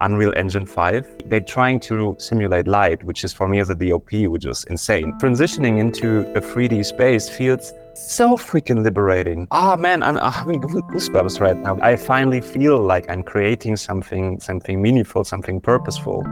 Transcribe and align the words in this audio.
Unreal 0.00 0.32
Engine 0.36 0.66
5. 0.66 1.22
They're 1.26 1.40
trying 1.40 1.80
to 1.80 2.16
simulate 2.18 2.66
light, 2.66 3.04
which 3.04 3.24
is 3.24 3.32
for 3.32 3.48
me 3.48 3.60
as 3.60 3.70
a 3.70 3.74
DOP, 3.74 4.12
which 4.26 4.46
is 4.46 4.64
insane. 4.64 5.12
Transitioning 5.20 5.78
into 5.78 6.20
a 6.36 6.40
3D 6.40 6.84
space 6.84 7.28
feels 7.28 7.72
so 7.94 8.36
freaking 8.36 8.82
liberating. 8.82 9.46
Ah, 9.50 9.76
man, 9.76 10.02
I'm, 10.02 10.16
I'm 10.18 10.32
having 10.32 10.60
goosebumps 10.60 11.40
right 11.40 11.56
now. 11.56 11.78
I 11.82 11.96
finally 11.96 12.40
feel 12.40 12.80
like 12.80 13.08
I'm 13.10 13.22
creating 13.22 13.76
something, 13.76 14.40
something 14.40 14.80
meaningful, 14.80 15.24
something 15.24 15.60
purposeful. 15.60 16.24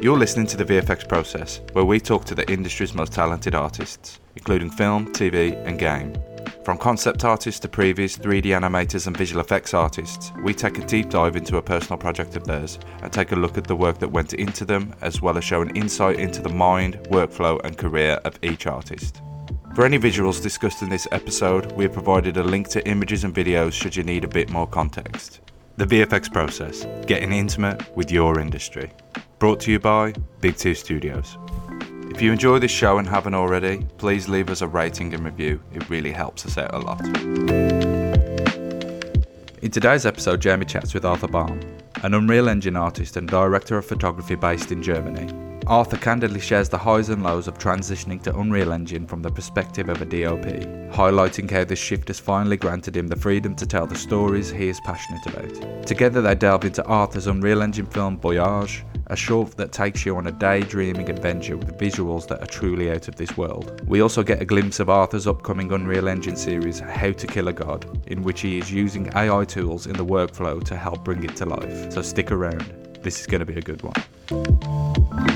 You're 0.00 0.18
listening 0.18 0.46
to 0.48 0.56
the 0.56 0.64
VFX 0.64 1.08
process, 1.08 1.60
where 1.72 1.84
we 1.84 1.98
talk 1.98 2.24
to 2.26 2.34
the 2.34 2.48
industry's 2.52 2.94
most 2.94 3.12
talented 3.12 3.54
artists, 3.54 4.20
including 4.36 4.70
film, 4.70 5.12
TV, 5.12 5.56
and 5.66 5.78
game. 5.78 6.12
From 6.64 6.78
concept 6.78 7.24
artists 7.24 7.60
to 7.60 7.68
previs 7.68 8.18
3D 8.18 8.46
animators 8.46 9.06
and 9.06 9.16
visual 9.16 9.40
effects 9.40 9.74
artists, 9.74 10.32
we 10.42 10.52
take 10.52 10.78
a 10.78 10.86
deep 10.86 11.10
dive 11.10 11.36
into 11.36 11.56
a 11.56 11.62
personal 11.62 11.98
project 11.98 12.36
of 12.36 12.44
theirs 12.44 12.78
and 13.02 13.12
take 13.12 13.32
a 13.32 13.36
look 13.36 13.56
at 13.56 13.64
the 13.64 13.76
work 13.76 13.98
that 13.98 14.10
went 14.10 14.34
into 14.34 14.64
them, 14.64 14.94
as 15.00 15.22
well 15.22 15.38
as 15.38 15.44
show 15.44 15.62
an 15.62 15.76
insight 15.76 16.18
into 16.18 16.42
the 16.42 16.48
mind, 16.48 16.94
workflow, 17.10 17.60
and 17.64 17.78
career 17.78 18.20
of 18.24 18.38
each 18.42 18.66
artist. 18.66 19.22
For 19.74 19.84
any 19.84 19.98
visuals 19.98 20.42
discussed 20.42 20.82
in 20.82 20.88
this 20.88 21.06
episode, 21.12 21.72
we 21.72 21.84
have 21.84 21.92
provided 21.92 22.36
a 22.38 22.42
link 22.42 22.68
to 22.68 22.88
images 22.88 23.24
and 23.24 23.34
videos 23.34 23.72
should 23.72 23.94
you 23.94 24.02
need 24.02 24.24
a 24.24 24.28
bit 24.28 24.48
more 24.48 24.66
context. 24.66 25.40
The 25.76 25.84
VFX 25.84 26.32
process, 26.32 26.86
getting 27.06 27.32
intimate 27.32 27.94
with 27.94 28.10
your 28.10 28.40
industry. 28.40 28.90
Brought 29.38 29.60
to 29.60 29.70
you 29.70 29.78
by 29.78 30.14
Big 30.40 30.56
Two 30.56 30.74
Studios. 30.74 31.36
If 32.16 32.22
you 32.22 32.32
enjoy 32.32 32.60
this 32.60 32.70
show 32.70 32.96
and 32.96 33.06
haven't 33.06 33.34
already, 33.34 33.86
please 33.98 34.26
leave 34.26 34.48
us 34.48 34.62
a 34.62 34.66
rating 34.66 35.12
and 35.12 35.22
review. 35.22 35.60
It 35.74 35.86
really 35.90 36.12
helps 36.12 36.46
us 36.46 36.56
out 36.56 36.72
a 36.72 36.78
lot. 36.78 37.06
In 39.60 39.70
today's 39.70 40.06
episode, 40.06 40.40
Jamie 40.40 40.64
chats 40.64 40.94
with 40.94 41.04
Arthur 41.04 41.28
Baum, 41.28 41.60
an 42.02 42.14
Unreal 42.14 42.48
Engine 42.48 42.74
artist 42.74 43.18
and 43.18 43.28
director 43.28 43.76
of 43.76 43.84
photography 43.84 44.34
based 44.34 44.72
in 44.72 44.82
Germany. 44.82 45.30
Arthur 45.68 45.96
candidly 45.96 46.38
shares 46.38 46.68
the 46.68 46.78
highs 46.78 47.08
and 47.08 47.24
lows 47.24 47.48
of 47.48 47.58
transitioning 47.58 48.22
to 48.22 48.38
Unreal 48.38 48.72
Engine 48.72 49.04
from 49.04 49.20
the 49.20 49.32
perspective 49.32 49.88
of 49.88 50.00
a 50.00 50.04
DOP, 50.04 50.44
highlighting 50.92 51.50
how 51.50 51.64
this 51.64 51.80
shift 51.80 52.06
has 52.06 52.20
finally 52.20 52.56
granted 52.56 52.96
him 52.96 53.08
the 53.08 53.16
freedom 53.16 53.52
to 53.56 53.66
tell 53.66 53.84
the 53.84 53.96
stories 53.96 54.48
he 54.48 54.68
is 54.68 54.78
passionate 54.82 55.26
about. 55.26 55.84
Together, 55.84 56.22
they 56.22 56.36
delve 56.36 56.64
into 56.64 56.84
Arthur's 56.84 57.26
Unreal 57.26 57.62
Engine 57.62 57.86
film 57.86 58.16
Voyage, 58.16 58.84
a 59.08 59.16
short 59.16 59.56
that 59.56 59.72
takes 59.72 60.06
you 60.06 60.16
on 60.16 60.28
a 60.28 60.32
daydreaming 60.32 61.10
adventure 61.10 61.56
with 61.56 61.76
visuals 61.76 62.28
that 62.28 62.40
are 62.40 62.46
truly 62.46 62.92
out 62.92 63.08
of 63.08 63.16
this 63.16 63.36
world. 63.36 63.82
We 63.88 64.02
also 64.02 64.22
get 64.22 64.40
a 64.40 64.44
glimpse 64.44 64.78
of 64.78 64.88
Arthur's 64.88 65.26
upcoming 65.26 65.72
Unreal 65.72 66.06
Engine 66.06 66.36
series, 66.36 66.78
How 66.78 67.10
to 67.10 67.26
Kill 67.26 67.48
a 67.48 67.52
God, 67.52 68.04
in 68.06 68.22
which 68.22 68.40
he 68.40 68.58
is 68.58 68.70
using 68.70 69.12
AI 69.16 69.44
tools 69.44 69.88
in 69.88 69.94
the 69.94 70.06
workflow 70.06 70.62
to 70.62 70.76
help 70.76 71.04
bring 71.04 71.24
it 71.24 71.34
to 71.36 71.46
life. 71.46 71.92
So 71.92 72.02
stick 72.02 72.30
around, 72.30 72.72
this 73.02 73.20
is 73.20 73.26
going 73.26 73.40
to 73.40 73.46
be 73.46 73.58
a 73.58 73.62
good 73.62 73.82
one. 73.82 75.35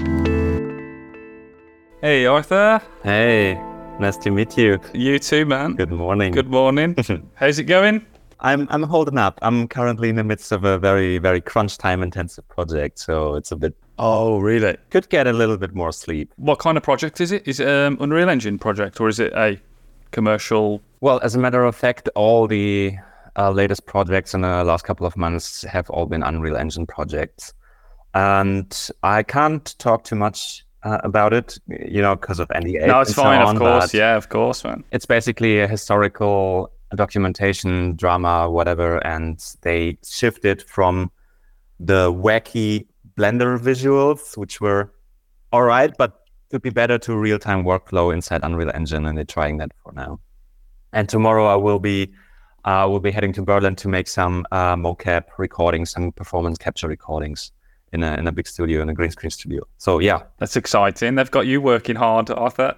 Hey, 2.03 2.25
Arthur. 2.25 2.81
Hey, 3.03 3.61
nice 3.99 4.17
to 4.19 4.31
meet 4.31 4.57
you. 4.57 4.81
You 4.95 5.19
too, 5.19 5.45
man. 5.45 5.75
Good 5.75 5.91
morning. 5.91 6.33
Good 6.33 6.49
morning. 6.49 6.97
How's 7.35 7.59
it 7.59 7.65
going? 7.65 8.07
I'm 8.41 8.67
I'm 8.71 8.85
holding 8.85 9.19
up. 9.19 9.39
I'm 9.43 9.69
currently 9.69 10.09
in 10.09 10.17
the 10.17 10.25
midst 10.25 10.51
of 10.51 10.65
a 10.65 10.79
very 10.79 11.19
very 11.19 11.43
crunch 11.43 11.77
time 11.77 12.03
intensive 12.03 12.49
project, 12.49 13.01
so 13.01 13.35
it's 13.35 13.53
a 13.53 13.57
bit. 13.57 13.77
Oh, 13.99 14.39
really? 14.39 14.79
Could 14.89 15.11
get 15.11 15.27
a 15.27 15.33
little 15.35 15.59
bit 15.59 15.75
more 15.75 15.93
sleep. 15.93 16.33
What 16.37 16.59
kind 16.59 16.79
of 16.79 16.83
project 16.83 17.21
is 17.21 17.33
it? 17.33 17.47
Is 17.47 17.61
it 17.61 17.69
um, 17.69 17.99
Unreal 18.01 18.31
Engine 18.31 18.59
project 18.59 18.99
or 18.99 19.09
is 19.09 19.21
it 19.21 19.35
a 19.35 19.61
commercial? 20.11 20.81
Well, 21.03 21.21
as 21.23 21.35
a 21.35 21.39
matter 21.39 21.65
of 21.65 21.77
fact, 21.77 22.09
all 22.15 22.47
the 22.47 22.95
uh, 23.37 23.51
latest 23.51 23.85
projects 23.85 24.33
in 24.33 24.41
the 24.41 24.65
last 24.65 24.87
couple 24.87 25.07
of 25.07 25.19
months 25.19 25.65
have 25.65 25.91
all 25.91 26.07
been 26.07 26.23
Unreal 26.23 26.57
Engine 26.57 26.87
projects, 26.87 27.53
and 28.15 28.89
I 29.03 29.23
can't 29.23 29.79
talk 29.79 30.05
too 30.05 30.17
much 30.17 30.65
uh, 30.83 30.99
about 31.05 31.33
it, 31.33 31.59
you 31.69 32.03
know, 32.03 32.17
because 32.17 32.41
of 32.41 32.49
NDA. 32.49 32.87
No, 32.87 33.01
it's 33.01 33.13
fine, 33.13 33.41
so 33.41 33.47
on, 33.47 33.57
of 33.57 33.61
course. 33.61 33.95
Yeah, 33.95 34.17
of 34.17 34.29
course, 34.29 34.65
man. 34.65 34.85
It's 34.93 35.07
basically 35.07 35.61
a 35.61 35.69
historical 35.69 36.73
documentation, 36.95 37.97
drama, 37.97 38.51
whatever, 38.51 39.05
and 39.07 39.43
they 39.63 39.99
shifted 40.05 40.63
from 40.63 41.11
the 41.79 42.13
wacky 42.13 42.87
Blender 43.17 43.59
visuals, 43.59 44.37
which 44.37 44.61
were 44.61 44.93
all 45.53 45.63
right, 45.63 45.93
but 45.99 46.25
could 46.51 46.63
be 46.63 46.71
better 46.71 46.99
to 46.99 47.17
real-time 47.17 47.65
workflow 47.65 48.13
inside 48.13 48.41
Unreal 48.43 48.71
Engine, 48.75 49.07
and 49.07 49.17
they're 49.17 49.25
trying 49.25 49.59
that 49.59 49.73
for 49.83 49.93
now. 49.93 50.19
And 50.93 51.09
tomorrow 51.09 51.47
I 51.47 51.57
will 51.57 51.79
be 51.79 52.13
uh, 52.65 52.87
will 52.91 53.01
be 53.01 53.11
heading 53.11 53.33
to 53.33 53.43
Berlin 53.43 53.75
to 53.77 53.89
make 53.89 54.07
some 54.07 54.45
uh, 54.53 54.77
mocap 54.77 55.25
recordings, 55.39 55.91
some 55.91 56.13
performance 56.13 56.59
capture 56.59 56.89
recordings 56.89 57.53
in 57.93 58.03
a 58.03 58.15
in 58.15 58.27
a 58.27 58.33
big 58.33 58.47
studio, 58.47 58.83
in 58.83 58.89
a 58.89 58.95
green 58.95 59.11
screen 59.11 59.31
studio. 59.31 59.63
So 59.79 59.99
yeah, 59.99 60.23
that's 60.39 60.57
exciting. 60.57 61.15
They've 61.15 61.31
got 61.31 61.47
you 61.47 61.61
working 61.61 61.97
hard, 61.97 62.31
Arthur. 62.31 62.77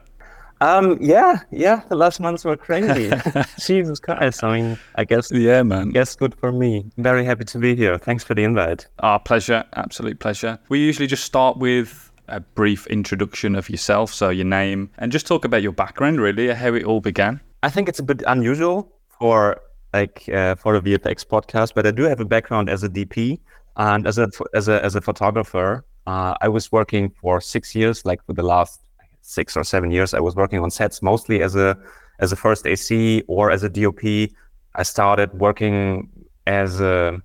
Um, 0.61 0.97
yeah, 1.00 1.41
yeah. 1.50 1.83
The 1.89 1.97
last 1.97 2.21
months 2.21 2.45
were 2.45 2.56
crazy. 2.56 3.11
Jesus 3.59 3.99
Christ! 3.99 4.45
I 4.45 4.61
mean, 4.61 4.78
I 4.95 5.05
guess. 5.05 5.33
Yeah, 5.33 5.62
man. 5.65 5.91
Guess 5.91 6.15
good 6.15 6.34
for 6.37 6.53
me. 6.53 6.84
Very 6.99 7.25
happy 7.25 7.45
to 7.45 7.59
be 7.59 7.75
here. 7.75 7.99
Thanks 7.99 8.23
for 8.23 8.34
the 8.34 8.45
invite. 8.45 8.87
Our 9.00 9.19
pleasure. 9.19 9.65
Absolute 9.75 10.21
pleasure. 10.21 10.59
We 10.69 10.78
usually 10.78 11.09
just 11.09 11.25
start 11.25 11.56
with 11.56 12.12
a 12.29 12.39
brief 12.41 12.87
introduction 12.87 13.56
of 13.56 13.69
yourself, 13.69 14.15
so 14.15 14.31
your 14.31 14.47
name, 14.47 14.89
and 14.99 15.11
just 15.11 15.27
talk 15.27 15.44
about 15.44 15.62
your 15.62 15.73
background, 15.73 16.21
really, 16.21 16.49
how 16.53 16.73
it 16.75 16.84
all 16.84 17.00
began. 17.00 17.41
I 17.65 17.69
think 17.69 17.89
it's 17.89 17.99
a 17.99 18.05
bit 18.05 18.23
unusual 18.27 18.93
for 19.19 19.61
like 19.93 20.29
uh, 20.33 20.55
for 20.55 20.77
a 20.77 20.81
VFX 20.81 21.27
podcast, 21.27 21.75
but 21.75 21.87
I 21.87 21.91
do 21.91 22.05
have 22.05 22.21
a 22.21 22.25
background 22.25 22.69
as 22.69 22.84
a 22.84 22.89
DP. 22.89 23.41
And 23.77 24.06
as 24.06 24.19
a 24.19 24.28
as 24.55 24.69
a 24.69 24.84
as 24.84 24.94
a 24.94 25.00
photographer, 25.00 25.84
uh, 26.06 26.34
I 26.41 26.49
was 26.49 26.71
working 26.71 27.10
for 27.10 27.41
six 27.41 27.75
years. 27.75 28.05
Like 28.05 28.25
for 28.27 28.33
the 28.33 28.43
last 28.43 28.81
six 29.22 29.56
or 29.56 29.65
seven 29.65 29.91
years, 29.91 30.15
I 30.15 30.21
was 30.21 30.37
working 30.37 30.60
on 30.60 30.71
sets 30.71 31.03
mostly 31.03 31.43
as 31.43 31.56
a 31.56 31.78
as 32.19 32.32
a 32.32 32.37
first 32.37 32.66
AC 32.66 33.22
or 33.28 33.50
as 33.50 33.62
a 33.62 33.69
DOP. 33.69 34.31
I 34.75 34.82
started 34.82 35.32
working 35.34 36.09
as 36.47 36.81
a 36.81 37.21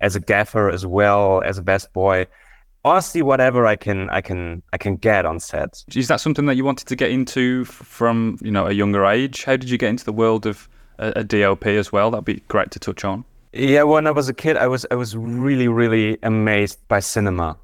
as 0.00 0.16
a 0.16 0.20
gaffer 0.20 0.68
as 0.68 0.84
well 0.84 1.42
as 1.42 1.58
a 1.58 1.62
best 1.62 1.92
boy. 1.92 2.26
Honestly, 2.84 3.22
whatever 3.22 3.66
I 3.66 3.76
can 3.76 4.10
I 4.10 4.20
can 4.20 4.62
I 4.72 4.78
can 4.78 4.96
get 4.96 5.24
on 5.24 5.40
set. 5.40 5.82
Is 5.94 6.08
that 6.08 6.20
something 6.20 6.46
that 6.46 6.56
you 6.56 6.64
wanted 6.64 6.86
to 6.88 6.96
get 6.96 7.10
into 7.10 7.64
from 7.64 8.38
you 8.42 8.50
know 8.50 8.66
a 8.66 8.72
younger 8.72 9.04
age? 9.06 9.44
How 9.44 9.56
did 9.56 9.70
you 9.70 9.78
get 9.78 9.88
into 9.88 10.04
the 10.04 10.12
world 10.12 10.46
of 10.46 10.68
a, 10.98 11.12
a 11.16 11.24
DOP 11.24 11.66
as 11.66 11.90
well? 11.90 12.10
That'd 12.10 12.24
be 12.24 12.42
great 12.48 12.70
to 12.72 12.78
touch 12.78 13.04
on. 13.04 13.24
Yeah, 13.58 13.84
when 13.84 14.06
I 14.06 14.10
was 14.10 14.28
a 14.28 14.34
kid, 14.34 14.58
I 14.58 14.66
was 14.66 14.84
I 14.90 14.96
was 14.96 15.16
really 15.16 15.66
really 15.66 16.18
amazed 16.22 16.86
by 16.88 17.00
cinema 17.00 17.56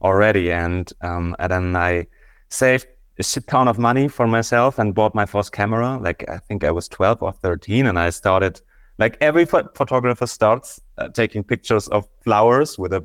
already, 0.00 0.52
and 0.52 0.92
um, 1.00 1.34
and 1.40 1.50
then 1.50 1.76
I 1.76 2.06
saved 2.50 2.86
a 3.18 3.24
shit 3.24 3.48
ton 3.48 3.66
of 3.66 3.76
money 3.76 4.06
for 4.06 4.28
myself 4.28 4.78
and 4.78 4.94
bought 4.94 5.12
my 5.12 5.26
first 5.26 5.50
camera. 5.50 5.98
Like 6.00 6.24
I 6.28 6.38
think 6.38 6.62
I 6.62 6.70
was 6.70 6.86
twelve 6.86 7.20
or 7.20 7.32
thirteen, 7.32 7.86
and 7.86 7.98
I 7.98 8.10
started 8.10 8.60
like 8.98 9.16
every 9.20 9.44
photographer 9.44 10.26
starts 10.26 10.80
uh, 10.98 11.08
taking 11.08 11.42
pictures 11.42 11.88
of 11.88 12.06
flowers 12.22 12.78
with 12.78 12.92
a 12.92 13.04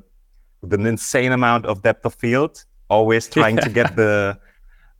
with 0.61 0.71
an 0.73 0.85
insane 0.85 1.31
amount 1.31 1.65
of 1.65 1.81
depth 1.81 2.05
of 2.05 2.13
field, 2.13 2.63
always 2.89 3.27
trying 3.27 3.57
to 3.57 3.69
get 3.69 3.95
the 4.01 4.37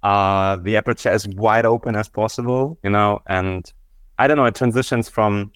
uh, 0.02 0.56
the 0.56 0.78
aperture 0.78 1.10
as 1.10 1.28
wide 1.28 1.68
open 1.68 1.96
as 1.96 2.10
possible, 2.10 2.80
you 2.84 2.90
know. 2.90 3.22
And 3.28 3.72
I 4.18 4.26
don't 4.26 4.38
know, 4.38 4.46
it 4.46 4.56
transitions 4.56 5.10
from 5.10 5.52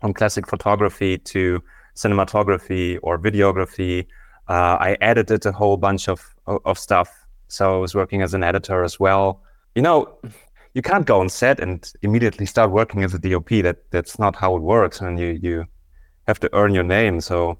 from 0.00 0.14
classic 0.14 0.46
photography 0.46 1.18
to 1.18 1.62
cinematography 1.94 2.98
or 3.02 3.18
videography. 3.18 4.06
Uh, 4.48 4.76
I 4.80 4.96
edited 5.00 5.44
a 5.46 5.52
whole 5.52 5.76
bunch 5.76 6.08
of, 6.08 6.34
of 6.46 6.78
stuff. 6.78 7.10
So 7.48 7.76
I 7.76 7.78
was 7.78 7.94
working 7.94 8.22
as 8.22 8.34
an 8.34 8.42
editor 8.42 8.84
as 8.84 9.00
well. 9.00 9.42
You 9.74 9.82
know, 9.82 10.18
you 10.74 10.82
can't 10.82 11.06
go 11.06 11.20
on 11.20 11.28
set 11.28 11.60
and 11.60 11.90
immediately 12.02 12.46
start 12.46 12.70
working 12.70 13.02
as 13.02 13.14
a 13.14 13.18
DOP. 13.18 13.48
That 13.62 13.90
that's 13.90 14.18
not 14.18 14.36
how 14.36 14.56
it 14.56 14.62
works. 14.62 15.00
And 15.00 15.18
you 15.18 15.38
you 15.42 15.64
have 16.26 16.40
to 16.40 16.50
earn 16.52 16.74
your 16.74 16.84
name. 16.84 17.20
So 17.20 17.58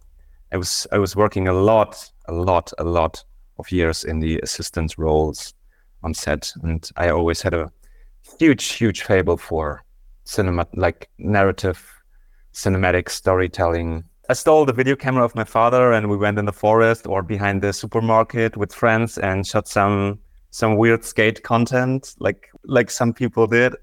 I 0.53 0.57
was 0.57 0.87
I 0.93 0.99
was 0.99 1.17
working 1.17 1.49
a 1.49 1.53
lot, 1.53 2.11
a 2.27 2.33
lot, 2.33 2.73
a 2.79 2.85
lot 2.85 3.25
of 3.59 3.73
years 3.73 4.05
in 4.05 4.21
the 4.21 4.39
assistant 4.43 4.99
roles 4.99 5.55
on 6.03 6.15
set, 6.15 6.53
and 6.63 6.89
I 6.97 7.09
always 7.09 7.43
had 7.43 7.55
a 7.55 7.73
huge, 8.39 8.67
huge 8.73 9.03
fable 9.03 9.37
for 9.37 9.83
cinema, 10.25 10.67
like 10.75 11.09
narrative 11.19 11.96
cinematic 12.57 13.11
storytelling. 13.11 14.03
I 14.29 14.33
stole 14.33 14.65
the 14.65 14.73
video 14.73 14.97
camera 14.97 15.25
of 15.25 15.35
my 15.35 15.45
father 15.45 15.93
and 15.93 16.11
we 16.11 16.17
went 16.17 16.39
in 16.39 16.47
the 16.47 16.53
forest 16.53 17.07
or 17.07 17.23
behind 17.23 17.63
the 17.63 17.73
supermarket 17.73 18.57
with 18.57 18.75
friends 18.75 19.19
and 19.19 19.47
shot 19.47 19.69
some 19.69 20.19
some 20.51 20.77
weird 20.77 21.05
skate 21.05 21.43
content 21.43 22.15
like 22.19 22.49
like 22.65 22.91
some 22.91 23.13
people 23.13 23.47
did. 23.47 23.75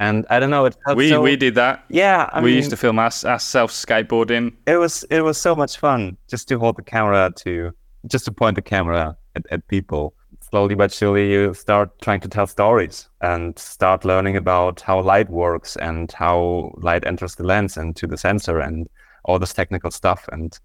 And 0.00 0.26
I 0.30 0.40
don't 0.40 0.50
know, 0.50 0.64
it 0.64 0.76
we 0.96 1.10
so, 1.10 1.20
we 1.20 1.36
did 1.36 1.54
that. 1.54 1.84
Yeah, 1.88 2.28
I 2.32 2.40
we 2.40 2.46
mean, 2.46 2.56
used 2.56 2.70
to 2.70 2.76
film 2.76 2.98
us 2.98 3.24
ourselves 3.24 3.74
skateboarding. 3.74 4.54
It 4.66 4.78
was 4.78 5.04
it 5.10 5.20
was 5.20 5.38
so 5.38 5.54
much 5.54 5.76
fun 5.76 6.16
just 6.28 6.48
to 6.48 6.58
hold 6.58 6.76
the 6.76 6.82
camera 6.82 7.30
to 7.44 7.70
just 8.06 8.24
to 8.24 8.32
point 8.32 8.56
the 8.56 8.62
camera 8.62 9.16
at, 9.36 9.44
at 9.50 9.68
people 9.68 10.14
slowly 10.52 10.74
but 10.74 10.92
surely 10.92 11.32
you 11.32 11.54
start 11.54 11.90
trying 12.02 12.20
to 12.20 12.28
tell 12.28 12.46
stories 12.46 13.08
and 13.22 13.58
start 13.58 14.04
learning 14.04 14.36
about 14.36 14.80
how 14.80 15.00
light 15.00 15.28
works 15.30 15.76
and 15.76 16.12
how 16.12 16.70
light 16.76 17.06
enters 17.06 17.34
the 17.34 17.42
lens 17.42 17.76
and 17.76 17.96
to 17.96 18.06
the 18.06 18.18
sensor 18.18 18.60
and 18.60 18.88
all 19.24 19.38
this 19.38 19.54
technical 19.54 19.90
stuff 19.90 20.28
and 20.30 20.60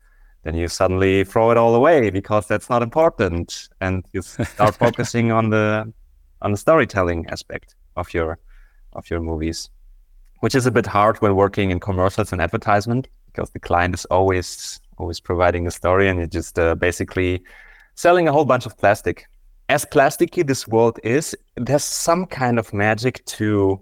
then 0.48 0.56
you 0.56 0.70
suddenly 0.70 1.26
throw 1.26 1.52
it 1.52 1.58
all 1.58 1.76
away 1.76 2.10
because 2.10 2.48
that's 2.48 2.70
not 2.70 2.82
important, 2.82 3.68
and 3.82 4.06
you 4.14 4.22
start 4.22 4.76
focusing 4.86 5.30
on 5.30 5.50
the 5.50 5.92
on 6.42 6.52
the 6.52 6.58
storytelling 6.58 7.28
aspect 7.28 7.76
of 7.98 8.14
your 8.14 8.40
of 8.94 9.10
your 9.10 9.20
movies, 9.20 9.70
which 10.40 10.56
is 10.56 10.66
a 10.66 10.72
bit 10.72 10.86
hard 10.86 11.18
when 11.18 11.36
working 11.36 11.72
in 11.72 11.82
commercials 11.82 12.32
and 12.32 12.42
advertisement 12.42 13.10
because 13.26 13.50
the 13.50 13.60
client 13.60 13.94
is 13.94 14.06
always 14.06 14.80
always 14.98 15.20
providing 15.20 15.68
a 15.68 15.72
story, 15.72 16.08
and 16.08 16.18
you're 16.20 16.28
just 16.28 16.58
uh, 16.58 16.76
basically 16.76 17.44
selling 17.96 18.30
a 18.30 18.32
whole 18.32 18.46
bunch 18.46 18.66
of 18.66 18.78
plastic. 18.78 19.26
As 19.70 19.84
plasticky 19.84 20.48
this 20.48 20.66
world 20.66 20.98
is, 21.04 21.36
there's 21.58 21.84
some 21.84 22.26
kind 22.26 22.58
of 22.58 22.74
magic 22.74 23.26
to 23.26 23.82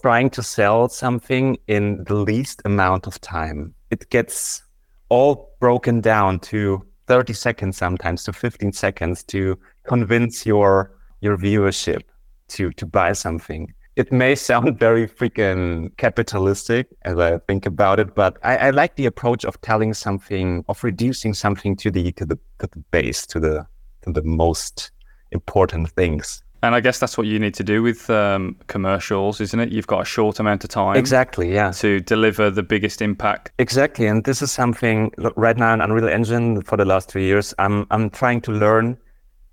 trying 0.00 0.30
to 0.30 0.44
sell 0.44 0.88
something 0.88 1.58
in 1.66 2.04
the 2.04 2.14
least 2.14 2.62
amount 2.64 3.08
of 3.08 3.20
time. 3.20 3.74
It 3.90 4.08
gets 4.10 4.62
all 5.08 5.56
broken 5.58 6.00
down 6.00 6.38
to 6.40 6.86
30 7.08 7.32
seconds 7.32 7.76
sometimes 7.76 8.22
to 8.24 8.32
15 8.32 8.72
seconds 8.72 9.24
to 9.24 9.58
convince 9.82 10.46
your 10.46 10.92
your 11.20 11.36
viewership 11.36 12.02
to 12.48 12.70
to 12.72 12.86
buy 12.86 13.12
something. 13.12 13.74
It 13.96 14.12
may 14.12 14.36
sound 14.36 14.78
very 14.86 15.08
freaking 15.08 15.96
capitalistic 15.96 16.86
as 17.02 17.18
I 17.18 17.38
think 17.48 17.66
about 17.66 17.98
it, 17.98 18.14
but 18.14 18.38
I, 18.44 18.56
I 18.56 18.70
like 18.70 18.94
the 18.94 19.06
approach 19.06 19.44
of 19.44 19.60
telling 19.62 19.94
something, 19.94 20.64
of 20.68 20.84
reducing 20.84 21.34
something 21.34 21.74
to 21.78 21.90
the 21.90 22.12
to 22.12 22.24
the 22.24 22.38
to 22.60 22.68
the 22.68 22.78
base, 22.92 23.26
to 23.26 23.40
the 23.40 23.66
the 24.06 24.22
most 24.22 24.90
important 25.30 25.90
things. 25.90 26.42
And 26.64 26.76
I 26.76 26.80
guess 26.80 27.00
that's 27.00 27.18
what 27.18 27.26
you 27.26 27.40
need 27.40 27.54
to 27.54 27.64
do 27.64 27.82
with 27.82 28.08
um, 28.08 28.56
commercials, 28.68 29.40
isn't 29.40 29.58
it? 29.58 29.70
You've 29.70 29.88
got 29.88 30.02
a 30.02 30.04
short 30.04 30.38
amount 30.38 30.62
of 30.62 30.70
time. 30.70 30.96
Exactly, 30.96 31.52
yeah. 31.52 31.72
To 31.72 31.98
deliver 31.98 32.50
the 32.50 32.62
biggest 32.62 33.02
impact. 33.02 33.50
Exactly, 33.58 34.06
and 34.06 34.22
this 34.22 34.42
is 34.42 34.52
something 34.52 35.10
right 35.34 35.56
now 35.56 35.74
in 35.74 35.80
Unreal 35.80 36.08
Engine 36.08 36.62
for 36.62 36.76
the 36.76 36.84
last 36.84 37.08
two 37.08 37.20
years. 37.20 37.52
I'm 37.58 37.86
I'm 37.90 38.10
trying 38.10 38.42
to 38.42 38.52
learn 38.52 38.96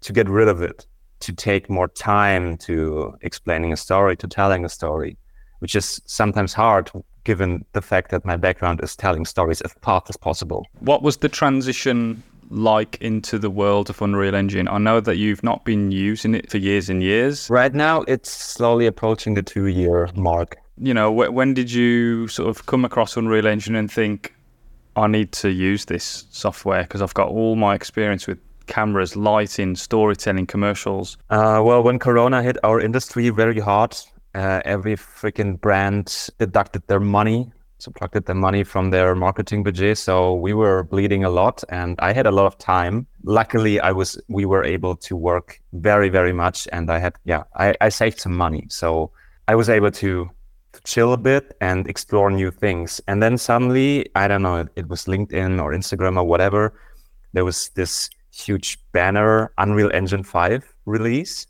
to 0.01 0.13
get 0.13 0.29
rid 0.29 0.47
of 0.47 0.61
it, 0.61 0.85
to 1.21 1.33
take 1.33 1.67
more 1.67 1.87
time 1.87 2.57
to 2.57 3.15
explaining 3.21 3.73
a 3.73 3.77
story, 3.77 4.15
to 4.17 4.27
telling 4.27 4.63
a 4.63 4.69
story, 4.69 5.17
which 5.59 5.73
is 5.73 5.99
sometimes 6.05 6.53
hard 6.53 6.91
given 7.23 7.65
the 7.73 7.81
fact 7.81 8.11
that 8.11 8.23
my 8.23 8.37
background 8.37 8.81
is 8.83 8.95
telling 8.95 9.25
stories 9.25 9.61
as 9.61 9.73
fast 9.81 10.09
as 10.09 10.17
possible. 10.17 10.65
What 10.79 11.01
was 11.01 11.17
the 11.17 11.29
transition 11.29 12.23
like 12.49 12.97
into 13.01 13.39
the 13.39 13.49
world 13.49 13.89
of 13.89 14.01
Unreal 14.01 14.35
Engine? 14.35 14.67
I 14.67 14.77
know 14.77 14.99
that 14.99 15.17
you've 15.17 15.43
not 15.43 15.65
been 15.65 15.91
using 15.91 16.35
it 16.35 16.49
for 16.49 16.57
years 16.57 16.89
and 16.89 17.01
years. 17.01 17.49
Right 17.49 17.73
now, 17.73 18.01
it's 18.01 18.31
slowly 18.31 18.85
approaching 18.85 19.35
the 19.35 19.43
two 19.43 19.67
year 19.67 20.09
mark. 20.15 20.57
You 20.77 20.93
know, 20.93 21.11
wh- 21.11 21.33
when 21.33 21.53
did 21.53 21.71
you 21.71 22.27
sort 22.27 22.49
of 22.49 22.65
come 22.65 22.85
across 22.85 23.17
Unreal 23.17 23.47
Engine 23.47 23.75
and 23.75 23.91
think, 23.91 24.33
I 24.95 25.07
need 25.07 25.31
to 25.33 25.49
use 25.49 25.85
this 25.85 26.25
software 26.31 26.83
because 26.83 27.01
I've 27.01 27.13
got 27.13 27.29
all 27.29 27.55
my 27.55 27.75
experience 27.75 28.27
with 28.27 28.39
cameras, 28.67 29.15
lighting, 29.15 29.75
storytelling, 29.75 30.47
commercials? 30.47 31.17
Uh, 31.29 31.61
well, 31.63 31.83
when 31.83 31.99
Corona 31.99 32.41
hit 32.41 32.57
our 32.63 32.79
industry 32.79 33.29
very 33.29 33.59
hard, 33.59 33.95
uh, 34.35 34.61
every 34.65 34.95
freaking 34.95 35.59
brand 35.59 36.29
deducted 36.37 36.85
their 36.87 36.99
money 36.99 37.51
subtracted 37.79 38.25
the 38.25 38.35
money 38.35 38.63
from 38.63 38.91
their 38.91 39.15
marketing 39.15 39.63
budget. 39.63 39.97
So 39.97 40.33
we 40.33 40.53
were 40.53 40.83
bleeding 40.83 41.23
a 41.23 41.29
lot 41.29 41.63
and 41.69 41.95
I 41.99 42.13
had 42.13 42.27
a 42.27 42.31
lot 42.31 42.45
of 42.45 42.57
time. 42.57 43.07
Luckily 43.23 43.79
I 43.79 43.91
was 43.91 44.21
we 44.27 44.45
were 44.45 44.63
able 44.63 44.95
to 44.97 45.15
work 45.15 45.59
very, 45.73 46.09
very 46.09 46.33
much 46.33 46.67
and 46.71 46.91
I 46.91 46.99
had 46.99 47.15
yeah, 47.25 47.43
I, 47.55 47.75
I 47.81 47.89
saved 47.89 48.19
some 48.19 48.35
money. 48.35 48.65
So 48.69 49.11
I 49.47 49.55
was 49.55 49.69
able 49.69 49.91
to, 49.91 50.29
to 50.73 50.81
chill 50.83 51.13
a 51.13 51.17
bit 51.17 51.55
and 51.61 51.87
explore 51.87 52.29
new 52.29 52.51
things. 52.51 53.01
And 53.07 53.23
then 53.23 53.37
suddenly, 53.37 54.09
I 54.15 54.27
don't 54.27 54.43
know, 54.43 54.57
it, 54.57 54.67
it 54.75 54.89
was 54.89 55.05
LinkedIn 55.05 55.61
or 55.61 55.73
Instagram 55.73 56.17
or 56.17 56.25
whatever, 56.25 56.73
there 57.33 57.45
was 57.45 57.69
this 57.69 58.09
huge 58.31 58.77
banner 58.91 59.51
Unreal 59.57 59.89
Engine 59.93 60.23
5 60.23 60.63
release. 60.85 61.47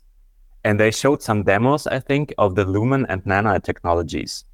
And 0.62 0.78
they 0.78 0.90
showed 0.90 1.22
some 1.22 1.42
demos, 1.42 1.86
I 1.86 2.00
think, 2.00 2.34
of 2.36 2.54
the 2.54 2.66
Lumen 2.66 3.06
and 3.08 3.24
Nanite 3.24 3.64
technologies 3.64 4.44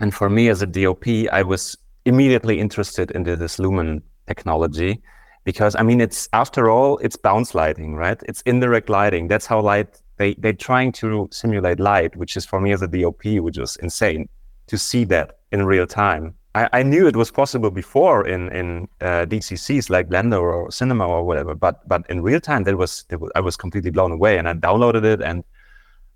and 0.00 0.14
for 0.14 0.30
me 0.30 0.48
as 0.48 0.62
a 0.62 0.66
DOP, 0.66 1.28
I 1.32 1.42
was 1.42 1.76
immediately 2.04 2.60
interested 2.60 3.10
into 3.10 3.36
this 3.36 3.58
Lumen 3.58 4.02
technology 4.26 5.02
because 5.44 5.74
I 5.76 5.82
mean, 5.82 6.00
it's 6.00 6.28
after 6.32 6.68
all, 6.68 6.98
it's 6.98 7.16
bounce 7.16 7.54
lighting, 7.54 7.94
right? 7.94 8.20
It's 8.28 8.42
indirect 8.42 8.88
lighting. 8.88 9.28
That's 9.28 9.46
how 9.46 9.60
light 9.60 10.00
they 10.18 10.34
they're 10.34 10.52
trying 10.52 10.92
to 10.92 11.28
simulate 11.30 11.80
light, 11.80 12.16
which 12.16 12.36
is 12.36 12.44
for 12.44 12.60
me 12.60 12.72
as 12.72 12.82
a 12.82 12.88
DOP, 12.88 13.24
which 13.40 13.56
was 13.56 13.76
insane 13.76 14.28
to 14.66 14.76
see 14.76 15.04
that 15.04 15.38
in 15.50 15.64
real 15.64 15.86
time. 15.86 16.34
I, 16.54 16.68
I 16.72 16.82
knew 16.82 17.06
it 17.06 17.16
was 17.16 17.30
possible 17.30 17.70
before 17.70 18.26
in 18.26 18.52
in 18.52 18.88
uh, 19.00 19.24
DCCs 19.24 19.88
like 19.88 20.08
Blender 20.08 20.40
or 20.40 20.70
Cinema 20.70 21.06
or 21.06 21.24
whatever, 21.24 21.54
but 21.54 21.88
but 21.88 22.02
in 22.10 22.20
real 22.20 22.40
time, 22.40 22.64
that 22.64 22.76
was, 22.76 23.04
that 23.08 23.20
was 23.20 23.30
I 23.34 23.40
was 23.40 23.56
completely 23.56 23.90
blown 23.90 24.12
away, 24.12 24.36
and 24.38 24.48
I 24.48 24.54
downloaded 24.54 25.04
it, 25.04 25.22
and 25.22 25.44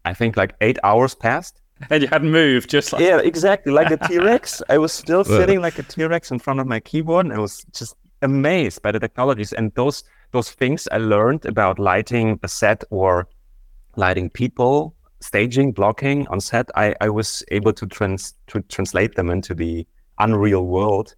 I 0.05 0.12
think 0.12 0.37
like 0.37 0.55
eight 0.61 0.79
hours 0.82 1.14
passed, 1.14 1.62
and 1.90 2.02
you 2.02 2.08
hadn't 2.08 2.31
moved, 2.31 2.70
just 2.70 2.93
like 2.93 3.02
yeah, 3.02 3.19
exactly, 3.19 3.73
like 3.73 3.90
a 3.90 3.96
T 3.96 4.19
Rex. 4.19 4.62
I 4.69 4.79
was 4.79 4.93
still 4.93 5.25
sitting 5.25 5.61
like 5.61 5.79
a 5.79 5.82
T 5.82 6.05
Rex 6.05 6.31
in 6.31 6.38
front 6.38 6.61
of 6.61 6.67
my 6.67 6.81
keyboard, 6.81 7.26
and 7.26 7.34
I 7.34 7.38
was 7.38 7.64
just 7.73 7.96
amazed 8.23 8.82
by 8.82 8.93
the 8.93 9.00
technologies 9.00 9.52
and 9.52 9.73
those 9.75 10.05
those 10.31 10.50
things 10.50 10.88
I 10.93 10.99
learned 10.99 11.44
about 11.46 11.79
lighting 11.79 12.38
a 12.43 12.49
set 12.49 12.84
or 12.90 13.29
lighting 13.96 14.31
people, 14.31 14.94
staging, 15.20 15.73
blocking 15.73 16.26
on 16.29 16.40
set. 16.40 16.70
I 16.75 16.94
I 17.00 17.08
was 17.08 17.43
able 17.50 17.73
to 17.75 17.87
trans 17.87 18.34
to 18.49 18.61
translate 18.62 19.14
them 19.14 19.31
into 19.31 19.55
the 19.55 19.87
unreal 20.19 20.67
world, 20.67 21.14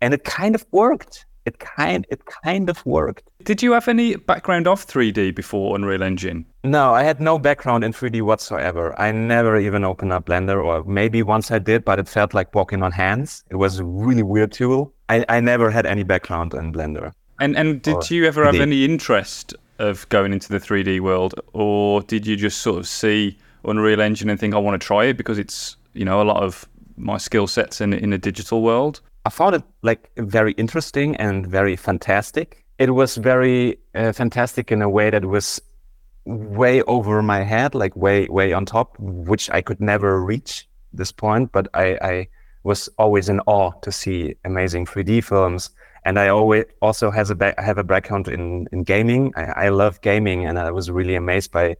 and 0.00 0.14
it 0.14 0.24
kind 0.24 0.54
of 0.54 0.66
worked 0.72 1.26
it 1.44 1.58
kind 1.58 2.06
it 2.10 2.24
kind 2.26 2.68
of 2.68 2.84
worked. 2.84 3.28
Did 3.44 3.62
you 3.62 3.72
have 3.72 3.88
any 3.88 4.16
background 4.16 4.66
of 4.66 4.86
3D 4.86 5.34
before 5.34 5.74
Unreal 5.74 6.02
Engine? 6.02 6.44
No, 6.64 6.92
I 6.92 7.02
had 7.02 7.20
no 7.20 7.38
background 7.38 7.84
in 7.84 7.92
3D 7.92 8.22
whatsoever. 8.22 8.98
I 9.00 9.12
never 9.12 9.56
even 9.56 9.84
opened 9.84 10.12
up 10.12 10.26
Blender, 10.26 10.62
or 10.62 10.84
maybe 10.84 11.22
once 11.22 11.50
I 11.50 11.58
did, 11.58 11.84
but 11.84 11.98
it 11.98 12.08
felt 12.08 12.34
like 12.34 12.54
walking 12.54 12.82
on 12.82 12.92
hands. 12.92 13.44
It 13.50 13.56
was 13.56 13.78
a 13.78 13.84
really 13.84 14.22
weird 14.22 14.52
tool. 14.52 14.92
I, 15.08 15.24
I 15.28 15.40
never 15.40 15.70
had 15.70 15.86
any 15.86 16.02
background 16.02 16.54
in 16.54 16.72
Blender. 16.72 17.12
And 17.40 17.56
and 17.56 17.80
did 17.80 18.10
you 18.10 18.26
ever 18.26 18.42
3D. 18.44 18.52
have 18.52 18.60
any 18.60 18.84
interest 18.84 19.54
of 19.78 20.06
going 20.10 20.32
into 20.32 20.48
the 20.50 20.60
3D 20.60 21.00
world, 21.00 21.34
or 21.54 22.02
did 22.02 22.26
you 22.26 22.36
just 22.36 22.60
sort 22.60 22.78
of 22.78 22.86
see 22.86 23.38
Unreal 23.64 24.00
Engine 24.00 24.28
and 24.28 24.38
think 24.38 24.54
I 24.54 24.58
want 24.58 24.80
to 24.80 24.86
try 24.86 25.06
it 25.06 25.16
because 25.16 25.38
it's 25.38 25.76
you 25.94 26.04
know 26.04 26.20
a 26.20 26.24
lot 26.24 26.42
of 26.42 26.68
my 26.96 27.16
skill 27.16 27.46
sets 27.46 27.80
in 27.80 27.94
in 27.94 28.12
a 28.12 28.18
digital 28.18 28.62
world? 28.62 29.00
I 29.24 29.30
found 29.30 29.54
it 29.54 29.62
like 29.82 30.10
very 30.16 30.52
interesting 30.52 31.16
and 31.16 31.46
very 31.46 31.76
fantastic. 31.76 32.64
It 32.78 32.94
was 32.94 33.16
very 33.16 33.78
uh, 33.94 34.12
fantastic 34.12 34.72
in 34.72 34.80
a 34.80 34.88
way 34.88 35.10
that 35.10 35.24
was 35.24 35.60
way 36.24 36.82
over 36.82 37.22
my 37.22 37.42
head, 37.42 37.74
like 37.74 37.94
way 37.96 38.26
way 38.28 38.52
on 38.52 38.64
top, 38.64 38.96
which 38.98 39.50
I 39.50 39.60
could 39.60 39.80
never 39.80 40.22
reach 40.22 40.68
this 40.92 41.12
point. 41.12 41.52
But 41.52 41.68
I, 41.74 41.98
I 42.00 42.28
was 42.62 42.88
always 42.98 43.28
in 43.28 43.40
awe 43.40 43.72
to 43.82 43.92
see 43.92 44.34
amazing 44.44 44.86
3D 44.86 45.24
films. 45.24 45.70
And 46.04 46.18
I 46.18 46.28
always 46.28 46.64
also 46.80 47.10
has 47.10 47.28
a 47.28 47.34
ba- 47.34 47.54
have 47.58 47.76
a 47.76 47.84
background 47.84 48.26
in 48.26 48.66
in 48.72 48.84
gaming. 48.84 49.34
I, 49.36 49.66
I 49.66 49.68
love 49.68 50.00
gaming, 50.00 50.46
and 50.46 50.58
I 50.58 50.70
was 50.70 50.90
really 50.90 51.14
amazed 51.14 51.52
by 51.52 51.76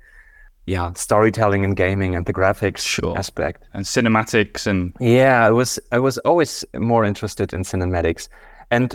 yeah 0.66 0.92
storytelling 0.94 1.64
and 1.64 1.76
gaming 1.76 2.14
and 2.14 2.26
the 2.26 2.32
graphics 2.32 2.78
sure. 2.78 3.16
aspect 3.18 3.64
and 3.72 3.84
cinematics 3.84 4.66
and 4.66 4.94
yeah 5.00 5.46
i 5.46 5.50
was 5.50 5.78
i 5.92 5.98
was 5.98 6.18
always 6.18 6.64
more 6.74 7.04
interested 7.04 7.52
in 7.52 7.62
cinematics 7.62 8.28
and 8.70 8.94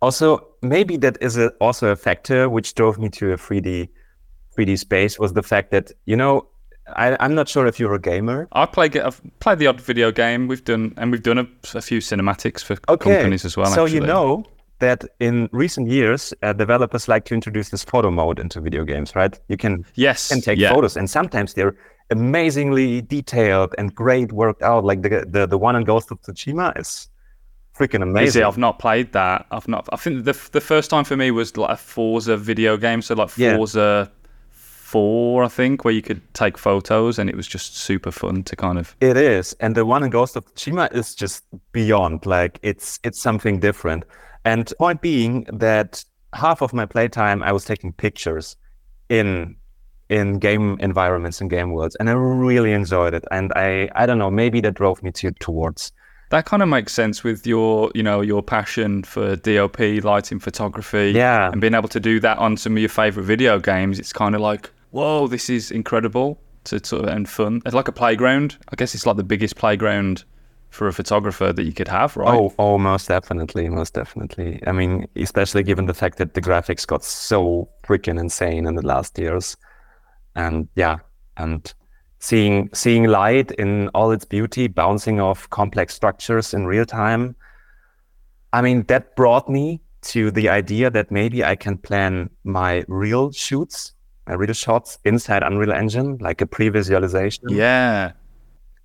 also 0.00 0.46
maybe 0.62 0.96
that 0.96 1.16
is 1.20 1.36
a, 1.36 1.48
also 1.60 1.88
a 1.88 1.96
factor 1.96 2.48
which 2.48 2.74
drove 2.74 2.98
me 2.98 3.08
to 3.08 3.32
a 3.32 3.36
3d 3.36 3.88
3d 4.56 4.78
space 4.78 5.18
was 5.18 5.32
the 5.32 5.42
fact 5.42 5.70
that 5.70 5.92
you 6.04 6.16
know 6.16 6.46
I, 6.96 7.16
I'm 7.20 7.34
not 7.34 7.48
sure 7.48 7.66
if 7.66 7.78
you're 7.78 7.92
a 7.94 8.00
gamer. 8.00 8.48
I 8.52 8.64
play. 8.64 8.88
I've 8.98 9.20
played 9.40 9.58
the 9.58 9.66
odd 9.66 9.78
video 9.78 10.10
game. 10.10 10.48
We've 10.48 10.64
done, 10.64 10.94
and 10.96 11.10
we've 11.10 11.22
done 11.22 11.38
a, 11.38 11.46
a 11.74 11.82
few 11.82 11.98
cinematics 11.98 12.62
for 12.62 12.78
okay. 12.88 13.16
companies 13.16 13.44
as 13.44 13.58
well. 13.58 13.66
So 13.66 13.84
actually. 13.84 14.00
you 14.00 14.06
know, 14.06 14.46
that 14.78 15.04
in 15.20 15.48
recent 15.52 15.88
years, 15.88 16.32
uh, 16.42 16.52
developers 16.52 17.08
like 17.08 17.24
to 17.26 17.34
introduce 17.34 17.70
this 17.70 17.84
photo 17.84 18.10
mode 18.10 18.38
into 18.38 18.60
video 18.60 18.84
games, 18.84 19.14
right? 19.14 19.38
You 19.48 19.56
can 19.56 19.84
yes 19.94 20.28
can 20.28 20.40
take 20.40 20.58
yeah. 20.58 20.72
photos, 20.72 20.96
and 20.96 21.08
sometimes 21.08 21.54
they're 21.54 21.76
amazingly 22.10 23.02
detailed 23.02 23.74
and 23.78 23.94
great 23.94 24.32
worked 24.32 24.62
out. 24.62 24.84
Like 24.84 25.02
the 25.02 25.26
the, 25.28 25.46
the 25.46 25.58
one 25.58 25.76
in 25.76 25.84
Ghost 25.84 26.10
of 26.10 26.20
Tsushima 26.22 26.78
is 26.78 27.08
freaking 27.76 28.02
amazing. 28.02 28.40
See, 28.40 28.42
I've 28.42 28.58
not 28.58 28.78
played 28.78 29.12
that. 29.12 29.46
I've 29.50 29.68
not. 29.68 29.88
I 29.92 29.96
think 29.96 30.24
the 30.24 30.38
the 30.52 30.60
first 30.60 30.90
time 30.90 31.04
for 31.04 31.16
me 31.16 31.30
was 31.30 31.56
like 31.56 31.70
a 31.70 31.76
Forza 31.76 32.36
video 32.36 32.76
game, 32.76 33.02
so 33.02 33.14
like 33.14 33.30
Forza. 33.30 34.08
Yeah. 34.08 34.14
Four, 34.88 35.44
I 35.44 35.48
think, 35.48 35.84
where 35.84 35.92
you 35.92 36.00
could 36.00 36.22
take 36.32 36.56
photos, 36.56 37.18
and 37.18 37.28
it 37.28 37.36
was 37.36 37.46
just 37.46 37.76
super 37.76 38.10
fun 38.10 38.42
to 38.44 38.56
kind 38.56 38.78
of. 38.78 38.96
It 39.02 39.18
is, 39.18 39.52
and 39.60 39.74
the 39.74 39.84
one 39.84 40.02
in 40.02 40.08
Ghost 40.08 40.34
of 40.34 40.46
Tsushima 40.54 40.90
is 40.94 41.14
just 41.14 41.44
beyond. 41.72 42.24
Like 42.24 42.58
it's 42.62 42.98
it's 43.04 43.20
something 43.20 43.60
different. 43.60 44.04
And 44.52 44.72
point 44.78 45.00
being 45.00 45.34
that 45.66 46.04
half 46.44 46.62
of 46.62 46.72
my 46.72 46.86
playtime 46.94 47.42
I 47.42 47.52
was 47.52 47.64
taking 47.64 47.92
pictures 47.92 48.56
in 49.08 49.56
in 50.08 50.38
game 50.38 50.66
environments 50.80 51.40
and 51.40 51.50
game 51.50 51.70
worlds, 51.72 51.94
and 52.00 52.08
I 52.08 52.14
really 52.14 52.72
enjoyed 52.72 53.14
it. 53.18 53.24
And 53.30 53.52
I 53.56 53.88
I 53.94 54.06
don't 54.06 54.18
know, 54.18 54.30
maybe 54.30 54.60
that 54.62 54.74
drove 54.74 55.02
me 55.02 55.10
to 55.12 55.30
towards 55.46 55.92
That 56.30 56.44
kind 56.44 56.62
of 56.62 56.68
makes 56.68 56.92
sense 56.92 57.24
with 57.24 57.46
your, 57.46 57.90
you 57.94 58.02
know, 58.02 58.20
your 58.32 58.42
passion 58.42 59.02
for 59.02 59.36
DOP, 59.36 59.78
lighting, 60.04 60.38
photography, 60.40 61.12
Yeah. 61.14 61.50
and 61.52 61.58
being 61.60 61.74
able 61.74 61.88
to 61.88 62.00
do 62.00 62.20
that 62.20 62.36
on 62.38 62.56
some 62.58 62.72
of 62.76 62.80
your 62.84 62.90
favorite 63.02 63.24
video 63.24 63.58
games. 63.58 63.98
It's 63.98 64.12
kind 64.12 64.34
of 64.34 64.40
like, 64.50 64.70
whoa, 64.90 65.26
this 65.28 65.48
is 65.48 65.70
incredible 65.70 66.38
to 66.64 66.74
sort 66.84 67.04
of 67.04 67.08
and 67.16 67.26
fun. 67.28 67.62
It's 67.64 67.74
like 67.74 67.88
a 67.88 67.92
playground. 68.02 68.58
I 68.72 68.76
guess 68.76 68.94
it's 68.94 69.06
like 69.06 69.16
the 69.16 69.24
biggest 69.34 69.56
playground 69.56 70.24
for 70.70 70.88
a 70.88 70.92
photographer 70.92 71.52
that 71.52 71.62
you 71.64 71.72
could 71.72 71.88
have, 71.88 72.16
right? 72.16 72.34
Oh, 72.34 72.54
oh, 72.58 72.78
most 72.78 73.08
definitely, 73.08 73.68
most 73.68 73.94
definitely. 73.94 74.60
I 74.66 74.72
mean, 74.72 75.08
especially 75.16 75.62
given 75.62 75.86
the 75.86 75.94
fact 75.94 76.18
that 76.18 76.34
the 76.34 76.40
graphics 76.40 76.86
got 76.86 77.04
so 77.04 77.68
freaking 77.86 78.20
insane 78.20 78.66
in 78.66 78.74
the 78.74 78.86
last 78.86 79.18
years, 79.18 79.56
and 80.34 80.68
yeah, 80.74 80.98
and 81.36 81.72
seeing 82.18 82.68
seeing 82.74 83.04
light 83.04 83.50
in 83.52 83.88
all 83.88 84.10
its 84.10 84.24
beauty, 84.24 84.68
bouncing 84.68 85.20
off 85.20 85.48
complex 85.50 85.94
structures 85.94 86.52
in 86.52 86.66
real 86.66 86.84
time. 86.84 87.34
I 88.52 88.62
mean, 88.62 88.84
that 88.84 89.14
brought 89.16 89.48
me 89.48 89.80
to 90.00 90.30
the 90.30 90.48
idea 90.48 90.90
that 90.90 91.10
maybe 91.10 91.44
I 91.44 91.56
can 91.56 91.76
plan 91.78 92.30
my 92.44 92.84
real 92.88 93.32
shoots, 93.32 93.92
my 94.26 94.34
real 94.34 94.52
shots 94.52 94.98
inside 95.04 95.42
Unreal 95.42 95.72
Engine, 95.72 96.18
like 96.20 96.40
a 96.40 96.46
pre-visualization 96.46 97.48
yeah. 97.48 98.12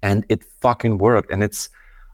And 0.03 0.23
it 0.29 0.43
fucking 0.61 0.99
worked. 0.99 1.31
And 1.31 1.43
it's, 1.43 1.69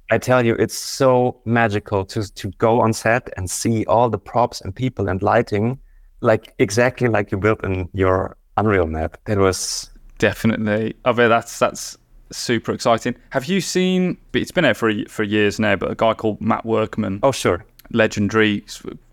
I 0.10 0.18
tell 0.18 0.46
you, 0.46 0.56
it's 0.56 0.78
so 0.78 1.42
magical 1.44 2.06
to 2.06 2.34
to 2.34 2.52
go 2.52 2.80
on 2.80 2.94
set 2.94 3.30
and 3.36 3.50
see 3.50 3.86
all 3.86 4.10
the 4.10 4.18
props 4.18 4.62
and 4.62 4.74
people 4.74 5.10
and 5.10 5.22
lighting, 5.22 5.78
like 6.22 6.54
exactly 6.60 7.10
like 7.10 7.32
you 7.34 7.38
built 7.38 7.64
in 7.66 7.90
your 7.94 8.38
Unreal 8.56 8.88
map. 8.88 9.18
That 9.26 9.38
was 9.38 9.90
Definitely. 10.20 10.96
I 11.06 11.14
bet 11.14 11.30
that's 11.30 11.58
that's 11.58 11.98
super 12.32 12.74
exciting. 12.74 13.16
Have 13.32 13.46
you 13.46 13.62
seen? 13.62 14.18
It's 14.34 14.52
been 14.52 14.66
out 14.66 14.78
for 14.78 14.92
for 15.08 15.24
years 15.24 15.60
now, 15.60 15.76
but 15.76 15.90
a 15.90 15.96
guy 15.96 16.14
called 16.14 16.40
Matt 16.42 16.66
Workman, 16.66 17.22
oh 17.24 17.32
sure, 17.32 17.66
legendary. 17.92 18.66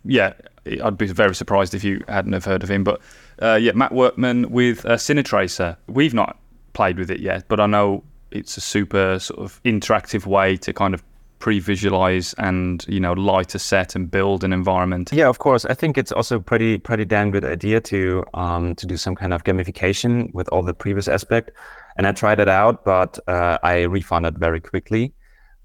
Yeah, 0.04 0.35
I'd 0.83 0.99
be 0.99 1.06
very 1.06 1.35
surprised 1.35 1.75
if 1.75 1.85
you 1.85 2.02
hadn't 2.09 2.33
have 2.33 2.45
heard 2.45 2.62
of 2.62 2.68
him. 2.68 2.83
But 2.83 3.00
uh, 3.40 3.54
yeah, 3.54 3.73
Matt 3.73 3.92
Workman 3.92 4.50
with 4.50 4.85
uh, 4.85 4.97
Cinetracer. 4.97 5.76
We've 5.87 6.14
not 6.14 6.38
played 6.73 6.99
with 6.99 7.11
it 7.11 7.21
yet, 7.21 7.47
but 7.49 7.61
I 7.61 7.66
know 7.66 8.02
it's 8.37 8.57
a 8.57 8.61
super 8.61 9.19
sort 9.19 9.40
of 9.40 9.61
interactive 9.64 10.26
way 10.26 10.57
to 10.59 10.73
kind 10.73 10.95
of 10.95 11.02
pre-visualize 11.38 12.35
and 12.38 12.85
you 12.88 12.99
know 12.99 13.12
light 13.12 13.55
a 13.55 13.59
set 13.59 13.95
and 13.95 14.11
build 14.11 14.43
an 14.43 14.52
environment. 14.52 15.12
yeah, 15.12 15.28
of 15.28 15.38
course. 15.38 15.64
I 15.64 15.75
think 15.75 15.99
it's 15.99 16.12
also 16.12 16.40
pretty 16.40 16.78
pretty 16.78 17.05
damn 17.05 17.31
good 17.31 17.45
idea 17.45 17.81
to 17.83 18.25
um 18.35 18.75
to 18.76 18.87
do 18.87 18.97
some 18.97 19.14
kind 19.14 19.33
of 19.33 19.45
gamification 19.45 20.33
with 20.33 20.49
all 20.49 20.62
the 20.62 20.75
previs 20.75 21.12
aspect. 21.12 21.50
And 21.97 22.07
I 22.07 22.12
tried 22.12 22.40
it 22.40 22.49
out, 22.49 22.85
but 22.85 23.19
uh, 23.26 23.59
I 23.62 23.83
refunded 23.83 24.38
very 24.38 24.61
quickly. 24.61 25.14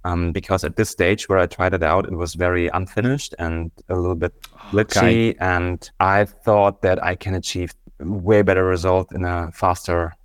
Um, 0.04 0.32
because 0.32 0.64
at 0.64 0.78
this 0.78 0.90
stage 0.90 1.30
where 1.30 1.38
I 1.38 1.46
tried 1.46 1.76
it 1.76 1.84
out, 1.84 2.06
it 2.06 2.16
was 2.16 2.34
very 2.34 2.70
unfinished 2.70 3.36
and 3.38 3.70
a 3.88 3.96
little 3.96 4.16
bit 4.16 4.34
glitchy. 4.72 5.36
And 5.40 5.88
I 6.00 6.26
thought 6.26 6.82
that 6.82 7.04
I 7.04 7.14
can 7.14 7.36
achieve 7.36 7.76
way 8.00 8.42
better 8.42 8.66
result 8.66 9.14
in 9.14 9.26
a 9.26 9.52
faster 9.54 10.16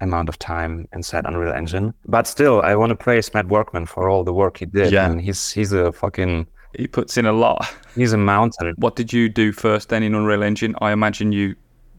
amount 0.00 0.28
of 0.28 0.38
time 0.38 0.86
inside 0.92 1.24
Unreal 1.26 1.52
Engine. 1.52 1.94
But 2.06 2.26
still, 2.26 2.60
I 2.62 2.74
want 2.74 2.90
to 2.90 2.96
praise 2.96 3.32
Matt 3.32 3.48
Workman 3.48 3.86
for 3.86 4.08
all 4.08 4.24
the 4.24 4.32
work 4.32 4.58
he 4.58 4.66
did. 4.66 4.92
Yeah. 4.92 5.10
And 5.10 5.20
he's 5.20 5.50
he's 5.52 5.72
a 5.72 5.92
fucking 5.92 6.46
He 6.78 6.86
puts 6.86 7.16
in 7.16 7.26
a 7.26 7.32
lot. 7.32 7.66
he's 7.94 8.12
a 8.12 8.18
mountain. 8.18 8.74
What 8.78 8.96
did 8.96 9.12
you 9.12 9.28
do 9.28 9.52
first 9.52 9.88
then 9.88 10.02
in 10.02 10.14
Unreal 10.14 10.42
Engine? 10.42 10.74
I 10.80 10.92
imagine 10.92 11.32
you 11.32 11.54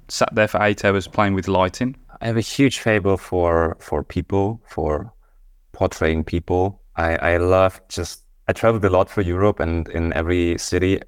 sat 0.10 0.30
there 0.34 0.48
for 0.48 0.62
eight 0.62 0.86
hours 0.86 1.08
playing 1.08 1.34
with 1.34 1.48
lighting. 1.48 1.96
I 2.22 2.28
have 2.28 2.38
a 2.38 2.42
huge 2.42 2.80
fable 2.80 3.18
for 3.18 3.78
for 3.80 4.04
people, 4.04 4.62
for 4.68 5.12
portraying 5.74 6.24
people. 6.24 6.82
I, 6.96 7.16
I 7.34 7.38
love 7.38 7.80
just 7.90 8.24
I 8.48 8.54
traveled 8.54 8.86
a 8.86 8.90
lot 8.90 9.10
for 9.10 9.22
Europe 9.22 9.60
and 9.60 9.88
in 9.90 10.14
every 10.14 10.58
city 10.58 11.00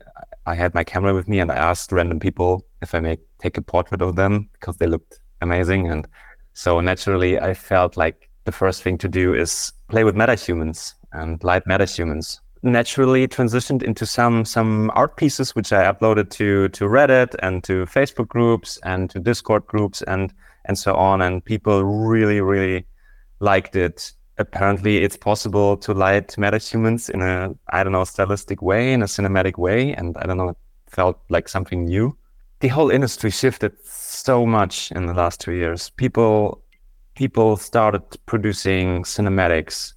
I 0.45 0.55
had 0.55 0.73
my 0.73 0.83
camera 0.83 1.13
with 1.13 1.27
me 1.27 1.39
and 1.39 1.51
I 1.51 1.55
asked 1.55 1.91
random 1.91 2.19
people 2.19 2.65
if 2.81 2.93
I 2.93 2.99
may 2.99 3.17
take 3.39 3.57
a 3.57 3.61
portrait 3.61 4.01
of 4.01 4.15
them 4.15 4.49
because 4.53 4.77
they 4.77 4.87
looked 4.87 5.19
amazing 5.41 5.87
and 5.89 6.07
so 6.53 6.79
naturally 6.79 7.39
I 7.39 7.53
felt 7.53 7.97
like 7.97 8.29
the 8.45 8.51
first 8.51 8.83
thing 8.83 8.97
to 8.99 9.07
do 9.07 9.33
is 9.33 9.71
play 9.89 10.03
with 10.03 10.15
metahumans 10.15 10.93
and 11.11 11.43
light 11.43 11.65
metahumans. 11.65 12.39
Naturally 12.61 13.27
transitioned 13.27 13.83
into 13.83 14.05
some 14.05 14.43
some 14.43 14.91
art 14.93 15.15
pieces 15.15 15.55
which 15.55 15.71
I 15.71 15.83
uploaded 15.91 16.29
to 16.31 16.67
to 16.69 16.85
Reddit 16.85 17.35
and 17.39 17.63
to 17.63 17.85
Facebook 17.85 18.27
groups 18.27 18.77
and 18.83 19.09
to 19.11 19.19
Discord 19.19 19.65
groups 19.67 20.01
and 20.01 20.33
and 20.65 20.77
so 20.77 20.95
on. 20.95 21.21
And 21.21 21.43
people 21.43 21.85
really 21.85 22.41
really 22.41 22.85
liked 23.39 23.75
it. 23.75 24.11
Apparently 24.37 25.03
it's 25.03 25.17
possible 25.17 25.77
to 25.77 25.93
light 25.93 26.35
metahumans 26.37 27.09
in 27.09 27.21
a 27.21 27.55
i 27.69 27.83
don't 27.83 27.93
know 27.93 28.03
stylistic 28.03 28.61
way 28.61 28.91
in 28.93 29.01
a 29.01 29.05
cinematic 29.05 29.57
way. 29.57 29.93
And 29.93 30.17
i 30.17 30.25
don't 30.25 30.37
know 30.37 30.49
it 30.49 30.57
felt 30.89 31.17
like 31.29 31.47
something 31.47 31.85
new 31.85 32.17
the 32.59 32.67
whole 32.67 32.89
industry 32.89 33.29
shifted 33.29 33.73
so 33.83 34.45
much 34.45 34.91
in 34.91 35.05
the 35.05 35.13
last 35.13 35.39
two 35.39 35.53
years 35.53 35.89
people 35.91 36.61
people 37.15 37.57
started 37.57 38.03
producing 38.25 39.03
cinematics 39.03 39.93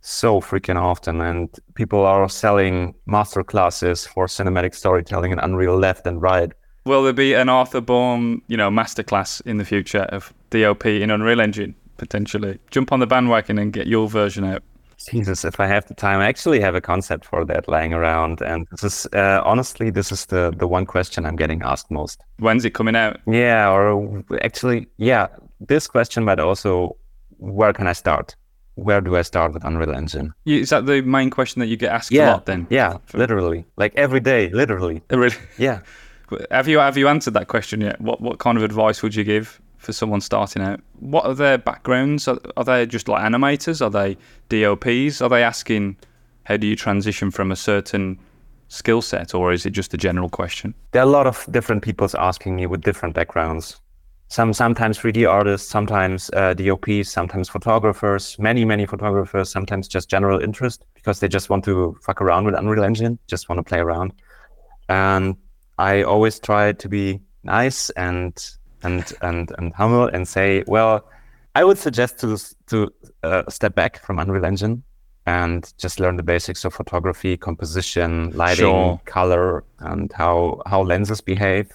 so 0.00 0.40
freaking 0.40 0.80
often 0.80 1.20
and 1.20 1.58
people 1.74 2.04
are 2.04 2.28
selling 2.28 2.94
master 3.06 3.42
classes 3.42 4.06
for 4.06 4.26
cinematic 4.26 4.74
storytelling 4.74 5.32
in 5.32 5.38
unreal 5.38 5.76
left 5.76 6.06
and 6.06 6.22
right 6.22 6.52
Will 6.86 7.02
there 7.02 7.12
be 7.12 7.34
an 7.34 7.48
Arthur 7.48 7.80
Baum, 7.80 8.42
you 8.46 8.56
know, 8.56 8.70
masterclass 8.70 9.44
in 9.44 9.56
the 9.56 9.64
future 9.64 10.02
of 10.02 10.32
DOP 10.50 10.86
in 10.86 11.10
Unreal 11.10 11.40
Engine 11.40 11.74
potentially? 11.96 12.60
Jump 12.70 12.92
on 12.92 13.00
the 13.00 13.08
bandwagon 13.08 13.58
and 13.58 13.72
get 13.72 13.88
your 13.88 14.08
version 14.08 14.44
out. 14.44 14.62
Jesus, 14.98 15.44
if 15.44 15.60
I 15.60 15.66
have 15.66 15.86
the 15.86 15.94
time, 15.94 16.20
I 16.20 16.26
actually 16.26 16.60
have 16.60 16.74
a 16.74 16.80
concept 16.80 17.24
for 17.26 17.44
that 17.44 17.68
lying 17.68 17.92
around, 17.92 18.40
and 18.40 18.66
this 18.70 18.82
is 18.82 19.06
uh, 19.12 19.42
honestly, 19.44 19.90
this 19.90 20.10
is 20.10 20.26
the 20.26 20.52
the 20.56 20.66
one 20.66 20.86
question 20.86 21.26
I'm 21.26 21.36
getting 21.36 21.62
asked 21.62 21.90
most. 21.90 22.22
When's 22.38 22.64
it 22.64 22.70
coming 22.70 22.96
out? 22.96 23.20
Yeah, 23.26 23.70
or 23.70 24.24
actually, 24.42 24.86
yeah, 24.96 25.28
this 25.60 25.86
question, 25.86 26.24
but 26.24 26.40
also, 26.40 26.96
where 27.38 27.72
can 27.72 27.86
I 27.86 27.92
start? 27.92 28.34
Where 28.74 29.00
do 29.00 29.16
I 29.16 29.22
start 29.22 29.54
with 29.54 29.64
Unreal 29.64 29.94
Engine? 29.94 30.34
Is 30.44 30.70
that 30.70 30.86
the 30.86 31.00
main 31.02 31.30
question 31.30 31.60
that 31.60 31.66
you 31.66 31.76
get 31.76 31.92
asked 31.92 32.12
a 32.12 32.26
lot 32.26 32.46
then? 32.46 32.66
yeah, 32.70 32.98
literally, 33.14 33.64
like 33.76 33.94
every 33.96 34.20
day, 34.20 34.50
literally. 34.50 35.02
Really? 35.10 35.36
Yeah. 35.58 35.80
Have 36.50 36.66
you 36.66 36.80
have 36.80 36.96
you 36.96 37.06
answered 37.06 37.34
that 37.34 37.46
question 37.46 37.80
yet? 37.80 38.00
What 38.00 38.20
what 38.20 38.40
kind 38.40 38.58
of 38.58 38.64
advice 38.64 39.00
would 39.00 39.14
you 39.14 39.22
give 39.22 39.60
for 39.86 39.92
someone 39.92 40.20
starting 40.20 40.62
out? 40.62 40.80
What 41.00 41.24
are 41.24 41.34
their 41.34 41.58
backgrounds? 41.58 42.28
Are, 42.28 42.38
are 42.56 42.64
they 42.64 42.86
just 42.86 43.08
like 43.08 43.22
animators? 43.22 43.80
Are 43.80 43.90
they 43.90 44.16
DOPs? 44.48 45.22
Are 45.22 45.28
they 45.28 45.42
asking 45.42 45.96
how 46.44 46.56
do 46.56 46.66
you 46.66 46.76
transition 46.76 47.30
from 47.30 47.50
a 47.50 47.56
certain 47.56 48.18
skill 48.68 49.00
set, 49.00 49.34
or 49.34 49.52
is 49.52 49.64
it 49.64 49.70
just 49.70 49.94
a 49.94 49.96
general 49.96 50.28
question? 50.28 50.74
there 50.92 51.02
are 51.02 51.06
a 51.06 51.10
lot 51.10 51.26
of 51.26 51.46
different 51.50 51.82
people 51.82 52.08
asking 52.18 52.56
me 52.56 52.66
with 52.66 52.82
different 52.82 53.14
backgrounds. 53.14 53.80
Some 54.28 54.52
sometimes 54.52 54.98
3D 54.98 55.28
artists, 55.30 55.68
sometimes 55.68 56.30
uh, 56.32 56.52
DOPs, 56.54 57.08
sometimes 57.08 57.48
photographers, 57.48 58.36
many 58.40 58.64
many 58.64 58.84
photographers, 58.84 59.50
sometimes 59.50 59.86
just 59.86 60.10
general 60.10 60.40
interest 60.40 60.84
because 60.94 61.20
they 61.20 61.28
just 61.28 61.48
want 61.48 61.64
to 61.64 61.96
fuck 62.02 62.20
around 62.20 62.44
with 62.44 62.56
Unreal 62.56 62.82
Engine, 62.82 63.20
just 63.28 63.48
want 63.48 63.60
to 63.60 63.62
play 63.62 63.78
around. 63.78 64.12
And 64.88 65.36
I 65.78 66.02
always 66.02 66.40
try 66.40 66.72
to 66.72 66.88
be 66.88 67.20
nice 67.44 67.90
and 67.90 68.34
and 68.86 69.12
and 69.20 69.52
and 69.58 69.72
humble 69.74 70.06
and 70.14 70.26
say, 70.26 70.62
well, 70.66 71.04
I 71.54 71.64
would 71.64 71.78
suggest 71.78 72.18
to 72.20 72.28
to 72.70 72.76
uh, 73.22 73.42
step 73.48 73.74
back 73.74 74.04
from 74.04 74.18
Unreal 74.18 74.44
Engine 74.44 74.82
and 75.26 75.72
just 75.78 75.98
learn 76.00 76.16
the 76.16 76.22
basics 76.22 76.64
of 76.64 76.72
photography, 76.74 77.36
composition, 77.36 78.30
lighting, 78.34 78.64
Sure. 78.64 79.00
color, 79.04 79.64
and 79.78 80.12
how 80.12 80.62
how 80.66 80.82
lenses 80.82 81.20
behave, 81.20 81.68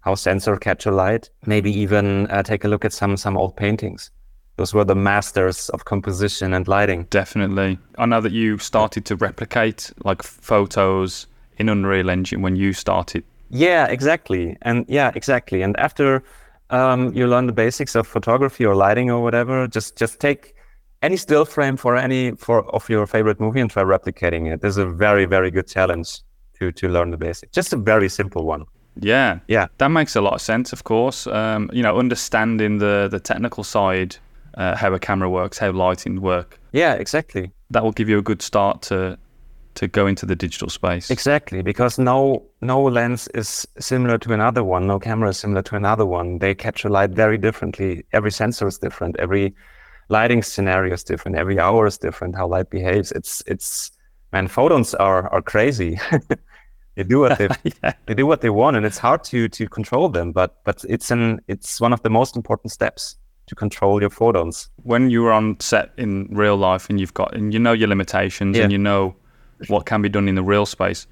how 0.00 0.14
sensor 0.16 0.56
capture 0.56 0.90
light. 0.90 1.30
Maybe 1.46 1.70
even 1.84 2.26
uh, 2.30 2.42
take 2.42 2.64
a 2.64 2.68
look 2.68 2.84
at 2.84 2.92
some 2.92 3.16
some 3.16 3.36
old 3.36 3.56
paintings. 3.56 4.10
Those 4.56 4.74
were 4.74 4.84
the 4.84 4.96
masters 4.96 5.70
of 5.70 5.84
composition 5.84 6.52
and 6.54 6.68
lighting. 6.68 7.06
Definitely. 7.10 7.78
I 7.96 8.04
know 8.06 8.20
that 8.20 8.32
you 8.32 8.58
started 8.58 9.04
to 9.06 9.16
replicate 9.16 9.90
like 10.04 10.22
photos 10.22 11.26
in 11.56 11.68
Unreal 11.68 12.10
Engine 12.10 12.42
when 12.42 12.56
you 12.56 12.72
started. 12.72 13.22
Yeah, 13.50 13.86
exactly. 13.86 14.56
And 14.62 14.84
yeah, 14.88 15.12
exactly. 15.14 15.62
And 15.62 15.74
after 15.78 16.22
um, 16.70 17.12
you 17.14 17.26
learn 17.26 17.46
the 17.46 17.52
basics 17.52 17.94
of 17.94 18.06
photography 18.06 18.64
or 18.64 18.74
lighting 18.74 19.10
or 19.10 19.22
whatever, 19.22 19.66
just 19.66 19.96
just 19.96 20.20
take 20.20 20.54
any 21.02 21.16
still 21.16 21.44
frame 21.44 21.76
for 21.76 21.96
any 21.96 22.32
for 22.32 22.64
of 22.74 22.88
your 22.88 23.06
favorite 23.06 23.40
movie 23.40 23.60
and 23.60 23.70
try 23.70 23.82
replicating 23.82 24.52
it. 24.52 24.60
There's 24.60 24.76
a 24.78 24.86
very 24.86 25.24
very 25.26 25.50
good 25.50 25.66
challenge 25.66 26.20
to 26.58 26.72
to 26.72 26.88
learn 26.88 27.10
the 27.10 27.16
basics. 27.16 27.52
Just 27.52 27.72
a 27.72 27.76
very 27.76 28.08
simple 28.08 28.44
one. 28.44 28.64
Yeah, 29.00 29.38
Yeah. 29.48 29.66
that 29.78 29.88
makes 29.90 30.16
a 30.16 30.20
lot 30.20 30.34
of 30.34 30.40
sense. 30.40 30.72
Of 30.72 30.82
course, 30.84 31.26
um, 31.26 31.70
you 31.72 31.82
know, 31.82 31.98
understanding 31.98 32.78
the 32.78 33.08
the 33.10 33.20
technical 33.20 33.64
side, 33.64 34.16
uh, 34.58 34.76
how 34.76 34.92
a 34.94 34.98
camera 34.98 35.30
works, 35.30 35.58
how 35.58 35.70
lighting 35.72 36.20
work, 36.20 36.58
Yeah, 36.72 36.94
exactly. 36.94 37.52
that 37.70 37.82
will 37.82 37.92
give 37.92 38.08
you 38.10 38.18
a 38.18 38.22
good 38.22 38.42
start 38.42 38.82
to 38.88 39.16
to 39.74 39.88
go 39.88 40.06
into 40.06 40.26
the 40.26 40.36
digital 40.36 40.68
space. 40.68 41.10
Exactly, 41.10 41.62
because 41.62 41.98
no 41.98 42.42
no 42.60 42.82
lens 42.82 43.28
is 43.34 43.66
similar 43.78 44.18
to 44.18 44.32
another 44.32 44.64
one. 44.64 44.86
No 44.86 44.98
camera 44.98 45.30
is 45.30 45.38
similar 45.38 45.62
to 45.62 45.76
another 45.76 46.06
one. 46.06 46.38
They 46.38 46.54
capture 46.54 46.88
light 46.88 47.10
very 47.10 47.38
differently. 47.38 48.04
Every 48.12 48.30
sensor 48.30 48.66
is 48.66 48.78
different. 48.78 49.16
Every 49.18 49.54
lighting 50.08 50.42
scenario 50.42 50.94
is 50.94 51.04
different. 51.04 51.36
Every 51.36 51.58
hour 51.58 51.86
is 51.86 51.98
different. 51.98 52.36
How 52.36 52.46
light 52.46 52.70
behaves. 52.70 53.12
It's 53.12 53.42
it's 53.46 53.90
man, 54.32 54.48
photons 54.48 54.94
are 54.94 55.28
are 55.30 55.42
crazy. 55.42 55.98
they 56.96 57.04
do 57.04 57.20
what 57.20 57.38
they 57.38 57.48
yeah. 57.82 57.92
they 58.06 58.14
do 58.14 58.26
what 58.26 58.40
they 58.40 58.50
want, 58.50 58.76
and 58.76 58.84
it's 58.84 58.98
hard 58.98 59.24
to 59.24 59.48
to 59.48 59.68
control 59.68 60.08
them. 60.08 60.32
But 60.32 60.62
but 60.64 60.84
it's 60.88 61.10
an 61.10 61.40
it's 61.48 61.80
one 61.80 61.92
of 61.92 62.02
the 62.02 62.10
most 62.10 62.36
important 62.36 62.72
steps 62.72 63.16
to 63.46 63.54
control 63.54 64.00
your 64.00 64.10
photons. 64.10 64.70
When 64.82 65.10
you 65.10 65.26
are 65.26 65.32
on 65.32 65.58
set 65.60 65.92
in 65.96 66.28
real 66.30 66.56
life, 66.56 66.90
and 66.90 67.00
you've 67.00 67.14
got 67.14 67.34
and 67.34 67.54
you 67.54 67.60
know 67.60 67.72
your 67.72 67.88
limitations, 67.88 68.56
yeah. 68.56 68.64
and 68.64 68.72
you 68.72 68.78
know 68.78 69.14
what 69.68 69.86
can 69.86 70.02
be 70.02 70.08
done 70.08 70.28
in 70.28 70.34
the 70.34 70.42
real 70.42 70.66
space. 70.66 71.06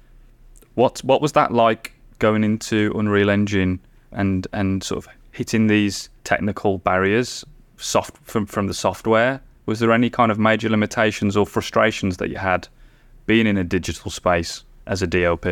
What 0.75 0.99
what 0.99 1.21
was 1.21 1.33
that 1.33 1.51
like 1.51 1.93
going 2.19 2.43
into 2.43 2.93
Unreal 2.95 3.29
Engine 3.29 3.79
and 4.11 4.47
and 4.53 4.83
sort 4.83 5.05
of 5.05 5.11
hitting 5.31 5.67
these 5.67 6.09
technical 6.23 6.77
barriers 6.79 7.45
soft 7.77 8.17
from 8.23 8.45
from 8.45 8.67
the 8.67 8.73
software? 8.73 9.41
Was 9.65 9.79
there 9.79 9.91
any 9.91 10.09
kind 10.09 10.31
of 10.31 10.39
major 10.39 10.69
limitations 10.69 11.37
or 11.37 11.45
frustrations 11.45 12.17
that 12.17 12.29
you 12.29 12.37
had 12.37 12.67
being 13.25 13.45
in 13.45 13.57
a 13.57 13.63
digital 13.63 14.09
space 14.09 14.63
as 14.87 15.01
a 15.01 15.07
DOP? 15.07 15.45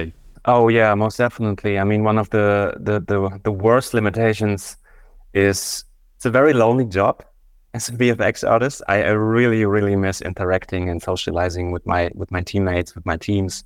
Oh 0.46 0.70
yeah, 0.70 0.96
most 0.96 1.18
definitely. 1.18 1.78
I 1.78 1.84
mean, 1.84 2.04
one 2.04 2.18
of 2.18 2.30
the 2.30 2.74
the 2.80 3.00
the, 3.00 3.40
the 3.44 3.52
worst 3.52 3.94
limitations 3.94 4.78
is 5.34 5.84
it's 6.16 6.26
a 6.26 6.32
very 6.32 6.54
lonely 6.54 6.86
job 6.86 7.24
as 7.78 7.90
a 7.90 7.94
VFX 7.94 8.48
artist. 8.48 8.82
I, 8.88 8.98
really 9.10 9.64
really 9.66 9.96
miss 9.96 10.22
interacting 10.22 10.90
and 10.90 11.02
socializing 11.02 11.72
with 11.72 11.86
my 11.86 12.12
with 12.16 12.32
my 12.32 12.42
teammates, 12.42 12.96
with 12.96 13.06
my 13.06 13.18
teams. 13.18 13.64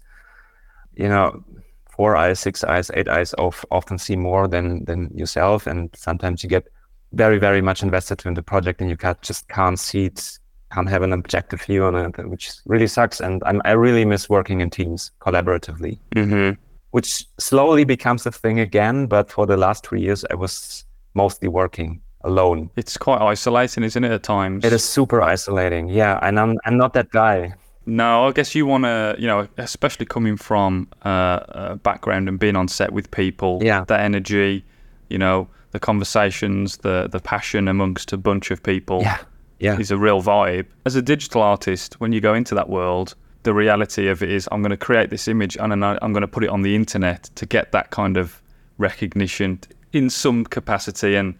You 0.96 1.08
know, 1.08 1.44
four 1.90 2.16
eyes, 2.18 2.40
six 2.40 2.64
eyes, 2.64 2.92
eight 2.94 3.08
eyes 3.08 3.34
of, 3.34 3.66
often 3.72 3.98
see 3.98 4.18
more 4.18 4.48
than 4.48 4.86
than 4.86 5.10
yourself, 5.18 5.66
and 5.66 5.90
sometimes 5.96 6.44
you 6.44 6.50
get 6.50 6.68
very 7.14 7.40
very 7.40 7.62
much 7.62 7.82
invested 7.82 8.26
in 8.26 8.34
the 8.34 8.44
project, 8.44 8.82
and 8.82 8.90
you 8.90 8.98
can't, 8.98 9.22
just 9.22 9.48
can't 9.48 9.80
see 9.80 10.06
it, 10.06 10.40
can't 10.74 10.90
have 10.90 11.04
an 11.04 11.14
objective 11.14 11.62
view 11.62 11.86
on 11.86 11.96
it, 11.96 12.30
which 12.30 12.52
really 12.66 12.88
sucks. 12.88 13.22
And 13.22 13.42
I'm, 13.46 13.62
i 13.64 13.72
really 13.72 14.06
miss 14.06 14.30
working 14.30 14.60
in 14.62 14.70
teams 14.70 15.12
collaboratively, 15.22 15.98
mm-hmm. 16.16 16.62
which 16.92 17.26
slowly 17.40 17.86
becomes 17.86 18.26
a 18.26 18.32
thing 18.32 18.60
again. 18.60 19.08
But 19.08 19.32
for 19.32 19.46
the 19.46 19.58
last 19.58 19.88
three 19.88 20.02
years, 20.02 20.26
I 20.30 20.36
was 20.36 20.84
mostly 21.14 21.48
working 21.48 22.02
alone. 22.24 22.70
It's 22.76 22.98
quite 22.98 23.22
isolating, 23.22 23.84
isn't 23.84 24.04
it? 24.04 24.12
At 24.12 24.24
times, 24.24 24.66
it 24.66 24.74
is 24.74 24.84
super 24.84 25.22
isolating. 25.22 25.90
Yeah, 25.90 26.20
and 26.22 26.40
I'm 26.40 26.58
I'm 26.66 26.78
not 26.78 26.94
that 26.94 27.10
guy. 27.12 27.54
No, 27.86 28.28
I 28.28 28.32
guess 28.32 28.54
you 28.54 28.66
want 28.66 28.84
to, 28.84 29.16
you 29.18 29.26
know, 29.26 29.48
especially 29.58 30.06
coming 30.06 30.38
from 30.38 30.88
uh, 31.04 31.40
a 31.48 31.76
background 31.78 32.30
and 32.30 32.40
being 32.40 32.56
on 32.56 32.68
set 32.68 32.94
with 32.94 33.10
people, 33.10 33.60
yeah. 33.64 33.84
that 33.88 34.02
energy, 34.02 34.64
you 35.10 35.18
know, 35.18 35.48
the 35.72 35.80
conversations, 35.80 36.78
the 36.78 37.10
the 37.12 37.20
passion 37.20 37.68
amongst 37.68 38.14
a 38.14 38.18
bunch 38.18 38.52
of 38.52 38.62
people, 38.62 39.02
yeah, 39.02 39.18
yeah, 39.60 39.80
is 39.80 39.90
a 39.92 39.98
real 39.98 40.22
vibe. 40.22 40.68
As 40.86 40.96
a 40.96 41.02
digital 41.02 41.42
artist, 41.42 42.00
when 42.00 42.12
you 42.12 42.22
go 42.22 42.34
into 42.36 42.54
that 42.56 42.70
world, 42.70 43.16
the 43.44 43.54
reality 43.54 44.08
of 44.08 44.22
it 44.22 44.32
is, 44.32 44.48
I'm 44.52 44.62
going 44.62 44.72
to 44.72 44.78
create 44.78 45.10
this 45.10 45.28
image 45.28 45.58
and 45.58 45.84
I'm 45.84 46.14
going 46.14 46.22
to 46.22 46.28
put 46.28 46.44
it 46.44 46.50
on 46.50 46.62
the 46.62 46.76
internet 46.76 47.24
to 47.36 47.46
get 47.46 47.72
that 47.72 47.90
kind 47.90 48.18
of 48.18 48.42
recognition 48.78 49.60
in 49.94 50.10
some 50.10 50.46
capacity 50.46 51.16
and 51.16 51.36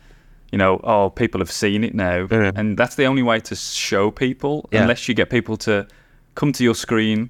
you 0.52 0.58
know, 0.58 0.80
oh, 0.84 1.10
people 1.10 1.40
have 1.40 1.52
seen 1.52 1.84
it 1.84 1.96
now, 1.96 2.28
yeah. 2.30 2.52
and 2.56 2.78
that's 2.78 2.96
the 2.96 3.06
only 3.06 3.24
way 3.24 3.40
to 3.40 3.56
show 3.56 4.12
people. 4.12 4.68
Yeah. 4.72 4.82
Unless 4.82 5.08
you 5.08 5.16
get 5.16 5.30
people 5.30 5.58
to 5.58 5.88
come 6.36 6.52
to 6.54 6.64
your 6.64 6.76
screen 6.76 7.30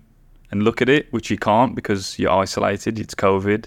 and 0.51 0.63
look 0.63 0.81
at 0.81 0.89
it, 0.89 1.11
which 1.13 1.29
you 1.29 1.37
can't 1.37 1.75
because 1.75 2.17
you're 2.19 2.31
isolated. 2.31 2.99
It's 2.99 3.15
COVID. 3.15 3.65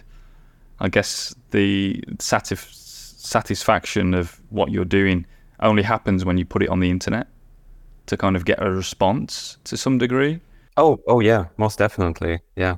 I 0.80 0.88
guess 0.88 1.34
the 1.50 2.02
satisf- 2.16 2.75
satisfaction 2.75 4.12
of 4.14 4.40
what 4.50 4.70
you're 4.70 4.84
doing 4.84 5.25
only 5.61 5.82
happens 5.82 6.25
when 6.25 6.37
you 6.37 6.44
put 6.44 6.62
it 6.62 6.68
on 6.68 6.80
the 6.80 6.90
internet 6.90 7.28
to 8.06 8.16
kind 8.16 8.37
of 8.37 8.44
get 8.44 8.62
a 8.62 8.70
response 8.70 9.56
to 9.64 9.76
some 9.76 9.99
degree. 9.99 10.40
Oh, 10.76 11.00
oh 11.06 11.20
yeah, 11.20 11.46
most 11.56 11.78
definitely. 11.78 12.40
Yeah. 12.56 12.76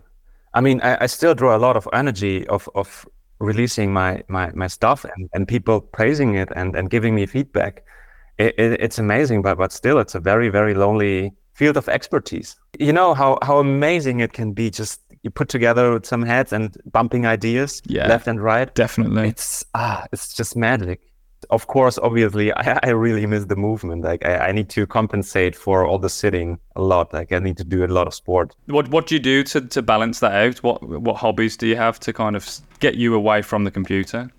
I 0.55 0.61
mean, 0.61 0.81
I, 0.83 1.05
I 1.05 1.07
still 1.07 1.35
draw 1.35 1.57
a 1.57 1.59
lot 1.59 1.77
of 1.77 1.89
energy 1.93 2.47
of, 2.49 2.69
of 2.75 3.07
releasing 3.39 3.93
my, 3.93 4.23
my, 4.29 4.51
my 4.55 4.67
stuff 4.67 5.05
and, 5.05 5.29
and 5.33 5.47
people 5.47 5.81
praising 5.81 6.35
it 6.35 6.49
and, 6.57 6.75
and 6.75 6.91
giving 6.91 7.15
me 7.15 7.27
feedback. 7.27 7.85
It, 8.39 8.55
it, 8.59 8.81
it's 8.81 8.99
amazing, 8.99 9.43
but, 9.43 9.59
but 9.59 9.73
still, 9.73 9.99
it's 9.99 10.15
a 10.15 10.21
very, 10.21 10.49
very 10.49 10.75
lonely 10.75 11.33
field 11.57 11.77
of 11.77 11.89
expertise. 11.89 12.55
You 12.79 12.93
know 12.93 13.15
how 13.15 13.39
how 13.43 13.59
amazing 13.59 14.21
it 14.21 14.35
can 14.35 14.53
be 14.53 14.71
just 14.71 15.01
you 15.23 15.31
put 15.31 15.49
together 15.49 15.99
some 16.03 16.23
heads 16.23 16.53
and 16.53 16.77
bumping 16.93 17.27
ideas 17.27 17.83
yeah, 17.87 18.07
left 18.07 18.29
and 18.29 18.43
right. 18.43 18.73
Definitely. 18.75 19.29
It's 19.29 19.65
ah, 19.75 20.05
it's 20.13 20.35
just 20.35 20.55
magic. 20.55 21.01
Of 21.51 21.67
course, 21.67 21.99
obviously, 21.99 22.53
I, 22.57 22.79
I 22.83 22.91
really 22.91 23.27
miss 23.27 23.45
the 23.45 23.57
movement. 23.57 24.05
Like 24.05 24.25
I, 24.25 24.49
I 24.49 24.53
need 24.53 24.69
to 24.71 24.87
compensate 24.87 25.57
for 25.57 25.87
all 25.87 25.99
the 25.99 26.11
sitting 26.11 26.59
a 26.77 26.83
lot. 26.83 27.13
Like 27.13 27.33
I 27.33 27.39
need 27.39 27.57
to 27.59 27.65
do 27.65 27.85
a 27.85 27.87
lot 27.87 28.07
of 28.07 28.15
sport. 28.15 28.55
What 28.67 28.89
what 28.89 29.07
do 29.07 29.15
you 29.15 29.21
do 29.21 29.43
to, 29.45 29.61
to 29.61 29.83
balance 29.83 30.21
that 30.21 30.33
out? 30.33 30.63
What 30.63 30.83
what 30.83 31.17
hobbies 31.17 31.57
do 31.57 31.67
you 31.67 31.77
have 31.77 32.01
to 32.01 32.13
kind 32.13 32.37
of 32.37 32.49
get 32.81 32.97
you 32.97 33.15
away 33.15 33.43
from 33.43 33.65
the 33.65 33.71
computer? 33.71 34.31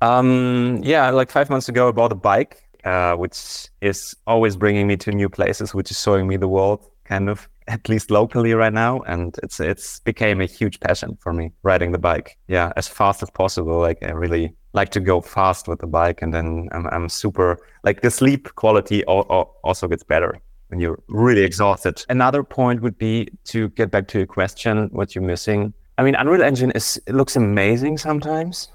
Um, 0.00 0.80
yeah, 0.84 1.10
like 1.10 1.30
five 1.30 1.50
months 1.50 1.68
ago, 1.68 1.88
I 1.88 1.92
bought 1.92 2.12
a 2.12 2.14
bike 2.14 2.68
uh, 2.84 3.14
which 3.14 3.68
is 3.80 4.14
always 4.26 4.56
bringing 4.56 4.86
me 4.86 4.96
to 4.96 5.12
new 5.12 5.28
places, 5.28 5.74
which 5.74 5.90
is 5.90 6.00
showing 6.00 6.26
me 6.26 6.36
the 6.36 6.48
world, 6.48 6.86
kind 7.04 7.28
of 7.28 7.48
at 7.68 7.88
least 7.88 8.10
locally 8.10 8.54
right 8.54 8.72
now. 8.72 9.00
And 9.00 9.36
it's 9.42 9.60
it's 9.60 10.00
became 10.00 10.40
a 10.40 10.46
huge 10.46 10.80
passion 10.80 11.18
for 11.20 11.32
me 11.32 11.52
riding 11.62 11.92
the 11.92 11.98
bike. 11.98 12.38
Yeah, 12.48 12.72
as 12.76 12.88
fast 12.88 13.22
as 13.22 13.30
possible. 13.30 13.78
Like 13.78 13.98
I 14.02 14.10
really 14.12 14.54
like 14.72 14.90
to 14.90 15.00
go 15.00 15.20
fast 15.20 15.68
with 15.68 15.80
the 15.80 15.86
bike, 15.86 16.22
and 16.22 16.32
then 16.32 16.68
I'm, 16.72 16.86
I'm 16.88 17.08
super 17.08 17.58
like 17.84 18.02
the 18.02 18.10
sleep 18.10 18.54
quality 18.54 19.04
also 19.04 19.88
gets 19.88 20.02
better 20.02 20.38
when 20.68 20.80
you're 20.80 21.02
really 21.08 21.42
exhausted. 21.42 22.04
Another 22.08 22.42
point 22.44 22.82
would 22.82 22.98
be 22.98 23.28
to 23.44 23.70
get 23.70 23.90
back 23.90 24.08
to 24.08 24.18
your 24.18 24.26
question, 24.26 24.88
what 24.92 25.14
you're 25.14 25.24
missing. 25.24 25.72
I 25.96 26.02
mean, 26.02 26.14
Unreal 26.14 26.42
Engine 26.42 26.70
is 26.72 27.00
it 27.06 27.14
looks 27.14 27.36
amazing 27.36 27.98
sometimes, 27.98 28.68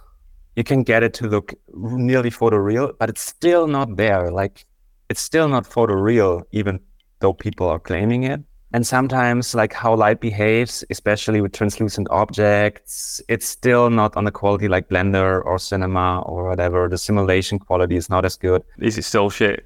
you 0.56 0.64
can 0.64 0.84
get 0.84 1.04
it 1.04 1.14
to 1.16 1.28
look 1.28 1.54
nearly 1.74 2.30
photoreal, 2.30 2.94
but 3.00 3.10
it's 3.10 3.22
still 3.22 3.68
not 3.68 3.96
there. 3.96 4.32
Like 4.32 4.66
it's 5.10 5.22
still 5.22 5.48
not 5.48 5.66
photoreal, 5.66 6.44
even 6.52 6.80
though 7.20 7.34
people 7.34 7.68
are 7.68 7.80
claiming 7.80 8.24
it. 8.24 8.42
And 8.74 8.86
sometimes, 8.88 9.54
like 9.54 9.72
how 9.72 9.96
light 9.96 10.20
behaves, 10.20 10.84
especially 10.90 11.42
with 11.42 11.54
translucent 11.54 12.08
objects, 12.10 13.22
it's 13.30 13.48
still 13.48 13.90
not 13.90 14.18
on 14.18 14.26
the 14.26 14.32
quality 14.32 14.68
like 14.68 14.90
Blender 14.90 15.46
or 15.46 15.60
Cinema 15.60 16.22
or 16.22 16.50
whatever. 16.50 16.90
The 16.90 16.98
simulation 16.98 17.60
quality 17.60 17.96
is 17.96 18.10
not 18.10 18.26
as 18.26 18.36
good. 18.36 18.64
Is 18.80 18.98
it 18.98 19.04
still 19.04 19.30
shit? 19.30 19.66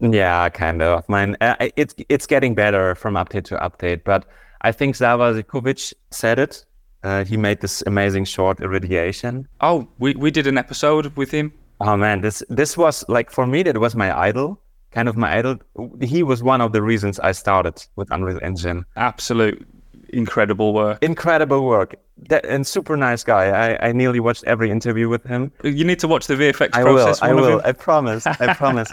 Yeah, 0.00 0.48
kind 0.50 0.80
of. 0.80 1.08
Mine, 1.08 1.36
uh, 1.40 1.56
it's 1.76 1.94
it's 2.08 2.26
getting 2.26 2.54
better 2.54 2.94
from 2.94 3.14
update 3.14 3.44
to 3.46 3.56
update. 3.56 4.04
But 4.04 4.24
I 4.62 4.72
think 4.72 4.94
Sava 4.94 5.34
Zivkovic 5.34 5.92
said 6.10 6.38
it 6.38 6.64
uh, 7.06 7.24
he 7.24 7.36
made 7.36 7.60
this 7.60 7.84
amazing 7.86 8.24
short 8.24 8.60
irradiation. 8.60 9.46
Oh, 9.60 9.88
we, 9.98 10.14
we 10.14 10.32
did 10.32 10.48
an 10.48 10.58
episode 10.58 11.16
with 11.16 11.30
him. 11.30 11.52
Oh 11.80 11.96
man, 11.96 12.20
this 12.20 12.42
this 12.48 12.76
was 12.76 13.04
like 13.08 13.30
for 13.30 13.46
me 13.46 13.62
that 13.62 13.78
was 13.78 13.94
my 13.94 14.10
idol, 14.18 14.58
kind 14.96 15.10
of 15.10 15.16
my 15.16 15.36
idol. 15.38 15.58
He 16.00 16.22
was 16.22 16.42
one 16.42 16.62
of 16.62 16.72
the 16.72 16.80
reasons 16.80 17.20
I 17.20 17.32
started 17.32 17.86
with 17.96 18.08
Unreal 18.10 18.40
Engine. 18.40 18.86
Absolute 18.96 19.60
incredible 20.10 20.72
work. 20.72 21.02
Incredible 21.02 21.64
work. 21.64 21.96
That, 22.28 22.46
and 22.46 22.66
super 22.66 22.96
nice 22.96 23.22
guy. 23.22 23.48
I, 23.48 23.88
I 23.88 23.92
nearly 23.92 24.20
watched 24.20 24.44
every 24.44 24.70
interview 24.70 25.08
with 25.08 25.24
him. 25.24 25.52
You 25.62 25.84
need 25.84 25.98
to 26.00 26.08
watch 26.08 26.26
the 26.26 26.34
VFX 26.34 26.70
I 26.72 26.82
process. 26.82 27.20
Will, 27.20 27.28
I 27.28 27.32
will. 27.32 27.60
I 27.64 27.72
promise. 27.72 28.26
I 28.26 28.54
promise. 28.62 28.90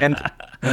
And 0.00 0.20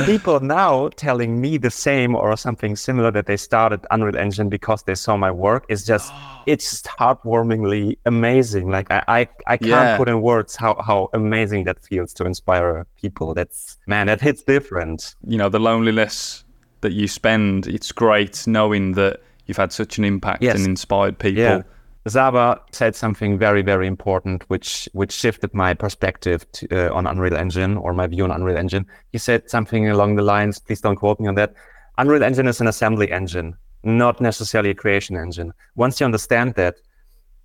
people 0.05 0.39
now 0.39 0.89
telling 0.89 1.39
me 1.39 1.57
the 1.57 1.69
same 1.69 2.15
or 2.15 2.35
something 2.35 2.75
similar 2.75 3.11
that 3.11 3.27
they 3.27 3.37
started 3.37 3.85
Unreal 3.91 4.17
Engine 4.17 4.49
because 4.49 4.83
they 4.83 4.95
saw 4.95 5.17
my 5.17 5.31
work 5.31 5.65
is 5.69 5.85
just 5.85 6.11
it's 6.45 6.69
just 6.69 6.85
heartwarmingly 6.85 7.97
amazing. 8.05 8.69
Like 8.69 8.89
I 8.91 9.03
I, 9.07 9.19
I 9.47 9.57
can't 9.57 9.69
yeah. 9.69 9.97
put 9.97 10.09
in 10.09 10.21
words 10.21 10.55
how 10.55 10.81
how 10.81 11.09
amazing 11.13 11.65
that 11.65 11.79
feels 11.83 12.13
to 12.15 12.25
inspire 12.25 12.87
people. 12.99 13.33
That's 13.33 13.77
man, 13.87 14.07
that 14.07 14.21
hits 14.21 14.41
different. 14.41 15.15
You 15.27 15.37
know, 15.37 15.49
the 15.49 15.59
loneliness 15.59 16.43
that 16.81 16.91
you 16.91 17.07
spend, 17.07 17.67
it's 17.67 17.91
great 17.91 18.45
knowing 18.45 18.91
that 18.93 19.21
you've 19.45 19.57
had 19.57 19.71
such 19.71 19.97
an 19.97 20.03
impact 20.03 20.43
yes. 20.43 20.55
and 20.55 20.65
inspired 20.65 21.19
people. 21.19 21.41
Yeah. 21.41 21.61
Sava 22.05 22.59
said 22.71 22.95
something 22.95 23.37
very, 23.37 23.61
very 23.61 23.87
important, 23.87 24.43
which 24.49 24.89
which 24.91 25.13
shifted 25.13 25.53
my 25.53 25.73
perspective 25.73 26.45
to, 26.51 26.67
uh, 26.71 26.93
on 26.93 27.07
Unreal 27.07 27.37
Engine 27.37 27.77
or 27.77 27.93
my 27.93 28.07
view 28.07 28.25
on 28.25 28.31
Unreal 28.31 28.57
Engine. 28.57 28.85
He 29.13 29.17
said 29.17 29.49
something 29.49 29.89
along 29.89 30.15
the 30.15 30.21
lines, 30.21 30.59
please 30.59 30.81
don't 30.81 30.97
quote 30.97 31.19
me 31.19 31.27
on 31.27 31.35
that. 31.35 31.53
Unreal 31.97 32.23
Engine 32.23 32.47
is 32.47 32.59
an 32.59 32.67
assembly 32.67 33.09
engine, 33.11 33.55
not 33.83 34.19
necessarily 34.19 34.71
a 34.71 34.73
creation 34.73 35.15
engine. 35.15 35.53
Once 35.75 35.99
you 35.99 36.05
understand 36.05 36.55
that, 36.55 36.75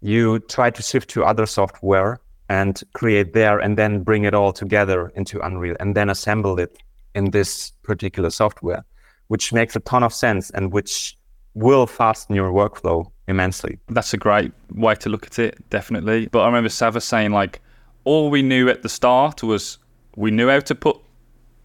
you 0.01 0.41
try 0.41 0.71
to 0.71 0.83
shift 0.83 1.11
to 1.11 1.25
other 1.25 1.47
software 1.47 2.21
and 2.49 2.83
create 2.95 3.35
there, 3.35 3.59
and 3.59 3.77
then 3.77 4.03
bring 4.03 4.25
it 4.25 4.35
all 4.35 4.53
together 4.53 5.13
into 5.15 5.39
Unreal, 5.41 5.77
and 5.81 5.95
then 5.95 6.09
assemble 6.09 6.59
it 6.59 6.79
in 7.15 7.31
this 7.31 7.73
particular 7.83 8.31
software, 8.31 8.85
which 9.27 9.53
makes 9.53 9.77
a 9.77 9.81
ton 9.81 10.03
of 10.03 10.15
sense 10.15 10.51
and 10.51 10.73
which 10.73 11.17
will 11.59 11.87
fasten 11.87 12.35
your 12.35 12.51
workflow 12.53 13.11
immensely. 13.27 13.79
That's 13.88 14.14
a 14.14 14.16
great 14.16 14.53
way 14.73 14.94
to 14.97 15.09
look 15.09 15.27
at 15.27 15.38
it, 15.38 15.59
definitely. 15.71 16.27
But 16.27 16.40
I 16.40 16.47
remember 16.47 16.68
Sava 16.68 17.01
saying 17.01 17.33
like 17.33 17.61
all 18.05 18.31
we 18.31 18.42
knew 18.42 18.68
at 18.68 18.83
the 18.83 18.88
start 18.88 19.42
was 19.42 19.79
we 20.16 20.31
knew 20.31 20.49
how 20.49 20.61
to 20.61 20.75
put 20.75 20.97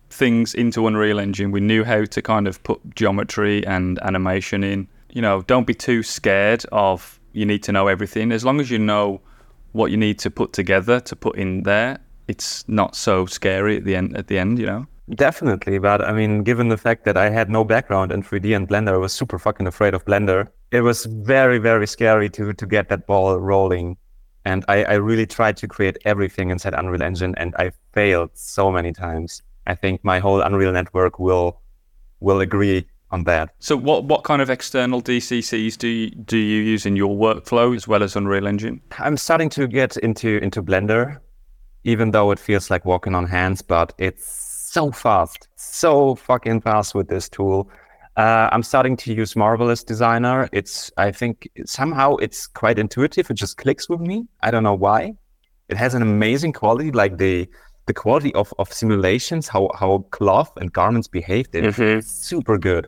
things 0.10 0.54
into 0.56 0.88
Unreal 0.88 1.20
Engine. 1.20 1.52
We 1.52 1.62
knew 1.62 1.84
how 1.84 2.06
to 2.06 2.22
kind 2.22 2.48
of 2.48 2.62
put 2.64 2.80
geometry 2.96 3.66
and 3.66 4.02
animation 4.04 4.64
in. 4.64 4.88
You 5.12 5.22
know, 5.22 5.44
don't 5.44 5.68
be 5.68 5.76
too 5.76 6.02
scared 6.02 6.66
of 6.72 7.20
you 7.34 7.46
need 7.46 7.64
to 7.64 7.72
know 7.72 7.88
everything. 7.88 8.32
As 8.32 8.44
long 8.44 8.60
as 8.60 8.72
you 8.72 8.80
know 8.80 9.22
what 9.74 9.92
you 9.92 9.98
need 9.98 10.20
to 10.20 10.32
put 10.32 10.54
together 10.54 11.00
to 11.02 11.16
put 11.16 11.36
in 11.36 11.64
there, 11.64 12.00
it's 12.28 12.68
not 12.68 12.96
so 12.96 13.26
scary 13.26 13.78
at 13.78 13.84
the 13.86 13.96
end. 13.96 14.18
At 14.18 14.28
the 14.28 14.40
end, 14.40 14.58
you 14.58 14.66
know. 14.66 14.88
Definitely, 15.10 15.80
but 15.80 16.02
I 16.02 16.14
mean, 16.14 16.44
given 16.44 16.70
the 16.70 16.78
fact 16.78 17.04
that 17.04 17.18
I 17.18 17.30
had 17.30 17.50
no 17.50 17.66
background 17.66 18.12
in 18.12 18.24
3D 18.24 18.56
and 18.56 18.68
Blender, 18.68 18.94
I 18.94 18.98
was 18.98 19.12
super 19.12 19.38
fucking 19.38 19.68
afraid 19.68 19.94
of 19.94 20.06
Blender. 20.06 20.48
It 20.72 20.82
was 20.82 21.06
very, 21.06 21.60
very 21.60 21.88
scary 21.88 22.30
to 22.30 22.54
to 22.54 22.66
get 22.66 22.88
that 22.88 23.06
ball 23.06 23.38
rolling, 23.38 23.98
and 24.46 24.64
I, 24.70 24.86
I 24.86 24.94
really 24.94 25.26
tried 25.26 25.58
to 25.58 25.68
create 25.68 25.98
everything 26.06 26.52
inside 26.52 26.74
Unreal 26.74 27.04
Engine, 27.04 27.36
and 27.36 27.54
I 27.60 27.72
failed 27.92 28.32
so 28.34 28.72
many 28.72 28.94
times. 28.94 29.42
I 29.68 29.76
think 29.76 30.04
my 30.06 30.20
whole 30.20 30.40
Unreal 30.42 30.72
network 30.72 31.20
will 31.20 31.60
will 32.22 32.40
agree 32.40 32.86
on 33.12 33.26
that. 33.26 33.54
So, 33.60 33.76
what 33.76 34.06
what 34.06 34.24
kind 34.24 34.42
of 34.42 34.50
external 34.50 35.02
DCCs 35.02 35.78
do 35.78 35.88
you, 35.88 36.12
do 36.12 36.38
you 36.38 36.62
use 36.64 36.86
in 36.86 36.96
your 36.96 37.16
workflow 37.16 37.76
as 37.76 37.88
well 37.88 38.04
as 38.04 38.16
Unreal 38.16 38.48
Engine? 38.48 38.82
I'm 39.00 39.18
starting 39.18 39.50
to 39.50 39.68
get 39.68 39.98
into 39.98 40.38
into 40.38 40.64
Blender, 40.64 41.20
even 41.84 42.12
though 42.12 42.32
it 42.32 42.40
feels 42.40 42.72
like 42.72 42.86
walking 42.86 43.16
on 43.16 43.28
hands, 43.28 43.62
but 43.62 43.94
it's 43.98 44.43
so 44.74 44.92
fast, 44.92 45.48
so 45.56 46.16
fucking 46.16 46.62
fast 46.62 46.96
with 46.96 47.08
this 47.08 47.30
tool. 47.30 47.70
Uh, 48.18 48.50
I'm 48.52 48.64
starting 48.64 48.98
to 48.98 49.14
use 49.14 49.36
Marvelous 49.36 49.84
Designer. 49.84 50.50
It's, 50.52 50.92
I 50.98 51.12
think 51.12 51.48
somehow 51.66 52.16
it's 52.16 52.48
quite 52.48 52.80
intuitive. 52.80 53.30
It 53.30 53.36
just 53.36 53.58
clicks 53.58 53.88
with 53.88 54.00
me. 54.00 54.26
I 54.42 54.50
don't 54.50 54.64
know 54.64 54.74
why. 54.74 55.14
It 55.70 55.78
has 55.78 55.94
an 55.94 56.02
amazing 56.02 56.54
quality, 56.54 56.92
like 56.92 57.18
the 57.18 57.48
the 57.86 57.94
quality 57.94 58.34
of, 58.34 58.54
of 58.60 58.72
simulations, 58.72 59.48
how 59.48 59.70
how 59.80 60.06
cloth 60.12 60.52
and 60.58 60.72
garments 60.72 61.08
behave. 61.08 61.48
It's 61.54 61.78
mm-hmm. 61.78 62.00
super 62.00 62.58
good. 62.58 62.88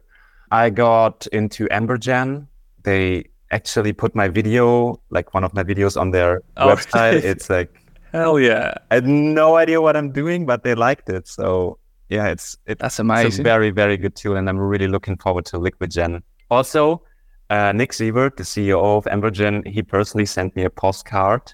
I 0.51 0.69
got 0.69 1.27
into 1.27 1.67
Embergen. 1.67 2.47
They 2.83 3.25
actually 3.51 3.93
put 3.93 4.15
my 4.15 4.27
video, 4.27 5.01
like 5.09 5.33
one 5.33 5.43
of 5.43 5.53
my 5.53 5.63
videos, 5.63 5.99
on 5.99 6.11
their 6.11 6.41
oh, 6.57 6.67
website. 6.75 7.23
it's 7.23 7.49
like 7.49 7.84
Hell 8.15 8.39
yeah! 8.39 8.73
I 8.91 8.95
had 8.95 9.07
no 9.07 9.57
idea 9.57 9.81
what 9.81 9.97
I'm 9.97 10.09
doing, 10.09 10.45
but 10.45 10.63
they 10.63 10.73
liked 10.73 11.09
it. 11.09 11.27
So 11.27 11.79
yeah, 12.07 12.27
it's 12.27 12.57
it, 12.65 12.79
that's 12.79 12.97
amazing. 12.97 13.27
It's 13.27 13.39
a 13.39 13.43
very 13.43 13.71
very 13.71 13.97
good 13.97 14.15
tool, 14.15 14.37
and 14.37 14.47
I'm 14.47 14.57
really 14.57 14.87
looking 14.87 15.17
forward 15.17 15.45
to 15.47 15.57
LiquiGen. 15.57 16.21
Also, 16.49 17.03
uh, 17.49 17.73
Nick 17.73 17.91
Seavert, 17.91 18.37
the 18.37 18.43
CEO 18.43 18.81
of 18.81 19.03
Embergen, 19.05 19.67
he 19.67 19.83
personally 19.83 20.25
sent 20.25 20.55
me 20.55 20.63
a 20.63 20.69
postcard 20.69 21.53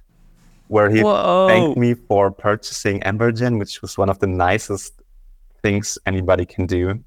where 0.68 0.92
he 0.92 1.02
Whoa. 1.02 1.48
thanked 1.48 1.80
me 1.80 1.96
for 1.96 2.30
purchasing 2.30 3.00
Embergen, 3.02 3.58
which 3.58 3.82
was 3.82 3.98
one 3.98 4.10
of 4.10 4.20
the 4.20 4.28
nicest 4.28 5.02
things 5.64 5.98
anybody 6.06 6.46
can 6.46 6.68
do. 6.68 7.04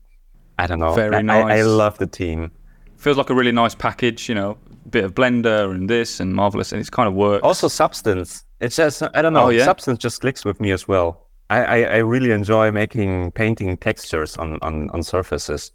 I 0.58 0.66
don't 0.66 0.80
know. 0.80 0.94
Very 0.94 1.14
I, 1.14 1.22
nice. 1.22 1.44
I, 1.44 1.58
I 1.58 1.62
love 1.62 1.98
the 1.98 2.08
team. 2.08 2.50
Feels 2.96 3.16
like 3.16 3.30
a 3.30 3.34
really 3.34 3.52
nice 3.52 3.76
package, 3.76 4.28
you 4.28 4.34
know, 4.34 4.58
bit 4.90 5.04
of 5.04 5.14
Blender 5.14 5.70
and 5.70 5.88
this 5.88 6.18
and 6.18 6.34
Marvelous, 6.34 6.72
and 6.72 6.80
it's 6.80 6.90
kind 6.90 7.06
of 7.06 7.14
works. 7.14 7.44
Also, 7.44 7.68
Substance. 7.68 8.44
It's 8.64 8.76
just 8.76 9.02
I 9.02 9.20
don't 9.20 9.34
know. 9.34 9.46
Oh, 9.46 9.48
yeah? 9.50 9.64
Substance 9.64 9.98
just 9.98 10.20
clicks 10.20 10.44
with 10.44 10.58
me 10.60 10.70
as 10.72 10.88
well. 10.88 11.28
I, 11.50 11.64
I, 11.64 11.76
I 11.82 11.96
really 11.98 12.30
enjoy 12.30 12.70
making 12.70 13.32
painting 13.32 13.76
textures 13.76 14.36
on, 14.38 14.58
on 14.62 14.88
on 14.90 15.02
surfaces, 15.02 15.72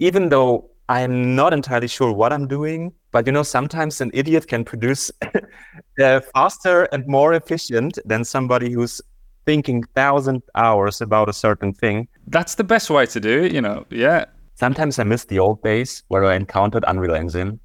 even 0.00 0.28
though 0.28 0.68
I'm 0.88 1.36
not 1.36 1.52
entirely 1.52 1.86
sure 1.86 2.12
what 2.12 2.32
I'm 2.32 2.48
doing. 2.48 2.92
But 3.12 3.26
you 3.26 3.32
know, 3.32 3.44
sometimes 3.44 4.00
an 4.00 4.10
idiot 4.12 4.48
can 4.48 4.64
produce 4.64 5.10
uh, 6.02 6.20
faster 6.34 6.84
and 6.92 7.06
more 7.06 7.34
efficient 7.34 7.98
than 8.04 8.24
somebody 8.24 8.72
who's 8.72 9.00
thinking 9.44 9.84
thousand 9.94 10.42
hours 10.56 11.00
about 11.00 11.28
a 11.28 11.32
certain 11.32 11.72
thing. 11.72 12.08
That's 12.26 12.56
the 12.56 12.64
best 12.64 12.90
way 12.90 13.06
to 13.06 13.20
do 13.20 13.44
it, 13.44 13.52
you 13.52 13.60
know. 13.60 13.86
Yeah. 13.90 14.24
Sometimes 14.56 14.98
I 14.98 15.04
miss 15.04 15.24
the 15.26 15.38
old 15.38 15.62
days 15.62 16.02
where 16.08 16.24
I 16.24 16.34
encountered 16.34 16.84
Unreal 16.88 17.14
Engine 17.14 17.60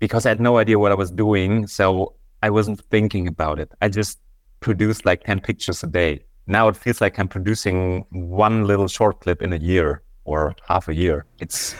because 0.00 0.26
I 0.26 0.30
had 0.30 0.40
no 0.40 0.58
idea 0.58 0.78
what 0.78 0.90
I 0.90 0.96
was 0.96 1.12
doing. 1.12 1.66
So 1.68 2.14
I 2.42 2.50
wasn't 2.50 2.80
thinking 2.90 3.28
about 3.28 3.60
it. 3.60 3.70
I 3.80 3.88
just 3.88 4.18
produced 4.60 5.06
like 5.06 5.24
10 5.24 5.40
pictures 5.40 5.82
a 5.82 5.86
day. 5.86 6.24
Now 6.46 6.68
it 6.68 6.76
feels 6.76 7.00
like 7.00 7.18
I'm 7.18 7.28
producing 7.28 8.04
one 8.10 8.66
little 8.66 8.88
short 8.88 9.20
clip 9.20 9.42
in 9.42 9.52
a 9.52 9.58
year 9.58 10.02
or 10.24 10.54
half 10.66 10.88
a 10.88 10.94
year. 10.94 11.24
It's, 11.38 11.74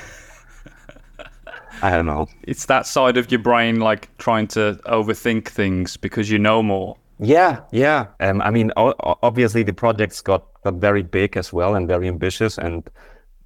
I 1.82 1.90
don't 1.90 2.06
know. 2.06 2.28
It's 2.44 2.66
that 2.66 2.86
side 2.86 3.16
of 3.16 3.30
your 3.30 3.40
brain 3.40 3.80
like 3.80 4.16
trying 4.18 4.46
to 4.48 4.80
overthink 4.86 5.48
things 5.48 5.96
because 5.96 6.30
you 6.30 6.38
know 6.38 6.62
more. 6.62 6.96
Yeah, 7.18 7.60
yeah. 7.72 8.06
Um, 8.20 8.40
I 8.40 8.50
mean, 8.50 8.72
obviously 8.76 9.62
the 9.62 9.72
projects 9.72 10.20
got, 10.20 10.44
got 10.62 10.74
very 10.74 11.02
big 11.02 11.36
as 11.36 11.52
well 11.52 11.74
and 11.74 11.88
very 11.88 12.08
ambitious. 12.08 12.58
And 12.58 12.88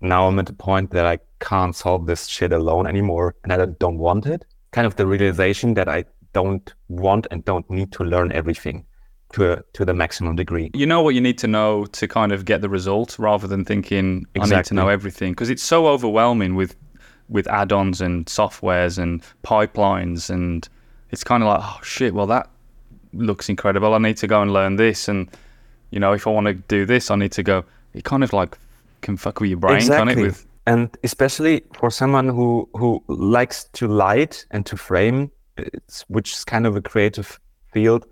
now 0.01 0.29
I'm 0.29 0.39
at 0.39 0.47
the 0.47 0.53
point 0.53 0.91
that 0.91 1.07
I 1.07 1.19
can't 1.41 1.75
solve 1.75 2.07
this 2.07 2.27
shit 2.27 2.53
alone 2.53 2.87
anymore 2.87 3.35
and 3.43 3.53
I 3.53 3.65
don't 3.65 3.99
want 3.99 4.27
it. 4.27 4.45
Kind 4.73 4.87
of 4.87 4.97
the 4.97 5.07
realization 5.07 5.75
that 5.75 5.89
I 5.89 6.05
don't 6.37 6.75
want 6.89 7.27
and 7.31 7.45
don't 7.45 7.69
need 7.79 7.91
to 7.93 8.05
learn 8.05 8.31
everything 8.41 8.85
to 9.33 9.53
a, 9.53 9.63
to 9.73 9.85
the 9.85 9.95
maximum 9.95 10.37
degree. 10.37 10.71
You 10.75 10.87
know 10.87 11.01
what 11.05 11.15
you 11.15 11.23
need 11.29 11.39
to 11.39 11.49
know 11.57 11.87
to 11.87 12.07
kind 12.07 12.31
of 12.33 12.45
get 12.45 12.61
the 12.61 12.69
result, 12.69 13.19
rather 13.19 13.49
than 13.53 13.65
thinking 13.65 14.27
exactly. 14.35 14.55
I 14.55 14.59
need 14.59 14.65
to 14.67 14.75
know 14.75 14.89
everything, 14.89 15.33
because 15.33 15.51
it's 15.51 15.63
so 15.63 15.87
overwhelming 15.87 16.55
with 16.55 16.77
with 17.29 17.47
add-ons 17.49 18.01
and 18.01 18.27
softwares 18.27 18.99
and 18.99 19.23
pipelines, 19.43 20.31
and 20.31 20.69
it's 21.11 21.25
kind 21.25 21.43
of 21.43 21.49
like 21.49 21.61
oh 21.63 21.81
shit, 21.83 22.13
well 22.13 22.27
that 22.27 22.51
looks 23.13 23.49
incredible. 23.49 23.95
I 23.95 23.99
need 23.99 24.19
to 24.19 24.27
go 24.27 24.43
and 24.43 24.53
learn 24.53 24.77
this, 24.77 25.09
and 25.09 25.29
you 25.91 26.01
know 26.01 26.13
if 26.13 26.27
I 26.27 26.31
want 26.31 26.47
to 26.47 26.55
do 26.55 26.87
this, 26.87 27.11
I 27.11 27.17
need 27.17 27.33
to 27.33 27.43
go. 27.43 27.65
It 27.95 28.05
kind 28.05 28.23
of 28.23 28.33
like 28.33 28.59
can 29.01 29.17
fuck 29.17 29.41
with 29.41 29.51
your 29.51 29.59
brain, 29.59 29.77
exactly. 29.77 30.15
can 30.15 30.23
it? 30.23 30.27
With 30.27 30.47
and 30.67 30.97
especially 31.03 31.65
for 31.79 31.91
someone 31.91 32.29
who 32.29 32.69
who 32.75 33.03
likes 33.09 33.65
to 33.79 33.89
light 33.89 34.47
and 34.51 34.67
to 34.67 34.77
frame 34.77 35.31
which 36.09 36.33
is 36.33 36.45
kind 36.45 36.67
of 36.67 36.77
a 36.77 36.83
creative 36.83 37.41
field. 37.73 38.07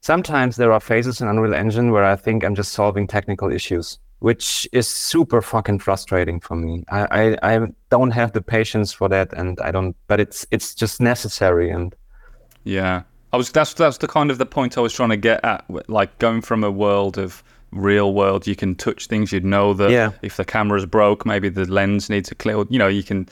Sometimes 0.00 0.56
there 0.56 0.72
are 0.72 0.80
phases 0.80 1.20
in 1.20 1.28
Unreal 1.28 1.54
Engine 1.54 1.90
where 1.90 2.04
I 2.04 2.16
think 2.16 2.44
I'm 2.44 2.54
just 2.54 2.72
solving 2.72 3.06
technical 3.06 3.52
issues, 3.52 3.98
which 4.20 4.68
is 4.72 4.88
super 4.88 5.42
fucking 5.42 5.80
frustrating 5.80 6.40
for 6.40 6.56
me. 6.56 6.84
I, 6.88 7.36
I, 7.42 7.54
I 7.54 7.66
don't 7.90 8.10
have 8.12 8.32
the 8.32 8.40
patience 8.40 8.92
for 8.92 9.08
that, 9.10 9.32
and 9.34 9.60
I 9.60 9.70
don't. 9.70 9.94
But 10.06 10.20
it's 10.20 10.46
it's 10.50 10.74
just 10.74 11.00
necessary. 11.00 11.70
And 11.70 11.94
yeah, 12.64 13.02
I 13.32 13.36
was 13.36 13.52
that's 13.52 13.74
that's 13.74 13.98
the 13.98 14.08
kind 14.08 14.30
of 14.30 14.38
the 14.38 14.46
point 14.46 14.78
I 14.78 14.80
was 14.80 14.94
trying 14.94 15.10
to 15.10 15.18
get 15.18 15.44
at. 15.44 15.64
Like 15.88 16.18
going 16.18 16.40
from 16.40 16.64
a 16.64 16.70
world 16.70 17.18
of 17.18 17.42
real 17.72 18.14
world, 18.14 18.46
you 18.46 18.56
can 18.56 18.74
touch 18.74 19.06
things. 19.06 19.32
You'd 19.32 19.44
know 19.44 19.74
that 19.74 19.90
yeah. 19.90 20.12
if 20.22 20.36
the 20.36 20.44
camera's 20.44 20.86
broke, 20.86 21.26
maybe 21.26 21.48
the 21.48 21.70
lens 21.70 22.08
needs 22.08 22.30
a 22.30 22.34
clear. 22.34 22.64
You 22.70 22.78
know, 22.78 22.88
you 22.88 23.02
can 23.02 23.28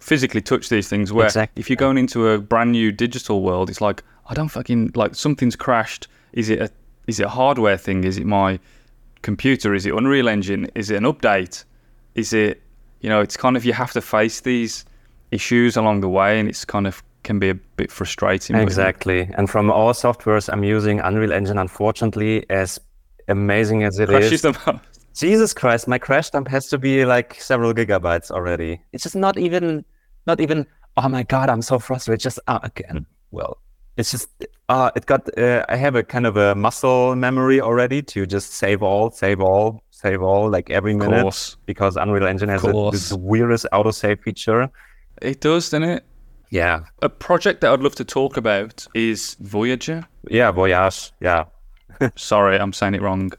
physically 0.00 0.40
touch 0.40 0.68
these 0.68 0.88
things. 0.88 1.12
Where 1.12 1.26
exactly. 1.26 1.60
if 1.60 1.70
you're 1.70 1.76
going 1.76 1.98
into 1.98 2.28
a 2.28 2.38
brand 2.38 2.72
new 2.72 2.90
digital 2.90 3.42
world, 3.42 3.70
it's 3.70 3.80
like 3.80 4.02
I 4.28 4.34
don't 4.34 4.48
fucking 4.48 4.92
like 4.94 5.14
something's 5.14 5.56
crashed. 5.56 6.08
Is 6.32 6.50
it 6.50 6.60
a 6.60 6.70
is 7.06 7.20
it 7.20 7.26
a 7.26 7.28
hardware 7.28 7.76
thing? 7.76 8.04
Is 8.04 8.18
it 8.18 8.26
my 8.26 8.58
computer? 9.22 9.74
Is 9.74 9.86
it 9.86 9.94
Unreal 9.94 10.28
Engine? 10.28 10.68
Is 10.74 10.90
it 10.90 10.96
an 10.96 11.04
update? 11.04 11.64
Is 12.14 12.32
it 12.32 12.62
you 13.00 13.08
know? 13.08 13.20
It's 13.20 13.36
kind 13.36 13.56
of 13.56 13.64
you 13.64 13.72
have 13.72 13.92
to 13.92 14.00
face 14.00 14.40
these 14.40 14.84
issues 15.30 15.76
along 15.76 16.00
the 16.00 16.08
way, 16.08 16.40
and 16.40 16.48
it's 16.48 16.64
kind 16.64 16.86
of 16.86 17.02
can 17.22 17.38
be 17.38 17.50
a 17.50 17.54
bit 17.54 17.90
frustrating. 17.90 18.56
Exactly. 18.56 19.30
And 19.34 19.48
from 19.48 19.70
all 19.70 19.92
softwares 19.92 20.50
I'm 20.50 20.64
using, 20.64 21.00
Unreal 21.00 21.32
Engine, 21.32 21.58
unfortunately, 21.58 22.48
as 22.50 22.80
amazing 23.28 23.82
as 23.84 23.98
it 23.98 24.08
Crashes 24.08 24.44
is, 24.44 24.56
Jesus 25.20 25.52
Christ, 25.52 25.86
my 25.86 25.98
crash 25.98 26.30
dump 26.30 26.48
has 26.48 26.68
to 26.68 26.78
be 26.78 27.04
like 27.04 27.38
several 27.40 27.74
gigabytes 27.74 28.30
already. 28.30 28.80
It's 28.92 29.02
just 29.02 29.16
not 29.16 29.38
even, 29.38 29.84
not 30.26 30.40
even. 30.40 30.66
Oh 30.96 31.08
my 31.10 31.22
god, 31.24 31.50
I'm 31.50 31.60
so 31.60 31.78
frustrated. 31.78 32.20
Just 32.20 32.40
uh, 32.46 32.58
again, 32.62 33.04
well, 33.30 33.58
it's 33.98 34.12
just 34.12 34.30
uh, 34.70 34.90
it 34.96 35.04
got. 35.04 35.28
Uh, 35.38 35.66
I 35.68 35.76
have 35.76 35.94
a 35.94 36.02
kind 36.02 36.26
of 36.26 36.38
a 36.38 36.54
muscle 36.54 37.14
memory 37.16 37.60
already 37.60 38.00
to 38.02 38.24
just 38.24 38.54
save 38.54 38.82
all, 38.82 39.10
save 39.10 39.42
all, 39.42 39.82
save 39.90 40.22
all, 40.22 40.48
like 40.48 40.70
every 40.70 40.94
minute 40.94 41.20
Course. 41.20 41.58
because 41.66 41.96
Unreal 41.96 42.26
Engine 42.26 42.48
has 42.48 42.64
a, 42.64 42.88
this 42.90 43.12
weirdest 43.12 43.66
autosave 43.74 44.22
feature. 44.22 44.70
It 45.20 45.42
does, 45.42 45.68
doesn't 45.68 45.84
it? 45.84 46.04
Yeah. 46.48 46.80
A 47.02 47.10
project 47.10 47.60
that 47.60 47.72
I'd 47.72 47.80
love 47.80 47.94
to 47.96 48.04
talk 48.04 48.38
about 48.38 48.86
is 48.94 49.36
Voyager. 49.40 50.06
Yeah, 50.28 50.50
Voyage. 50.50 51.12
Yeah. 51.20 51.44
Sorry, 52.16 52.58
I'm 52.58 52.72
saying 52.72 52.94
it 52.94 53.02
wrong. 53.02 53.30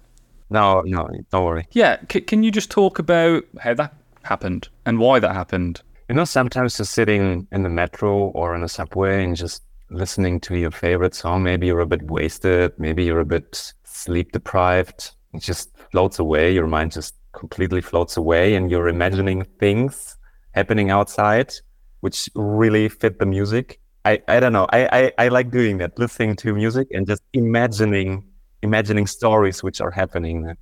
No, 0.51 0.81
no, 0.85 1.09
don't 1.31 1.45
worry. 1.45 1.67
Yeah, 1.71 1.97
C- 2.11 2.21
can 2.21 2.43
you 2.43 2.51
just 2.51 2.69
talk 2.69 2.99
about 2.99 3.43
how 3.59 3.73
that 3.75 3.95
happened 4.23 4.67
and 4.85 4.99
why 4.99 5.19
that 5.19 5.33
happened? 5.33 5.81
You 6.09 6.15
know, 6.15 6.25
sometimes 6.25 6.77
just 6.77 6.91
sitting 6.93 7.47
in 7.53 7.63
the 7.63 7.69
metro 7.69 8.11
or 8.13 8.53
in 8.53 8.61
the 8.61 8.67
subway 8.67 9.23
and 9.23 9.35
just 9.35 9.63
listening 9.89 10.41
to 10.41 10.57
your 10.57 10.71
favorite 10.71 11.15
song, 11.15 11.43
maybe 11.43 11.67
you're 11.67 11.79
a 11.79 11.85
bit 11.85 12.03
wasted, 12.03 12.73
maybe 12.77 13.05
you're 13.05 13.21
a 13.21 13.25
bit 13.25 13.73
sleep 13.85 14.33
deprived. 14.33 15.11
It 15.33 15.41
just 15.41 15.69
floats 15.91 16.19
away. 16.19 16.53
Your 16.53 16.67
mind 16.67 16.91
just 16.91 17.15
completely 17.31 17.81
floats 17.81 18.17
away, 18.17 18.55
and 18.55 18.69
you're 18.69 18.89
imagining 18.89 19.45
things 19.59 20.17
happening 20.51 20.89
outside, 20.89 21.53
which 22.01 22.29
really 22.35 22.89
fit 22.89 23.19
the 23.19 23.25
music. 23.25 23.79
I, 24.03 24.21
I 24.27 24.41
don't 24.41 24.51
know. 24.51 24.67
I, 24.71 24.89
I, 24.91 25.25
I 25.25 25.27
like 25.29 25.51
doing 25.51 25.77
that, 25.77 25.97
listening 25.97 26.35
to 26.37 26.53
music 26.53 26.89
and 26.91 27.07
just 27.07 27.21
imagining 27.33 28.25
imagining 28.61 29.07
stories 29.07 29.63
which 29.63 29.81
are 29.81 29.91
happening. 29.91 30.55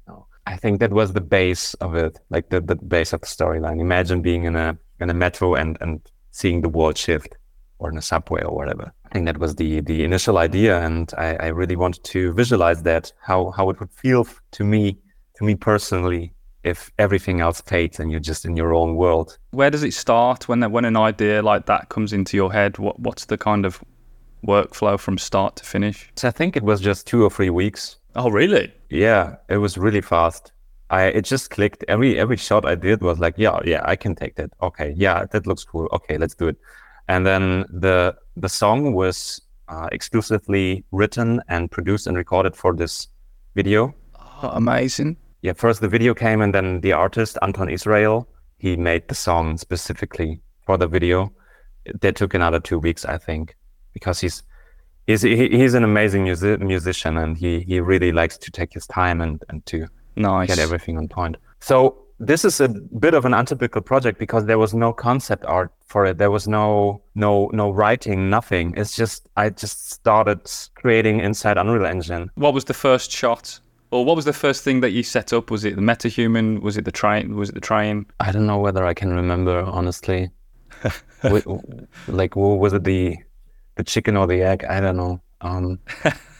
I 0.46 0.56
think 0.58 0.80
that 0.80 0.92
was 0.92 1.14
the 1.14 1.22
base 1.22 1.74
of 1.76 1.96
it, 1.96 2.20
like 2.30 2.50
the, 2.50 2.62
the 2.62 2.76
base 2.76 3.14
of 3.14 3.22
the 3.22 3.28
storyline. 3.28 3.80
Imagine 3.80 4.22
being 4.22 4.46
in 4.46 4.56
a 4.56 4.78
in 5.00 5.10
a 5.10 5.14
metro 5.14 5.56
and 5.56 5.78
and 5.82 6.02
seeing 6.32 6.62
the 6.62 6.70
world 6.70 6.98
shift, 6.98 7.38
or 7.80 7.90
in 7.90 7.98
a 7.98 8.02
subway 8.02 8.42
or 8.44 8.56
whatever. 8.56 8.92
I 9.06 9.10
think 9.14 9.26
that 9.26 9.38
was 9.38 9.56
the 9.56 9.82
the 9.82 10.04
initial 10.04 10.38
idea, 10.38 10.80
and 10.80 11.12
I, 11.18 11.36
I 11.36 11.48
really 11.48 11.76
wanted 11.76 12.04
to 12.06 12.34
visualize 12.34 12.84
that 12.84 13.12
how 13.22 13.52
how 13.52 13.70
it 13.70 13.80
would 13.80 13.92
feel 13.92 14.28
to 14.52 14.64
me 14.64 14.98
to 15.36 15.44
me 15.44 15.56
personally 15.56 16.34
if 16.64 16.92
everything 16.98 17.40
else 17.40 17.62
fades 17.62 18.00
and 18.00 18.12
you're 18.12 18.20
just 18.20 18.46
in 18.46 18.58
your 18.58 18.74
own 18.74 18.96
world. 18.96 19.38
Where 19.52 19.70
does 19.70 19.84
it 19.84 19.94
start 19.94 20.48
when 20.48 20.70
when 20.72 20.86
an 20.86 20.98
idea 20.98 21.42
like 21.42 21.66
that 21.68 21.90
comes 21.90 22.14
into 22.14 22.36
your 22.36 22.52
head? 22.52 22.78
What 22.78 23.00
what's 23.00 23.26
the 23.26 23.38
kind 23.38 23.66
of 23.66 23.82
workflow 24.46 25.00
from 25.00 25.18
start 25.18 25.56
to 25.58 25.66
finish? 25.66 26.10
So 26.16 26.28
I 26.28 26.32
think 26.32 26.56
it 26.56 26.64
was 26.64 26.82
just 26.82 27.08
two 27.08 27.24
or 27.24 27.30
three 27.30 27.50
weeks. 27.50 27.98
Oh, 28.16 28.30
really? 28.30 28.74
Yeah, 28.90 29.36
it 29.50 29.58
was 29.58 29.78
really 29.78 30.02
fast. 30.02 30.52
I 30.90 31.04
it 31.06 31.26
just 31.26 31.52
clicked. 31.52 31.84
Every 31.88 32.20
every 32.20 32.38
shot 32.38 32.66
I 32.66 32.76
did 32.76 33.02
was 33.02 33.20
like, 33.20 33.36
yeah, 33.38 33.60
yeah, 33.64 33.82
I 33.86 33.96
can 33.96 34.16
take 34.16 34.36
that. 34.36 34.52
Okay, 34.62 34.94
yeah, 34.98 35.26
that 35.32 35.46
looks 35.46 35.64
cool. 35.64 35.88
Okay, 35.92 36.18
let's 36.18 36.34
do 36.34 36.48
it. 36.48 36.58
And 37.08 37.26
then 37.26 37.66
the 37.70 38.16
the 38.36 38.50
song 38.50 38.94
was 38.94 39.40
uh, 39.68 39.88
exclusively 39.92 40.84
written 40.92 41.42
and 41.48 41.70
produced 41.70 42.08
and 42.08 42.18
recorded 42.18 42.56
for 42.56 42.76
this 42.76 43.08
video. 43.54 43.94
Oh, 44.42 44.50
amazing 44.54 45.18
yeah, 45.42 45.54
first 45.54 45.82
the 45.82 45.88
video 45.88 46.14
came 46.14 46.42
and 46.42 46.54
then 46.54 46.82
the 46.82 46.94
artist, 46.94 47.38
Anton 47.42 47.70
Israel, 47.70 48.28
he 48.58 48.76
made 48.76 49.08
the 49.08 49.16
song 49.16 49.58
specifically 49.58 50.42
for 50.66 50.78
the 50.78 50.88
video. 50.88 51.32
That 52.02 52.16
took 52.18 52.34
another 52.34 52.60
two 52.60 52.78
weeks, 52.78 53.06
I 53.06 53.18
think, 53.18 53.56
because 54.00 54.20
he's 54.20 54.44
he's 55.08 55.22
he's 55.22 55.74
an 55.74 55.84
amazing 55.84 56.24
music, 56.24 56.60
musician 56.62 57.18
and 57.18 57.38
he 57.38 57.62
he 57.62 57.80
really 57.80 58.12
likes 58.12 58.38
to 58.38 58.52
take 58.52 58.74
his 58.74 58.88
time 58.88 59.22
and 59.22 59.44
and 59.50 59.66
to 59.66 59.88
nice. 60.16 60.48
get 60.48 60.60
everything 60.60 60.98
on 60.98 61.08
point. 61.08 61.38
So 61.60 61.98
this 62.20 62.44
is 62.44 62.60
a 62.60 62.68
bit 62.68 63.14
of 63.14 63.26
an 63.26 63.34
untypical 63.34 63.82
project 63.82 64.20
because 64.20 64.46
there 64.46 64.58
was 64.58 64.74
no 64.74 64.92
concept 64.94 65.46
art 65.46 65.72
for 65.86 66.06
it. 66.06 66.18
There 66.18 66.32
was 66.32 66.48
no 66.48 67.02
no 67.16 67.50
no 67.54 67.72
writing, 67.72 68.30
nothing. 68.30 68.74
It's 68.78 68.96
just 68.96 69.28
I 69.38 69.50
just 69.50 69.92
started 69.92 70.42
creating 70.76 71.20
inside 71.22 71.58
Unreal 71.58 71.86
Engine. 71.86 72.30
What 72.36 72.54
was 72.54 72.66
the 72.66 72.74
first 72.74 73.12
shot 73.12 73.60
or 73.92 74.06
what 74.06 74.16
was 74.16 74.26
the 74.26 74.34
first 74.34 74.64
thing 74.64 74.82
that 74.82 74.92
you 74.92 75.04
set 75.04 75.34
up? 75.34 75.50
Was 75.50 75.66
it 75.66 75.76
the 75.76 75.82
metahuman? 75.82 76.62
Was 76.62 76.78
it 76.78 76.86
the 76.86 76.92
train? 76.92 77.36
Was 77.36 77.50
it 77.50 77.56
the 77.56 77.62
train? 77.62 78.06
I 78.20 78.32
don't 78.32 78.46
know 78.46 78.60
whether 78.60 78.86
I 78.86 78.94
can 78.94 79.14
remember 79.14 79.62
honestly. 79.62 80.30
like, 82.08 82.36
was 82.36 82.74
it 82.74 82.84
the 82.84 83.18
the 83.80 83.84
chicken 83.84 84.16
or 84.16 84.28
the 84.28 84.42
egg? 84.44 84.64
I 84.66 84.80
don't 84.80 84.98
know. 84.98 85.20
Um, 85.42 85.80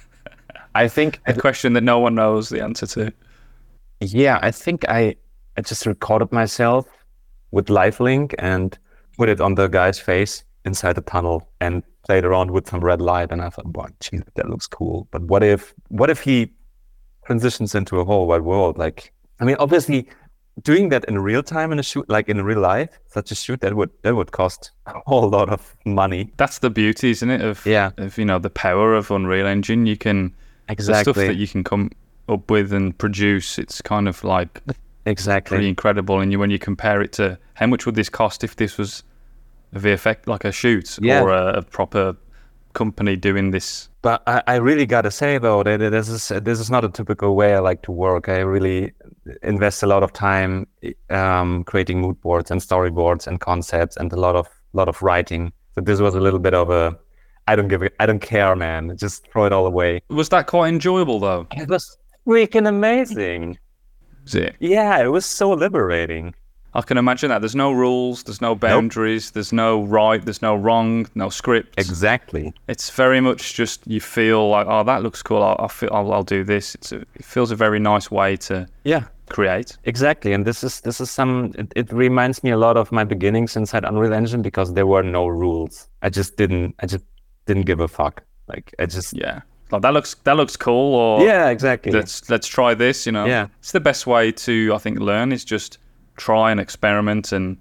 I 0.76 0.88
think 0.88 1.20
a 1.26 1.34
question 1.34 1.74
that 1.74 1.84
no 1.84 2.00
one 2.00 2.16
knows 2.16 2.50
the 2.50 2.62
answer 2.62 2.86
to. 2.88 3.14
Yeah, 4.02 4.40
I 4.42 4.52
think 4.52 4.88
I 4.88 5.16
I 5.58 5.62
just 5.62 5.86
recorded 5.86 6.32
myself 6.32 6.86
with 7.52 7.68
LiveLink 7.68 8.36
and 8.40 8.78
put 9.18 9.30
it 9.30 9.42
on 9.42 9.56
the 9.56 9.68
guy's 9.68 10.00
face 10.00 10.44
inside 10.66 10.94
the 10.94 11.02
tunnel 11.02 11.50
and 11.60 11.84
played 12.06 12.24
around 12.24 12.52
with 12.52 12.70
some 12.70 12.82
red 12.82 13.02
light. 13.02 13.32
And 13.32 13.42
I 13.42 13.50
thought, 13.50 13.66
wow, 13.68 13.88
geez, 14.00 14.22
that 14.36 14.50
looks 14.50 14.68
cool. 14.68 15.08
But 15.12 15.24
what 15.24 15.44
if 15.44 15.74
what 15.88 16.10
if 16.10 16.22
he 16.22 16.52
transitions 17.30 17.76
into 17.76 18.00
a 18.00 18.06
whole 18.06 18.26
wide 18.26 18.42
world. 18.42 18.80
Like, 18.80 19.14
I 19.40 19.46
mean, 19.46 19.56
obviously, 19.60 20.10
doing 20.64 20.90
that 20.90 21.06
in 21.06 21.20
real 21.20 21.44
time 21.44 21.72
in 21.72 21.80
a 21.80 21.84
shoot, 21.84 22.10
like 22.10 22.30
in 22.30 22.44
real 22.44 22.60
life, 22.60 23.00
such 23.08 23.32
a 23.32 23.36
shoot, 23.36 23.62
that 23.62 23.76
would 23.76 23.92
that 24.04 24.16
would 24.16 24.32
cost 24.32 24.72
a 24.86 25.00
whole 25.06 25.30
lot 25.30 25.50
of 25.50 25.76
money. 25.86 26.32
That's 26.38 26.60
the 26.60 26.70
beauty, 26.70 27.12
isn't 27.12 27.30
it? 27.30 27.42
Of 27.42 27.66
yeah, 27.66 27.92
of 27.98 28.18
you 28.18 28.26
know 28.26 28.40
the 28.40 28.50
power 28.50 28.96
of 28.96 29.12
Unreal 29.12 29.48
Engine. 29.48 29.86
You 29.86 29.98
can 29.98 30.36
exactly 30.68 31.14
the 31.14 31.20
stuff 31.20 31.28
that 31.28 31.38
you 31.38 31.48
can 31.48 31.64
come 31.64 31.92
up 32.28 32.50
with 32.50 32.74
and 32.74 32.98
produce. 32.98 33.58
It's 33.58 33.82
kind 33.82 34.08
of 34.08 34.24
like 34.24 34.62
exactly 35.06 35.58
pretty 35.58 35.70
incredible. 35.70 36.20
And 36.20 36.32
you 36.32 36.40
when 36.40 36.50
you 36.50 36.60
compare 36.60 37.02
it 37.02 37.14
to 37.14 37.38
how 37.54 37.68
much 37.68 37.86
would 37.86 37.96
this 37.96 38.10
cost 38.10 38.44
if 38.44 38.56
this 38.56 38.78
was 38.78 39.04
a 39.74 39.80
VFX 39.80 40.28
like 40.28 40.46
a 40.46 40.52
shoot 40.52 40.98
yeah. 41.02 41.22
or 41.22 41.30
a, 41.32 41.60
a 41.60 41.62
proper 41.62 42.16
company 42.74 43.16
doing 43.16 43.52
this. 43.52 43.89
But 44.02 44.24
I, 44.28 44.42
I 44.48 44.56
really 44.56 44.86
got 44.86 45.02
to 45.02 45.12
say 45.12 45.38
though 45.38 45.62
that 45.64 45.80
this 45.80 46.08
is 46.08 46.30
this 46.44 46.60
is 46.60 46.70
not 46.72 46.86
a 46.86 46.90
typical 46.90 47.36
way 47.36 47.56
I 47.56 47.60
like 47.60 47.82
to 47.84 47.92
work. 47.92 48.30
I 48.30 48.40
really 48.40 48.94
invest 49.44 49.84
a 49.84 49.88
lot 49.88 50.04
of 50.04 50.14
time 50.14 50.68
um, 51.10 51.64
creating 51.66 52.00
mood 52.00 52.20
boards 52.22 52.50
and 52.50 52.62
storyboards 52.62 53.28
and 53.28 53.40
concepts 53.40 53.98
and 53.98 54.12
a 54.14 54.16
lot 54.16 54.36
of 54.36 54.48
lot 54.74 54.88
of 54.88 55.02
writing. 55.02 55.52
So 55.76 55.82
this 55.82 56.00
was 56.00 56.16
a 56.16 56.20
little 56.20 56.40
bit 56.40 56.54
of 56.54 56.70
a 56.70 56.98
I 57.48 57.56
don't 57.56 57.68
give 57.68 57.82
it 57.84 57.94
I 58.00 58.06
don't 58.06 58.22
care, 58.22 58.56
man. 58.56 58.96
Just 58.96 59.30
throw 59.32 59.46
it 59.46 59.52
all 59.52 59.66
away. 59.66 60.02
Was 60.10 60.30
that 60.30 60.48
quite 60.48 60.70
enjoyable 60.70 61.20
though? 61.20 61.48
It 61.58 61.68
was 61.68 61.98
freaking 62.26 62.68
amazing. 62.68 63.58
Yeah, 64.60 65.00
it 65.00 65.08
was 65.08 65.26
so 65.26 65.52
liberating. 65.52 66.36
I 66.74 66.82
can 66.82 66.98
imagine 66.98 67.30
that. 67.30 67.40
There's 67.40 67.56
no 67.56 67.72
rules, 67.72 68.24
there's 68.24 68.42
no 68.42 68.56
boundaries, 68.56 69.28
nope. 69.28 69.34
there's 69.34 69.54
no 69.54 69.84
right, 69.84 70.24
there's 70.24 70.42
no 70.42 70.56
wrong, 70.56 71.08
no 71.16 71.30
script. 71.30 71.80
Exactly. 71.80 72.54
It's 72.68 72.90
very 72.90 73.22
much 73.22 73.56
just 73.56 73.86
you 73.88 74.00
feel 74.00 74.50
like, 74.50 74.68
oh, 74.70 74.84
that 74.84 75.02
looks 75.02 75.24
cool. 75.24 75.42
I'll, 75.42 75.56
I'll, 75.60 75.68
feel, 75.68 75.90
I'll, 75.92 76.14
I'll 76.14 76.24
do 76.24 76.44
this. 76.44 76.76
It's 76.76 76.92
a, 76.92 77.02
it 77.16 77.26
feels 77.26 77.52
a 77.52 77.56
very 77.56 77.80
nice 77.80 78.12
way 78.12 78.38
to 78.38 78.68
yeah 78.84 79.06
create. 79.30 79.78
Exactly, 79.86 80.34
and 80.34 80.46
this 80.46 80.64
is 80.64 80.82
this 80.82 81.00
is 81.02 81.10
some. 81.10 81.54
It, 81.58 81.74
it 81.76 81.92
reminds 81.94 82.44
me 82.44 82.52
a 82.52 82.58
lot 82.58 82.78
of 82.78 82.92
my 82.92 83.04
beginnings 83.04 83.56
inside 83.56 83.86
Unreal 83.86 84.14
Engine 84.14 84.42
because 84.42 84.74
there 84.74 84.88
were 84.88 85.04
no 85.04 85.28
rules. 85.28 85.88
I 86.02 86.10
just 86.10 86.38
didn't. 86.38 86.76
I 86.80 86.86
just 86.86 87.04
didn't 87.46 87.66
give 87.66 87.80
a 87.80 87.88
fuck. 87.88 88.24
Like 88.48 88.74
I 88.80 88.86
just 88.86 89.18
yeah. 89.18 89.42
Like 89.72 89.84
that 89.84 89.94
looks 89.94 90.16
that 90.24 90.36
looks 90.36 90.58
cool. 90.58 90.96
Or 90.96 91.22
yeah, 91.24 91.50
exactly. 91.50 91.92
Let's 91.92 92.30
let's 92.30 92.48
try 92.48 92.74
this. 92.74 93.06
You 93.06 93.12
know. 93.12 93.26
Yeah. 93.26 93.48
It's 93.60 93.72
the 93.72 93.80
best 93.80 94.08
way 94.08 94.32
to 94.32 94.72
I 94.74 94.78
think 94.78 95.00
learn 95.00 95.32
is 95.32 95.46
just 95.46 95.78
try 96.20 96.52
and 96.52 96.60
experiment 96.60 97.32
and 97.32 97.58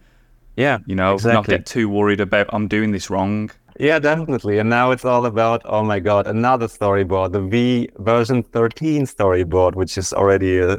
yeah, 0.57 0.79
you 0.87 0.97
know, 0.97 1.14
exactly. 1.14 1.35
not 1.35 1.47
get 1.47 1.66
too 1.66 1.88
worried 1.88 2.21
about 2.21 2.49
I'm 2.53 2.66
doing 2.66 2.90
this 2.90 3.09
wrong. 3.11 3.51
Yeah, 3.79 4.01
definitely. 4.01 4.59
And 4.59 4.68
now 4.68 4.90
it's 4.90 5.05
all 5.05 5.25
about 5.25 5.62
oh 5.64 5.85
my 5.85 6.01
god, 6.01 6.27
another 6.27 6.66
storyboard, 6.66 7.31
the 7.31 7.40
V 7.40 7.88
version 7.99 8.42
13 8.42 9.07
storyboard, 9.07 9.77
which 9.77 9.97
is 9.97 10.12
already 10.12 10.59
a, 10.59 10.73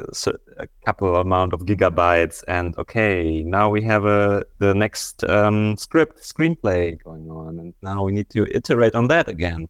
a 0.58 0.66
couple 0.84 1.16
amount 1.16 1.54
of 1.54 1.60
gigabytes. 1.60 2.44
And 2.46 2.76
okay, 2.76 3.42
now 3.42 3.70
we 3.70 3.82
have 3.84 4.04
a 4.04 4.44
the 4.58 4.74
next 4.74 5.24
um, 5.24 5.78
script 5.78 6.20
screenplay 6.22 7.02
going 7.02 7.30
on, 7.30 7.58
and 7.58 7.72
now 7.80 8.04
we 8.04 8.12
need 8.12 8.28
to 8.30 8.46
iterate 8.54 8.94
on 8.94 9.08
that 9.08 9.28
again. 9.28 9.66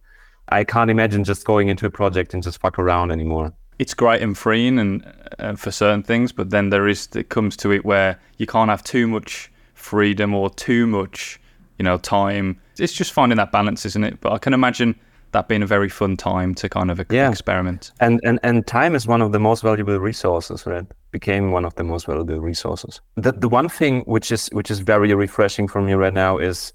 I 0.48 0.64
can't 0.64 0.90
imagine 0.90 1.22
just 1.22 1.44
going 1.44 1.68
into 1.68 1.86
a 1.86 1.90
project 1.90 2.34
and 2.34 2.42
just 2.42 2.60
fuck 2.60 2.80
around 2.80 3.12
anymore 3.12 3.52
it's 3.80 3.94
great 3.94 4.20
and 4.20 4.36
freeing 4.36 4.78
and 4.78 5.10
uh, 5.38 5.56
for 5.56 5.70
certain 5.70 6.02
things, 6.02 6.32
but 6.32 6.50
then 6.50 6.68
there 6.68 6.86
is 6.86 7.08
it 7.14 7.30
comes 7.30 7.56
to 7.56 7.72
it 7.72 7.82
where 7.82 8.20
you 8.36 8.46
can't 8.46 8.68
have 8.68 8.84
too 8.84 9.08
much 9.08 9.50
freedom 9.72 10.34
or 10.34 10.50
too 10.50 10.86
much, 10.86 11.40
you 11.78 11.82
know, 11.82 11.96
time. 11.96 12.60
It's 12.78 12.92
just 12.92 13.12
finding 13.12 13.38
that 13.38 13.52
balance, 13.52 13.86
isn't 13.86 14.04
it? 14.04 14.20
But 14.20 14.32
I 14.32 14.38
can 14.38 14.52
imagine 14.52 14.94
that 15.32 15.48
being 15.48 15.62
a 15.62 15.66
very 15.66 15.88
fun 15.88 16.18
time 16.18 16.54
to 16.56 16.68
kind 16.68 16.90
of 16.90 17.00
yeah. 17.10 17.30
experiment. 17.30 17.92
And 18.00 18.20
and 18.22 18.38
and 18.42 18.66
time 18.66 18.94
is 18.94 19.06
one 19.06 19.22
of 19.22 19.32
the 19.32 19.40
most 19.40 19.62
valuable 19.62 19.98
resources, 19.98 20.66
right? 20.66 20.86
Became 21.10 21.50
one 21.50 21.64
of 21.64 21.74
the 21.76 21.84
most 21.84 22.04
valuable 22.04 22.38
resources. 22.38 23.00
The 23.16 23.32
the 23.32 23.48
one 23.48 23.70
thing 23.70 24.02
which 24.02 24.30
is 24.30 24.50
which 24.52 24.70
is 24.70 24.80
very 24.80 25.14
refreshing 25.14 25.68
for 25.68 25.80
me 25.80 25.94
right 25.94 26.14
now 26.14 26.36
is, 26.36 26.74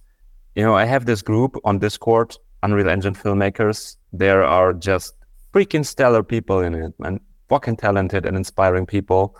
you 0.55 0.63
know, 0.63 0.75
I 0.75 0.85
have 0.85 1.05
this 1.05 1.21
group 1.21 1.55
on 1.63 1.77
Discord, 1.77 2.35
Unreal 2.63 2.89
Engine 2.89 3.13
filmmakers. 3.13 3.97
There 4.11 4.43
are 4.43 4.73
just 4.73 5.13
freaking 5.55 5.85
stellar 5.85 6.23
people 6.23 6.59
in 6.59 6.75
it, 6.75 6.93
and 6.99 7.19
fucking 7.47 7.77
talented 7.77 8.25
and 8.25 8.35
inspiring 8.35 8.85
people. 8.85 9.35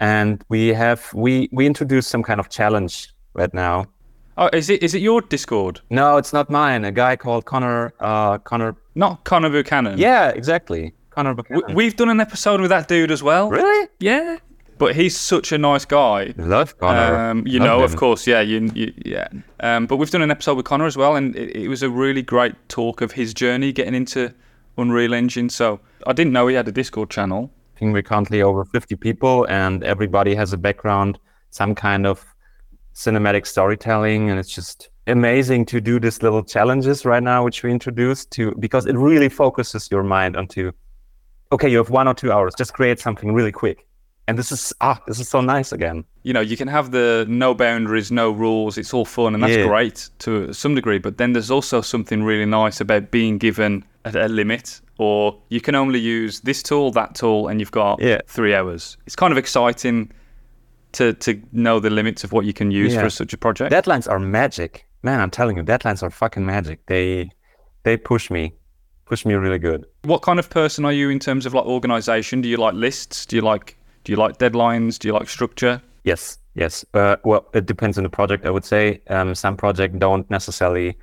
And 0.00 0.44
we 0.48 0.68
have 0.68 1.12
we 1.14 1.48
we 1.52 1.66
introduced 1.66 2.08
some 2.08 2.22
kind 2.22 2.40
of 2.40 2.48
challenge 2.48 3.08
right 3.34 3.54
now. 3.54 3.86
Oh, 4.36 4.50
is 4.52 4.68
it 4.68 4.82
is 4.82 4.94
it 4.94 5.02
your 5.02 5.20
Discord? 5.20 5.80
No, 5.90 6.16
it's 6.16 6.32
not 6.32 6.50
mine. 6.50 6.84
A 6.84 6.90
guy 6.90 7.14
called 7.16 7.44
Connor 7.44 7.94
uh 8.00 8.38
Connor 8.38 8.76
Not 8.96 9.24
Connor 9.24 9.50
Buchanan. 9.50 9.98
Yeah, 9.98 10.30
exactly. 10.30 10.92
Connor 11.10 11.34
Buchanan. 11.34 11.74
We, 11.76 11.84
have 11.84 11.94
done 11.94 12.08
an 12.08 12.18
episode 12.20 12.60
with 12.60 12.70
that 12.70 12.88
dude 12.88 13.12
as 13.12 13.22
well. 13.22 13.48
Really? 13.48 13.88
Yeah. 14.00 14.38
But 14.78 14.96
he's 14.96 15.16
such 15.16 15.52
a 15.52 15.58
nice 15.58 15.84
guy. 15.84 16.34
Love 16.36 16.76
Connor. 16.78 17.30
Um, 17.30 17.46
you 17.46 17.60
Love 17.60 17.66
know, 17.68 17.78
him. 17.78 17.84
of 17.84 17.94
course, 17.94 18.26
yeah, 18.26 18.40
you, 18.40 18.68
you 18.74 18.92
yeah. 19.06 19.28
Um, 19.60 19.86
but 19.86 19.98
we've 19.98 20.10
done 20.10 20.22
an 20.22 20.32
episode 20.32 20.56
with 20.56 20.66
Connor 20.66 20.86
as 20.86 20.96
well, 20.96 21.14
and 21.14 21.36
it, 21.36 21.54
it 21.54 21.68
was 21.68 21.84
a 21.84 21.88
really 21.88 22.22
great 22.22 22.56
talk 22.68 23.00
of 23.00 23.12
his 23.12 23.32
journey 23.32 23.70
getting 23.70 23.94
into 23.94 24.34
Unreal 24.78 25.14
Engine. 25.14 25.48
So 25.48 25.80
I 26.06 26.12
didn't 26.12 26.32
know 26.32 26.46
he 26.46 26.54
had 26.54 26.68
a 26.68 26.72
Discord 26.72 27.10
channel. 27.10 27.50
I 27.74 27.78
think 27.78 27.92
we're 27.92 28.02
currently 28.02 28.42
over 28.42 28.64
50 28.64 28.96
people, 28.96 29.46
and 29.48 29.82
everybody 29.82 30.34
has 30.34 30.52
a 30.52 30.56
background, 30.56 31.18
some 31.50 31.74
kind 31.74 32.06
of 32.06 32.24
cinematic 32.94 33.46
storytelling, 33.46 34.30
and 34.30 34.38
it's 34.38 34.54
just 34.54 34.90
amazing 35.06 35.66
to 35.66 35.80
do 35.80 35.98
these 35.98 36.22
little 36.22 36.42
challenges 36.42 37.04
right 37.04 37.22
now, 37.22 37.44
which 37.44 37.62
we 37.62 37.70
introduced 37.70 38.30
to 38.32 38.54
because 38.58 38.86
it 38.86 38.96
really 38.96 39.28
focuses 39.28 39.90
your 39.90 40.04
mind 40.04 40.36
onto. 40.36 40.70
Okay, 41.52 41.68
you 41.68 41.78
have 41.78 41.90
one 41.90 42.08
or 42.08 42.14
two 42.14 42.32
hours. 42.32 42.54
Just 42.56 42.74
create 42.74 43.00
something 43.00 43.32
really 43.32 43.52
quick 43.52 43.86
and 44.26 44.38
this 44.38 44.50
is 44.50 44.72
ah 44.80 45.00
this 45.06 45.20
is 45.20 45.28
so 45.28 45.40
nice 45.40 45.72
again 45.72 46.04
you 46.22 46.32
know 46.32 46.40
you 46.40 46.56
can 46.56 46.68
have 46.68 46.90
the 46.90 47.26
no 47.28 47.54
boundaries 47.54 48.10
no 48.10 48.30
rules 48.30 48.78
it's 48.78 48.94
all 48.94 49.04
fun 49.04 49.34
and 49.34 49.42
that's 49.42 49.56
yeah. 49.56 49.66
great 49.66 50.08
to 50.18 50.52
some 50.52 50.74
degree 50.74 50.98
but 50.98 51.18
then 51.18 51.32
there's 51.32 51.50
also 51.50 51.80
something 51.80 52.22
really 52.22 52.46
nice 52.46 52.80
about 52.80 53.10
being 53.10 53.38
given 53.38 53.84
a, 54.04 54.26
a 54.26 54.28
limit, 54.28 54.80
or 54.98 55.40
you 55.48 55.60
can 55.60 55.74
only 55.74 55.98
use 55.98 56.40
this 56.40 56.62
tool, 56.62 56.90
that 56.92 57.14
tool, 57.14 57.48
and 57.48 57.60
you've 57.60 57.70
got 57.72 58.00
Yeah. 58.00 58.18
three 58.26 58.54
hours. 58.54 58.96
It's 59.06 59.16
kind 59.16 59.32
of 59.32 59.38
exciting 59.38 60.10
to 60.92 61.12
to 61.14 61.40
know 61.52 61.80
the 61.80 61.90
limits 61.90 62.24
of 62.24 62.32
what 62.32 62.44
you 62.44 62.52
can 62.52 62.70
use 62.70 62.94
Yeah. 62.94 63.02
for 63.02 63.10
such 63.10 63.32
a 63.32 63.36
project. 63.38 63.72
Deadlines 63.72 64.08
are 64.10 64.18
magic, 64.20 64.86
man. 65.02 65.20
I'm 65.20 65.30
telling 65.30 65.56
you, 65.56 65.62
deadlines 65.64 66.02
are 66.02 66.10
fucking 66.10 66.44
magic. 66.46 66.86
They 66.86 67.30
they 67.82 67.96
push 67.96 68.30
me, 68.30 68.54
push 69.06 69.24
me 69.26 69.34
really 69.34 69.58
good. 69.58 69.84
what 70.04 70.22
kind 70.22 70.38
of 70.38 70.48
person 70.50 70.84
are 70.84 70.92
you 70.92 71.10
in 71.10 71.18
terms 71.18 71.46
of 71.46 71.54
like 71.54 71.66
organization? 71.66 72.40
Do 72.42 72.48
you 72.48 72.56
like 72.56 72.74
lists? 72.74 73.26
Do 73.26 73.36
you 73.36 73.42
like 73.42 73.76
do 74.04 74.12
you 74.12 74.16
like 74.18 74.38
deadlines? 74.38 74.98
Do 74.98 75.08
you 75.08 75.14
like 75.14 75.28
structure? 75.28 75.80
Yes, 76.04 76.38
yes. 76.54 76.84
Uh, 76.94 77.16
well, 77.24 77.46
it 77.54 77.64
depends 77.66 77.96
on 77.98 78.04
the 78.04 78.10
project. 78.10 78.44
I 78.46 78.50
would 78.50 78.64
say 78.64 79.00
um, 79.08 79.34
some 79.34 79.56
projects 79.56 79.94
don't 79.98 80.28
necessarily 80.30 80.96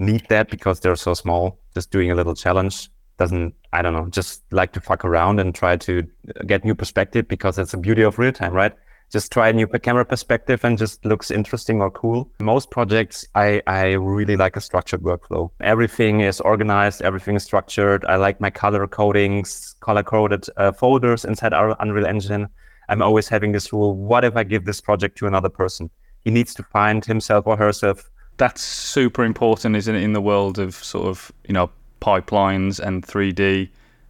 need 0.00 0.26
that 0.28 0.50
because 0.50 0.80
they're 0.80 0.96
so 0.96 1.14
small. 1.14 1.60
Just 1.74 1.90
doing 1.90 2.10
a 2.10 2.14
little 2.14 2.34
challenge 2.34 2.90
doesn't. 3.18 3.54
I 3.72 3.82
don't 3.82 3.92
know. 3.92 4.08
Just 4.08 4.42
like 4.50 4.72
to 4.72 4.80
fuck 4.80 5.04
around 5.04 5.38
and 5.38 5.54
try 5.54 5.76
to 5.76 6.06
get 6.46 6.64
new 6.64 6.74
perspective 6.74 7.28
because 7.28 7.56
that's 7.56 7.72
the 7.72 7.76
beauty 7.76 8.02
of 8.02 8.18
real 8.18 8.32
time, 8.32 8.52
right? 8.52 8.72
Just 9.10 9.32
try 9.32 9.48
a 9.48 9.52
new 9.52 9.66
camera 9.66 10.04
perspective 10.04 10.64
and 10.64 10.78
just 10.78 11.04
looks 11.04 11.30
interesting 11.32 11.82
or 11.82 11.90
cool. 11.90 12.30
Most 12.40 12.70
projects, 12.70 13.26
I 13.34 13.60
I 13.66 13.92
really 13.92 14.36
like 14.36 14.56
a 14.56 14.60
structured 14.60 15.02
workflow. 15.02 15.50
Everything 15.60 16.20
is 16.20 16.40
organized. 16.40 17.02
Everything 17.02 17.36
is 17.36 17.44
structured. 17.44 18.04
I 18.06 18.16
like 18.16 18.40
my 18.40 18.50
color 18.50 18.86
codings, 18.86 19.78
color 19.80 20.02
coded 20.02 20.46
uh, 20.56 20.72
folders 20.72 21.24
inside 21.24 21.52
our 21.52 21.76
Unreal 21.80 22.06
Engine. 22.06 22.48
I'm 22.88 23.02
always 23.02 23.28
having 23.28 23.52
this 23.52 23.72
rule. 23.72 23.96
What 23.96 24.24
if 24.24 24.36
I 24.36 24.44
give 24.44 24.64
this 24.64 24.80
project 24.80 25.18
to 25.18 25.26
another 25.26 25.48
person? 25.48 25.90
He 26.24 26.30
needs 26.30 26.54
to 26.54 26.62
find 26.62 27.04
himself 27.04 27.46
or 27.46 27.56
herself. 27.56 28.09
That's 28.40 28.62
super 28.62 29.22
important, 29.22 29.76
isn't 29.76 29.94
it, 29.94 30.02
in 30.02 30.14
the 30.14 30.20
world 30.22 30.58
of 30.58 30.74
sort 30.74 31.06
of 31.06 31.30
you 31.46 31.52
know 31.52 31.70
pipelines 32.00 32.80
and 32.80 33.06
3D, 33.06 33.68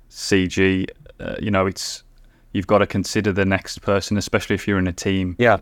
CG. 0.09 0.87
Uh, 1.19 1.35
you 1.41 1.51
know, 1.51 1.67
it's 1.67 2.05
you've 2.53 2.69
got 2.69 2.79
to 2.79 2.87
consider 2.87 3.33
the 3.33 3.45
next 3.45 3.83
person, 3.83 4.17
especially 4.17 4.55
if 4.55 4.69
you're 4.69 4.79
in 4.79 4.87
a 4.87 4.93
team. 4.93 5.35
Yeah. 5.39 5.59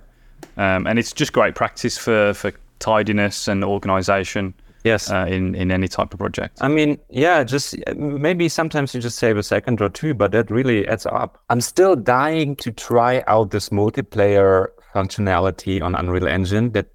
Um, 0.59 0.87
and 0.87 0.99
it's 0.99 1.13
just 1.13 1.33
great 1.33 1.55
practice 1.55 1.97
for 1.97 2.35
for 2.35 2.53
tidiness 2.79 3.49
and 3.49 3.65
organization 3.65 4.53
Yes. 4.85 5.11
uh, 5.11 5.25
in 5.27 5.55
in 5.55 5.71
any 5.71 5.89
type 5.89 6.13
of 6.13 6.19
project. 6.21 6.59
I 6.61 6.69
mean, 6.69 6.99
yeah, 7.09 7.45
just 7.45 7.75
maybe 7.97 8.51
sometimes 8.51 8.95
you 8.95 9.01
just 9.01 9.19
save 9.19 9.39
a 9.39 9.43
second 9.43 9.81
or 9.81 9.89
two, 9.89 10.13
but 10.13 10.31
that 10.33 10.51
really 10.51 10.87
adds 10.87 11.07
up. 11.07 11.43
I'm 11.49 11.63
still 11.63 11.97
dying 11.97 12.55
to 12.57 12.71
try 12.71 13.25
out 13.27 13.51
this 13.51 13.71
multiplayer 13.71 14.67
functionality 14.95 15.83
on 15.83 15.95
Unreal 15.95 16.29
Engine 16.29 16.73
that 16.73 16.87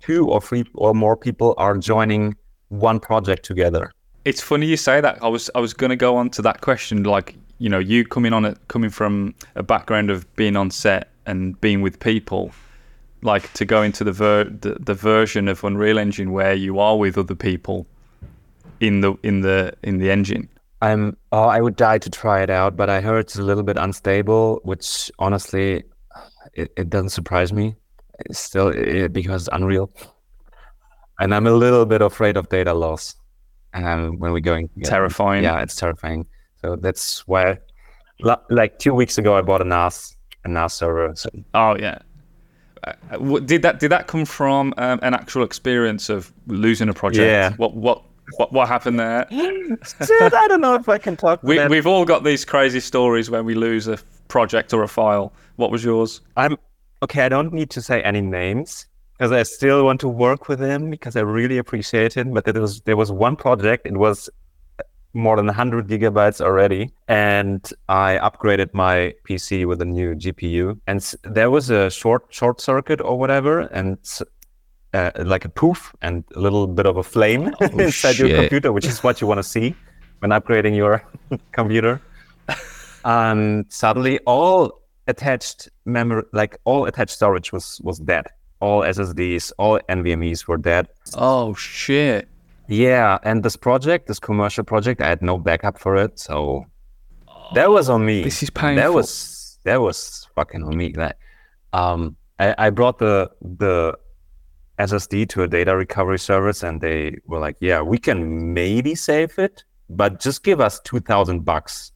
two 0.00 0.28
or 0.28 0.40
three 0.40 0.64
or 0.74 0.94
more 0.94 1.16
people 1.16 1.54
are 1.58 1.76
joining 1.76 2.36
one 2.68 3.00
project 3.00 3.44
together. 3.44 3.92
It's 4.24 4.40
funny 4.40 4.66
you 4.66 4.76
say 4.76 5.00
that. 5.00 5.22
I 5.22 5.28
was 5.28 5.50
I 5.54 5.60
was 5.60 5.72
going 5.72 5.90
to 5.90 5.96
go 5.96 6.16
on 6.16 6.30
to 6.30 6.42
that 6.42 6.60
question. 6.60 7.04
Like 7.04 7.36
you 7.58 7.68
know, 7.68 7.78
you 7.78 8.04
coming 8.04 8.32
on 8.32 8.44
it, 8.44 8.58
coming 8.68 8.90
from 8.90 9.34
a 9.54 9.62
background 9.62 10.10
of 10.10 10.32
being 10.36 10.56
on 10.56 10.70
set 10.70 11.10
and 11.26 11.60
being 11.60 11.82
with 11.82 11.98
people, 12.00 12.52
like 13.22 13.52
to 13.54 13.64
go 13.64 13.82
into 13.82 14.04
the 14.04 14.12
ver- 14.12 14.44
the, 14.44 14.76
the 14.80 14.94
version 14.94 15.48
of 15.48 15.64
Unreal 15.64 15.98
Engine 15.98 16.32
where 16.32 16.54
you 16.54 16.78
are 16.78 16.96
with 16.96 17.18
other 17.18 17.34
people 17.34 17.86
in 18.80 19.00
the 19.00 19.14
in 19.22 19.40
the 19.40 19.72
in 19.82 19.98
the 19.98 20.10
engine. 20.10 20.48
I'm 20.80 21.16
oh, 21.32 21.44
I 21.44 21.60
would 21.60 21.76
die 21.76 21.98
to 21.98 22.10
try 22.10 22.42
it 22.42 22.50
out, 22.50 22.76
but 22.76 22.88
I 22.88 23.00
heard 23.00 23.20
it's 23.20 23.36
a 23.36 23.42
little 23.42 23.64
bit 23.64 23.76
unstable, 23.76 24.60
which 24.62 25.10
honestly, 25.18 25.84
it, 26.54 26.72
it 26.76 26.88
doesn't 26.88 27.10
surprise 27.10 27.52
me. 27.52 27.76
Still 28.32 28.72
because 29.08 29.42
it's 29.42 29.48
Unreal, 29.52 29.90
and 31.20 31.34
I'm 31.34 31.46
a 31.46 31.52
little 31.52 31.86
bit 31.86 32.02
afraid 32.02 32.36
of 32.36 32.48
data 32.48 32.74
loss. 32.74 33.14
Um, 33.74 34.18
when 34.18 34.32
we're 34.32 34.40
going 34.40 34.70
yeah, 34.76 34.88
Terrifying. 34.88 35.44
yeah, 35.44 35.60
it's 35.60 35.76
terrifying. 35.76 36.26
So 36.62 36.74
that's 36.76 37.28
why, 37.28 37.58
like 38.50 38.78
two 38.78 38.94
weeks 38.94 39.18
ago, 39.18 39.36
I 39.36 39.42
bought 39.42 39.60
a 39.60 39.64
NAS, 39.64 40.16
a 40.44 40.48
NAS 40.48 40.74
server. 40.74 41.14
So 41.14 41.28
Oh 41.54 41.76
yeah. 41.76 41.98
Uh, 42.84 43.38
did 43.40 43.62
that 43.62 43.78
did 43.78 43.90
that 43.90 44.06
come 44.06 44.24
from 44.24 44.72
um, 44.78 44.98
an 45.02 45.14
actual 45.14 45.44
experience 45.44 46.08
of 46.08 46.32
losing 46.46 46.88
a 46.88 46.94
project? 46.94 47.26
Yeah. 47.26 47.52
What 47.56 47.74
what 47.74 48.02
what 48.36 48.52
what 48.52 48.68
happened 48.68 48.98
there? 48.98 49.26
Dude, 49.30 49.78
I 50.34 50.46
don't 50.48 50.60
know 50.60 50.74
if 50.74 50.88
I 50.88 50.98
can 50.98 51.16
talk. 51.16 51.42
We, 51.42 51.56
that. 51.56 51.70
we've 51.70 51.86
all 51.86 52.04
got 52.04 52.24
these 52.24 52.44
crazy 52.44 52.80
stories 52.80 53.30
when 53.30 53.44
we 53.44 53.54
lose 53.54 53.88
a 53.88 53.98
project 54.28 54.72
or 54.72 54.82
a 54.82 54.88
file. 54.88 55.32
What 55.56 55.70
was 55.70 55.84
yours? 55.84 56.20
I'm 56.36 56.56
okay. 57.02 57.22
I 57.22 57.28
don't 57.28 57.52
need 57.52 57.70
to 57.70 57.82
say 57.82 58.02
any 58.02 58.20
names 58.20 58.86
because 59.12 59.32
I 59.32 59.42
still 59.42 59.84
want 59.84 60.00
to 60.00 60.08
work 60.08 60.48
with 60.48 60.60
him 60.60 60.90
because 60.90 61.16
I 61.16 61.20
really 61.20 61.58
appreciate 61.58 62.16
it. 62.16 62.32
But 62.32 62.44
there 62.44 62.60
was 62.60 62.80
there 62.82 62.96
was 62.96 63.10
one 63.10 63.36
project. 63.36 63.86
It 63.86 63.96
was 63.96 64.30
more 65.14 65.36
than 65.36 65.46
100 65.46 65.88
gigabytes 65.88 66.40
already, 66.40 66.92
and 67.08 67.72
I 67.88 68.18
upgraded 68.18 68.74
my 68.74 69.14
PC 69.28 69.66
with 69.66 69.80
a 69.80 69.84
new 69.84 70.14
GPU. 70.14 70.78
And 70.86 71.14
there 71.24 71.50
was 71.50 71.70
a 71.70 71.90
short 71.90 72.26
short 72.30 72.60
circuit 72.60 73.00
or 73.00 73.18
whatever, 73.18 73.60
and 73.60 73.98
uh, 74.94 75.10
like 75.18 75.44
a 75.44 75.48
poof 75.48 75.94
and 76.02 76.24
a 76.34 76.40
little 76.40 76.66
bit 76.66 76.86
of 76.86 76.96
a 76.96 77.02
flame 77.02 77.52
inside 77.60 78.18
your 78.18 78.34
computer, 78.34 78.72
which 78.72 78.86
is 78.86 79.02
what 79.02 79.20
you 79.20 79.26
want 79.26 79.38
to 79.38 79.42
see 79.42 79.74
when 80.20 80.30
upgrading 80.30 80.76
your 80.76 81.02
computer. 81.52 82.00
And 83.04 83.64
suddenly, 83.68 84.18
all 84.26 84.82
attached 85.08 85.68
memory, 85.84 86.22
like 86.32 86.58
all 86.64 86.84
attached 86.84 87.10
storage, 87.10 87.52
was 87.52 87.80
was 87.82 87.98
dead. 87.98 88.26
All 88.60 88.82
SSDs, 88.82 89.52
all 89.58 89.80
NVMe's 89.88 90.46
were 90.46 90.58
dead. 90.58 90.88
Oh 91.14 91.54
shit! 91.54 92.28
Yeah, 92.68 93.18
and 93.22 93.42
this 93.42 93.56
project, 93.56 94.06
this 94.06 94.18
commercial 94.18 94.64
project, 94.64 95.00
I 95.00 95.08
had 95.08 95.22
no 95.22 95.38
backup 95.38 95.78
for 95.78 95.96
it, 95.96 96.18
so 96.18 96.64
that 97.54 97.70
was 97.70 97.88
on 97.88 98.04
me. 98.04 98.22
This 98.22 98.42
is 98.42 98.50
painful. 98.50 98.82
That 98.82 98.92
was 98.92 99.58
that 99.64 99.80
was 99.80 100.28
fucking 100.34 100.62
on 100.62 100.76
me. 100.76 100.92
That 100.92 101.18
um, 101.72 102.16
I, 102.38 102.54
I 102.58 102.70
brought 102.70 102.98
the 102.98 103.30
the 103.40 103.96
SSD 104.78 105.28
to 105.30 105.42
a 105.42 105.48
data 105.48 105.76
recovery 105.76 106.18
service, 106.18 106.62
and 106.62 106.80
they 106.80 107.16
were 107.26 107.38
like, 107.38 107.56
"Yeah, 107.60 107.80
we 107.80 107.98
can 107.98 108.52
maybe 108.52 108.94
save 108.94 109.38
it, 109.38 109.64
but 109.88 110.20
just 110.20 110.44
give 110.44 110.60
us 110.60 110.80
two 110.80 111.00
thousand 111.00 111.44
bucks 111.44 111.92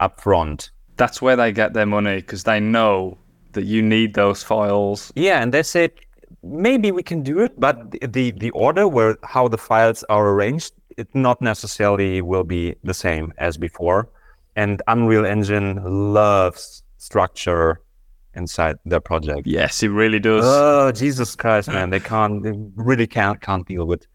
up 0.00 0.20
front." 0.20 0.70
That's 0.96 1.20
where 1.20 1.36
they 1.36 1.52
get 1.52 1.72
their 1.74 1.86
money 1.86 2.16
because 2.16 2.44
they 2.44 2.60
know 2.60 3.18
that 3.52 3.64
you 3.64 3.82
need 3.82 4.14
those 4.14 4.42
files. 4.42 5.12
Yeah, 5.16 5.42
and 5.42 5.52
they 5.52 5.62
said 5.62 5.92
maybe 6.42 6.92
we 6.92 7.02
can 7.02 7.22
do 7.22 7.40
it, 7.40 7.58
but 7.58 7.90
the 7.90 8.30
the, 8.30 8.50
order 8.50 8.86
where 8.88 9.16
how 9.24 9.48
the 9.48 9.58
files 9.58 10.04
are 10.08 10.28
arranged, 10.30 10.72
it 10.96 11.08
not 11.14 11.40
necessarily 11.42 12.22
will 12.22 12.44
be 12.44 12.74
the 12.84 12.94
same 12.94 13.32
as 13.38 13.56
before. 13.56 14.08
And 14.54 14.80
Unreal 14.86 15.26
Engine 15.26 15.82
loves 16.14 16.82
structure 16.96 17.80
inside 18.34 18.76
their 18.84 19.00
project. 19.00 19.46
Yes, 19.46 19.82
it 19.82 19.88
really 19.88 20.18
does. 20.20 20.44
Oh 20.46 20.92
Jesus 20.92 21.34
Christ, 21.34 21.68
man! 21.68 21.90
They 21.90 22.00
can't, 22.00 22.42
they 22.42 22.52
really 22.76 23.06
can't 23.06 23.40
can't 23.40 23.66
deal 23.66 23.86
with 23.86 24.06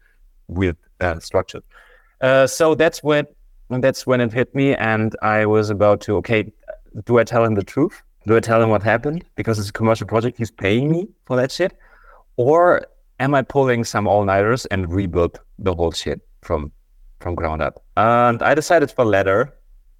with 0.48 0.76
uh, 1.00 1.18
structure. 1.20 1.62
Uh, 2.20 2.46
so 2.46 2.74
that's 2.74 3.02
when 3.02 3.26
that's 3.68 4.06
when 4.06 4.20
it 4.20 4.32
hit 4.32 4.54
me, 4.54 4.74
and 4.74 5.14
I 5.22 5.46
was 5.46 5.70
about 5.70 6.00
to 6.02 6.16
okay, 6.16 6.52
do 7.04 7.18
I 7.18 7.24
tell 7.24 7.44
him 7.44 7.54
the 7.54 7.62
truth? 7.64 8.02
Do 8.26 8.36
I 8.36 8.40
tell 8.40 8.62
him 8.62 8.70
what 8.70 8.82
happened 8.82 9.24
because 9.34 9.58
it's 9.58 9.68
a 9.70 9.72
commercial 9.72 10.06
project? 10.06 10.38
He's 10.38 10.50
paying 10.50 10.90
me 10.90 11.08
for 11.26 11.36
that 11.36 11.50
shit, 11.50 11.76
or 12.36 12.86
am 13.20 13.34
I 13.34 13.42
pulling 13.42 13.84
some 13.84 14.06
all 14.06 14.24
nighters 14.24 14.66
and 14.66 14.92
rebuild 14.92 15.40
the 15.58 15.74
whole 15.74 15.92
shit 15.92 16.20
from 16.42 16.70
from 17.20 17.34
ground 17.34 17.62
up? 17.62 17.82
And 17.96 18.42
I 18.42 18.54
decided 18.54 18.90
for 18.90 19.04
latter. 19.04 19.52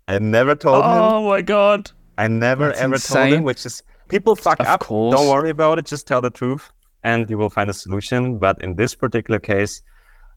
I 0.09 0.18
never 0.18 0.55
told 0.55 0.85
him. 0.85 0.90
oh 0.90 1.28
my 1.28 1.42
god! 1.42 1.90
I 2.18 2.28
never 2.28 2.68
That's 2.68 2.81
ever 2.81 2.98
told 2.98 3.33
him, 3.33 3.44
which 3.44 3.64
is 3.66 3.83
people 4.09 4.37
fuck 4.37 4.61
Of 4.61 4.66
up. 4.66 4.81
course. 4.81 5.16
Don't 5.16 5.28
worry 5.28 5.50
about 5.50 5.78
it. 5.78 5.87
Just 5.87 6.07
tell 6.07 6.20
the 6.20 6.31
truth, 6.31 6.70
and 7.02 7.28
you 7.31 7.38
will 7.38 7.50
find 7.50 7.68
a 7.70 7.72
solution. 7.74 8.38
But 8.38 8.62
in 8.62 8.76
this 8.76 8.94
particular 8.94 9.40
case, 9.40 9.83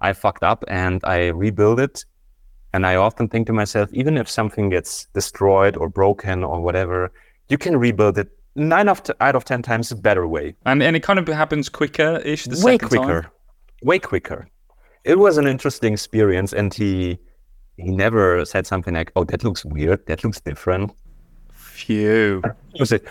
I 0.01 0.13
fucked 0.13 0.43
up 0.43 0.63
and 0.67 1.01
I 1.03 1.27
rebuilt 1.27 1.79
it. 1.79 2.05
And 2.75 2.85
I 2.85 2.95
often 3.07 3.29
think 3.29 3.47
to 3.47 3.53
myself, 3.53 3.87
even 3.93 4.17
if 4.17 4.27
something 4.29 4.69
gets 4.69 5.05
destroyed 5.13 5.77
or 5.77 5.87
broken 5.87 6.43
or 6.43 6.59
whatever, 6.59 7.09
you 7.47 7.57
can 7.57 7.77
rebuild 7.77 8.17
it 8.17 8.27
nine 8.55 8.89
of 8.89 9.01
t- 9.01 9.13
out 9.21 9.35
of 9.37 9.45
ten 9.45 9.61
times 9.61 9.91
a 9.91 9.95
better 9.95 10.27
way, 10.27 10.55
And 10.65 10.83
and 10.83 10.93
it 10.97 11.01
kind 11.07 11.17
of 11.17 11.25
happens 11.27 11.69
quicker 11.69 12.11
ish 12.25 12.43
the 12.43 12.59
way 12.65 12.77
quicker, 12.77 13.21
time. 13.21 13.31
way 13.89 13.97
quicker. 13.99 14.49
It 15.05 15.17
was 15.25 15.37
an 15.37 15.47
interesting 15.47 15.93
experience, 15.93 16.51
and 16.59 16.73
he 16.73 17.17
he 17.77 17.91
never 18.05 18.43
said 18.43 18.67
something 18.67 18.93
like, 18.99 19.11
"Oh, 19.15 19.23
that 19.31 19.41
looks 19.45 19.63
weird. 19.63 20.05
That 20.07 20.19
looks 20.25 20.41
different." 20.41 20.91
Phew! 21.53 22.41
He 22.73 22.79
was 22.83 22.91
like, 22.91 23.07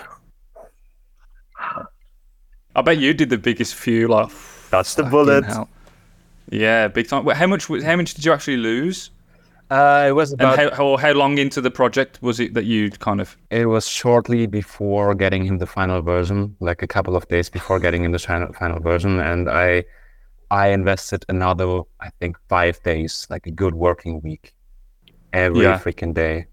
I 2.77 2.83
bet 2.83 2.99
you 2.99 3.15
did 3.15 3.31
the 3.31 3.39
biggest 3.39 3.75
few. 3.75 4.09
Like 4.09 4.29
"That's 4.71 4.95
the 4.95 5.05
bullet." 5.05 5.45
hell. 5.47 5.69
Yeah, 6.51 6.89
big 6.89 7.09
time. 7.09 7.25
How 7.27 7.47
much? 7.47 7.65
How 7.91 7.97
much 7.97 8.13
did 8.15 8.25
you 8.27 8.33
actually 8.33 8.59
lose? 8.59 9.11
Uh, 9.71 10.07
it 10.09 10.13
was 10.13 10.33
And 10.39 10.53
about 10.53 10.57
how, 10.57 10.71
how 10.71 10.97
how 10.97 11.13
long 11.13 11.39
into 11.39 11.61
the 11.61 11.71
project 11.71 12.21
was 12.23 12.41
it 12.41 12.55
that 12.55 12.65
you 12.65 12.91
kind 12.91 13.21
of? 13.21 13.37
It 13.51 13.67
was 13.67 13.87
shortly 13.89 14.47
before 14.47 15.15
getting 15.15 15.45
him 15.45 15.59
the 15.59 15.67
final 15.67 16.03
version, 16.03 16.57
like 16.61 16.83
a 16.83 16.87
couple 16.87 17.17
of 17.17 17.27
days 17.29 17.49
before 17.51 17.79
getting 17.81 18.05
him 18.05 18.13
the 18.13 18.19
final, 18.19 18.53
final 18.53 18.81
version, 18.81 19.19
and 19.21 19.49
I, 19.49 19.85
I 20.51 20.69
invested 20.71 21.25
another, 21.29 21.83
I 22.01 22.11
think, 22.21 22.39
five 22.49 22.83
days, 22.85 23.27
like 23.31 23.47
a 23.47 23.53
good 23.53 23.75
working 23.75 24.21
week, 24.23 24.55
every 25.33 25.63
Yeah. 25.63 25.77
freaking 25.77 26.15
day, 26.15 26.49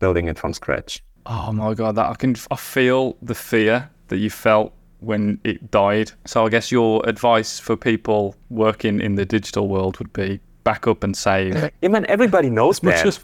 building 0.00 0.28
it 0.28 0.38
from 0.38 0.54
scratch. 0.54 1.02
Oh 1.26 1.52
my 1.52 1.74
god, 1.74 1.94
that 1.96 2.06
I 2.10 2.14
can 2.14 2.34
I 2.50 2.56
feel 2.56 3.16
the 3.22 3.34
fear 3.34 3.90
that 4.08 4.16
you 4.18 4.30
felt 4.30 4.72
when 5.00 5.40
it 5.44 5.70
died. 5.70 6.10
So 6.24 6.44
I 6.46 6.48
guess 6.48 6.72
your 6.72 7.06
advice 7.08 7.60
for 7.60 7.76
people 7.76 8.34
working 8.48 9.00
in 9.00 9.14
the 9.14 9.24
digital 9.24 9.68
world 9.68 9.98
would 9.98 10.12
be 10.12 10.40
back 10.70 10.86
up 10.86 11.02
and 11.06 11.16
save. 11.16 11.54
Yeah, 11.82 11.88
man, 11.88 12.04
everybody 12.08 12.50
knows 12.50 12.80
that. 12.80 13.18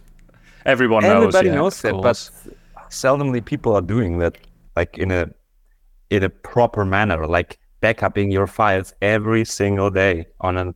everyone 0.64 1.02
knows. 1.02 1.16
Everybody 1.16 1.48
yeah, 1.48 1.60
knows 1.60 1.82
that, 1.82 1.92
course. 1.92 2.30
but 2.44 2.90
seldomly 3.02 3.44
people 3.44 3.72
are 3.78 3.86
doing 3.96 4.18
that, 4.22 4.34
like 4.76 4.92
in 5.04 5.10
a 5.10 5.22
in 6.08 6.22
a 6.22 6.30
proper 6.30 6.84
manner, 6.84 7.26
like 7.26 7.58
backupping 7.80 8.30
your 8.30 8.46
files 8.46 8.94
every 9.02 9.44
single 9.44 9.90
day 9.90 10.26
on 10.40 10.56
an 10.56 10.74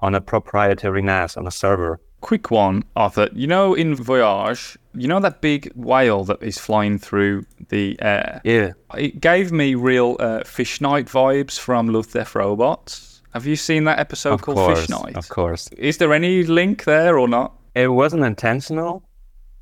on 0.00 0.14
a 0.14 0.20
proprietary 0.20 1.02
NAS 1.02 1.36
on 1.36 1.46
a 1.46 1.50
server. 1.50 2.00
quick 2.20 2.50
one, 2.50 2.82
Arthur. 2.96 3.28
You 3.32 3.46
know, 3.46 3.74
in 3.74 3.94
Voyage, 3.94 4.76
you 4.94 5.06
know 5.06 5.20
that 5.20 5.40
big 5.40 5.70
whale 5.76 6.24
that 6.24 6.42
is 6.42 6.58
flying 6.58 6.98
through 6.98 7.44
the 7.68 7.96
air. 8.00 8.40
Yeah, 8.44 8.72
It 8.96 9.20
gave 9.20 9.52
me 9.52 9.76
real 9.76 10.16
uh, 10.18 10.42
Fish 10.44 10.80
Night 10.80 11.06
vibes 11.06 11.58
from 11.58 11.88
Love 11.94 12.10
Death 12.12 12.34
Robots. 12.34 13.07
Have 13.34 13.46
you 13.46 13.56
seen 13.56 13.84
that 13.84 13.98
episode 13.98 14.34
of 14.34 14.42
called 14.42 14.56
course, 14.56 14.80
Fish 14.80 14.88
Night? 14.88 15.16
of 15.16 15.28
course. 15.28 15.68
Is 15.76 15.98
there 15.98 16.12
any 16.12 16.42
link 16.44 16.84
there 16.84 17.18
or 17.18 17.28
not? 17.28 17.54
It 17.74 17.88
wasn't 17.88 18.24
intentional, 18.24 19.02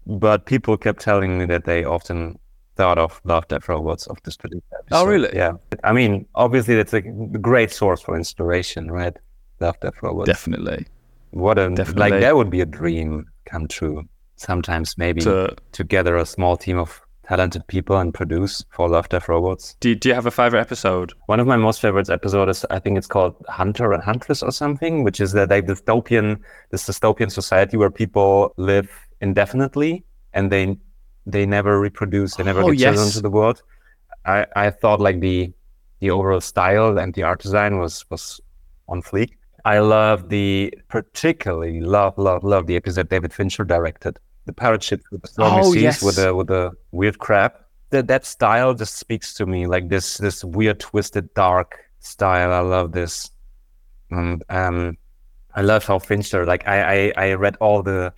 but 0.07 0.47
people 0.47 0.77
kept 0.77 1.01
telling 1.01 1.39
me 1.39 1.45
that 1.47 1.65
they 1.65 1.85
often 1.85 2.39
thought 2.77 2.99
of 2.99 3.21
Love 3.25 3.49
Death 3.49 3.69
Robots 3.69 4.07
of 4.07 4.19
this 4.23 4.37
particular 4.37 4.63
episode. 4.79 4.97
Oh, 4.97 5.07
really? 5.07 5.31
Yeah. 5.35 5.53
I 5.83 5.93
mean, 5.93 6.27
obviously, 6.35 6.77
that's 6.77 6.93
a 6.95 7.01
great 7.03 7.73
source 7.73 8.01
for 8.01 8.17
inspiration, 8.17 8.91
right? 8.91 9.17
Love 9.61 9.79
Death 9.81 9.95
Robots. 10.03 10.27
Definitely. 10.27 10.87
What 11.31 11.59
a 11.59 11.69
Definitely. 11.71 12.11
like 12.11 12.21
that 12.21 12.37
would 12.37 12.51
be 12.51 12.61
a 12.61 12.67
dream 12.67 13.27
come 13.47 13.67
true. 13.69 14.05
Sometimes 14.37 14.97
maybe 14.99 15.23
To, 15.23 15.55
to 15.73 15.85
gather 15.85 16.17
a 16.17 16.27
small 16.27 16.57
team 16.57 16.79
of 16.79 17.01
talented 17.29 17.67
people 17.67 17.97
and 17.99 18.15
produce 18.15 18.65
for 18.71 18.89
Love 18.89 19.09
Death 19.09 19.29
Robots. 19.29 19.77
do, 19.81 19.95
do 19.95 20.09
you 20.09 20.15
have 20.15 20.27
a 20.27 20.31
favorite 20.31 20.61
episode? 20.61 21.13
One 21.27 21.41
of 21.41 21.47
my 21.47 21.57
most 21.57 21.81
favorite 21.81 22.09
episodes 22.09 22.59
is 22.59 22.67
I 22.71 22.79
think 22.79 22.97
it's 22.99 23.07
called 23.07 23.35
Hunter 23.49 23.93
and 23.93 24.03
Huntress 24.03 24.43
or 24.43 24.53
something, 24.53 25.03
which 25.03 25.21
is 25.21 25.33
that 25.33 25.51
like 25.51 25.67
dystopian 25.67 26.41
this 26.71 26.87
dystopian 26.87 27.31
society 27.31 27.77
where 27.77 27.91
people 27.91 28.53
live 28.57 28.91
indefinitely 29.21 30.05
and 30.33 30.53
they 30.53 30.77
they 31.27 31.45
never 31.45 31.81
reproduce, 31.81 32.37
they 32.37 32.45
never 32.45 32.63
Oh, 32.63 32.71
get 32.71 32.79
children 32.79 33.11
to 33.11 33.21
the 33.21 33.31
world. 33.31 33.63
I, 34.25 34.47
I 34.55 34.71
thought 34.71 35.01
like 35.01 35.21
the 35.21 35.53
the 36.01 36.11
overall 36.11 36.41
style 36.41 36.99
and 36.99 37.15
the 37.15 37.23
art 37.25 37.41
design 37.43 37.79
was 37.79 38.05
was 38.11 38.41
on 38.89 39.03
fleek. 39.03 39.31
I 39.65 39.81
love 39.81 40.29
the 40.29 40.73
particularly 40.89 41.81
love 41.81 42.17
love 42.19 42.45
love 42.45 42.67
the 42.69 42.77
episode 42.77 43.09
David 43.09 43.33
Fincher 43.33 43.65
directed, 43.65 44.21
the 44.47 44.53
pirate 44.53 44.83
ship 44.83 45.03
with 45.11 45.23
the 45.23 45.29
stormy 45.29 45.61
Oh, 45.63 45.73
seas 45.73 45.83
yes. 45.83 46.03
with 46.03 46.17
the 46.17 46.35
with 46.35 46.47
the 46.49 46.73
weird 46.93 47.19
crab. 47.19 47.53
That 47.91 48.07
that 48.09 48.25
style 48.25 48.75
just 48.75 48.97
speaks 48.97 49.35
to 49.35 49.47
me 49.47 49.67
like 49.67 49.89
this 49.89 50.17
this 50.19 50.45
weird 50.45 50.81
twisted 50.81 51.33
dark 51.35 51.79
style. 52.01 52.53
I 52.53 52.61
love 52.61 52.93
this, 52.93 53.31
and 54.11 54.43
um, 54.49 54.97
I 55.55 55.63
love 55.63 55.85
how 55.87 55.99
Fincher 55.99 56.45
like 56.47 56.67
I 56.67 57.13
I, 57.17 57.29
I 57.29 57.33
read 57.35 57.57
all 57.61 57.83
the 57.83 58.13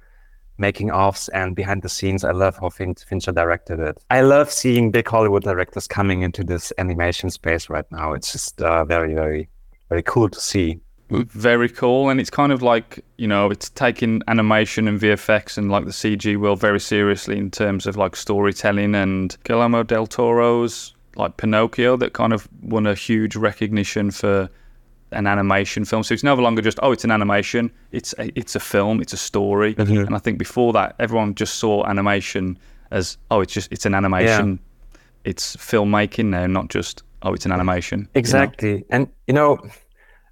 making 0.60 0.90
offs 0.90 1.28
and 1.28 1.54
behind 1.54 1.82
the 1.82 1.88
scenes. 1.88 2.24
I 2.24 2.32
love 2.32 2.56
how 2.58 2.68
fin- 2.70 2.94
Fincher 2.94 3.30
directed 3.32 3.78
it. 3.78 3.96
I 4.10 4.22
love 4.22 4.50
seeing 4.50 4.90
big 4.90 5.06
Hollywood 5.06 5.44
directors 5.44 5.86
coming 5.86 6.22
into 6.22 6.42
this 6.42 6.72
animation 6.78 7.30
space 7.30 7.70
right 7.70 7.84
now. 7.92 8.12
It's 8.12 8.32
just 8.32 8.60
uh, 8.60 8.84
very, 8.84 9.14
very, 9.14 9.48
very 9.88 10.02
cool 10.02 10.28
to 10.28 10.40
see. 10.40 10.80
Very 11.10 11.68
cool, 11.70 12.10
and 12.10 12.20
it's 12.20 12.30
kind 12.30 12.52
of 12.52 12.60
like 12.62 13.04
you 13.16 13.26
know, 13.26 13.50
it's 13.50 13.70
taking 13.70 14.22
animation 14.28 14.86
and 14.86 15.00
VFX 15.00 15.56
and 15.56 15.70
like 15.70 15.84
the 15.86 15.90
CG 15.90 16.36
world 16.36 16.60
very 16.60 16.80
seriously 16.80 17.38
in 17.38 17.50
terms 17.50 17.86
of 17.86 17.96
like 17.96 18.14
storytelling. 18.14 18.94
And 18.94 19.36
Guillermo 19.44 19.82
del 19.82 20.06
Toro's 20.06 20.94
like 21.16 21.36
Pinocchio 21.38 21.96
that 21.96 22.12
kind 22.12 22.32
of 22.32 22.46
won 22.62 22.86
a 22.86 22.94
huge 22.94 23.36
recognition 23.36 24.10
for 24.10 24.50
an 25.12 25.26
animation 25.26 25.86
film. 25.86 26.02
So 26.02 26.12
it's 26.12 26.22
no 26.22 26.34
longer 26.34 26.60
just 26.60 26.78
oh, 26.82 26.92
it's 26.92 27.04
an 27.04 27.10
animation. 27.10 27.70
It's 27.92 28.14
a, 28.18 28.30
it's 28.38 28.54
a 28.54 28.60
film. 28.60 29.00
It's 29.00 29.14
a 29.14 29.16
story. 29.16 29.74
Mhm. 29.74 30.06
And 30.06 30.14
I 30.14 30.18
think 30.18 30.38
before 30.38 30.72
that, 30.74 30.94
everyone 30.98 31.34
just 31.34 31.54
saw 31.54 31.86
animation 31.86 32.58
as 32.90 33.16
oh, 33.30 33.40
it's 33.40 33.52
just 33.52 33.72
it's 33.72 33.86
an 33.86 33.94
animation. 33.94 34.58
It's 35.24 35.56
filmmaking 35.56 36.26
now, 36.26 36.46
not 36.46 36.68
just 36.68 37.02
oh, 37.22 37.32
it's 37.32 37.46
an 37.46 37.52
animation. 37.52 38.00
you 38.00 38.04
know? 38.04 38.10
Exactly. 38.14 38.84
And, 38.90 39.08
you 39.26 39.34
know, 39.34 39.58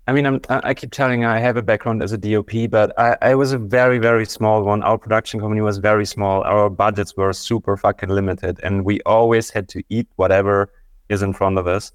I 0.09 0.13
mean, 0.13 0.25
I'm, 0.25 0.41
I 0.49 0.73
keep 0.73 0.93
telling 0.93 1.25
I 1.25 1.41
have 1.41 1.57
a 1.57 1.63
background 1.63 2.01
as 2.01 2.13
a 2.13 2.19
DOP, 2.19 2.71
but 2.71 2.97
I, 2.97 3.17
I 3.23 3.35
was 3.35 3.53
a 3.53 3.59
very, 3.59 3.99
very 3.99 4.25
small 4.25 4.63
one. 4.63 4.83
Our 4.85 4.99
production 4.99 5.41
company 5.41 5.61
was 5.63 5.79
very 5.79 6.07
small. 6.07 6.43
Our 6.45 6.71
budgets 6.71 7.17
were 7.17 7.33
super 7.33 7.77
fucking 7.77 8.11
limited, 8.11 8.61
and 8.63 8.85
we 8.85 9.01
always 9.03 9.51
had 9.51 9.69
to 9.71 9.83
eat 9.89 10.07
whatever 10.15 10.71
is 11.09 11.23
in 11.23 11.33
front 11.33 11.59
of 11.59 11.67
us. 11.67 11.91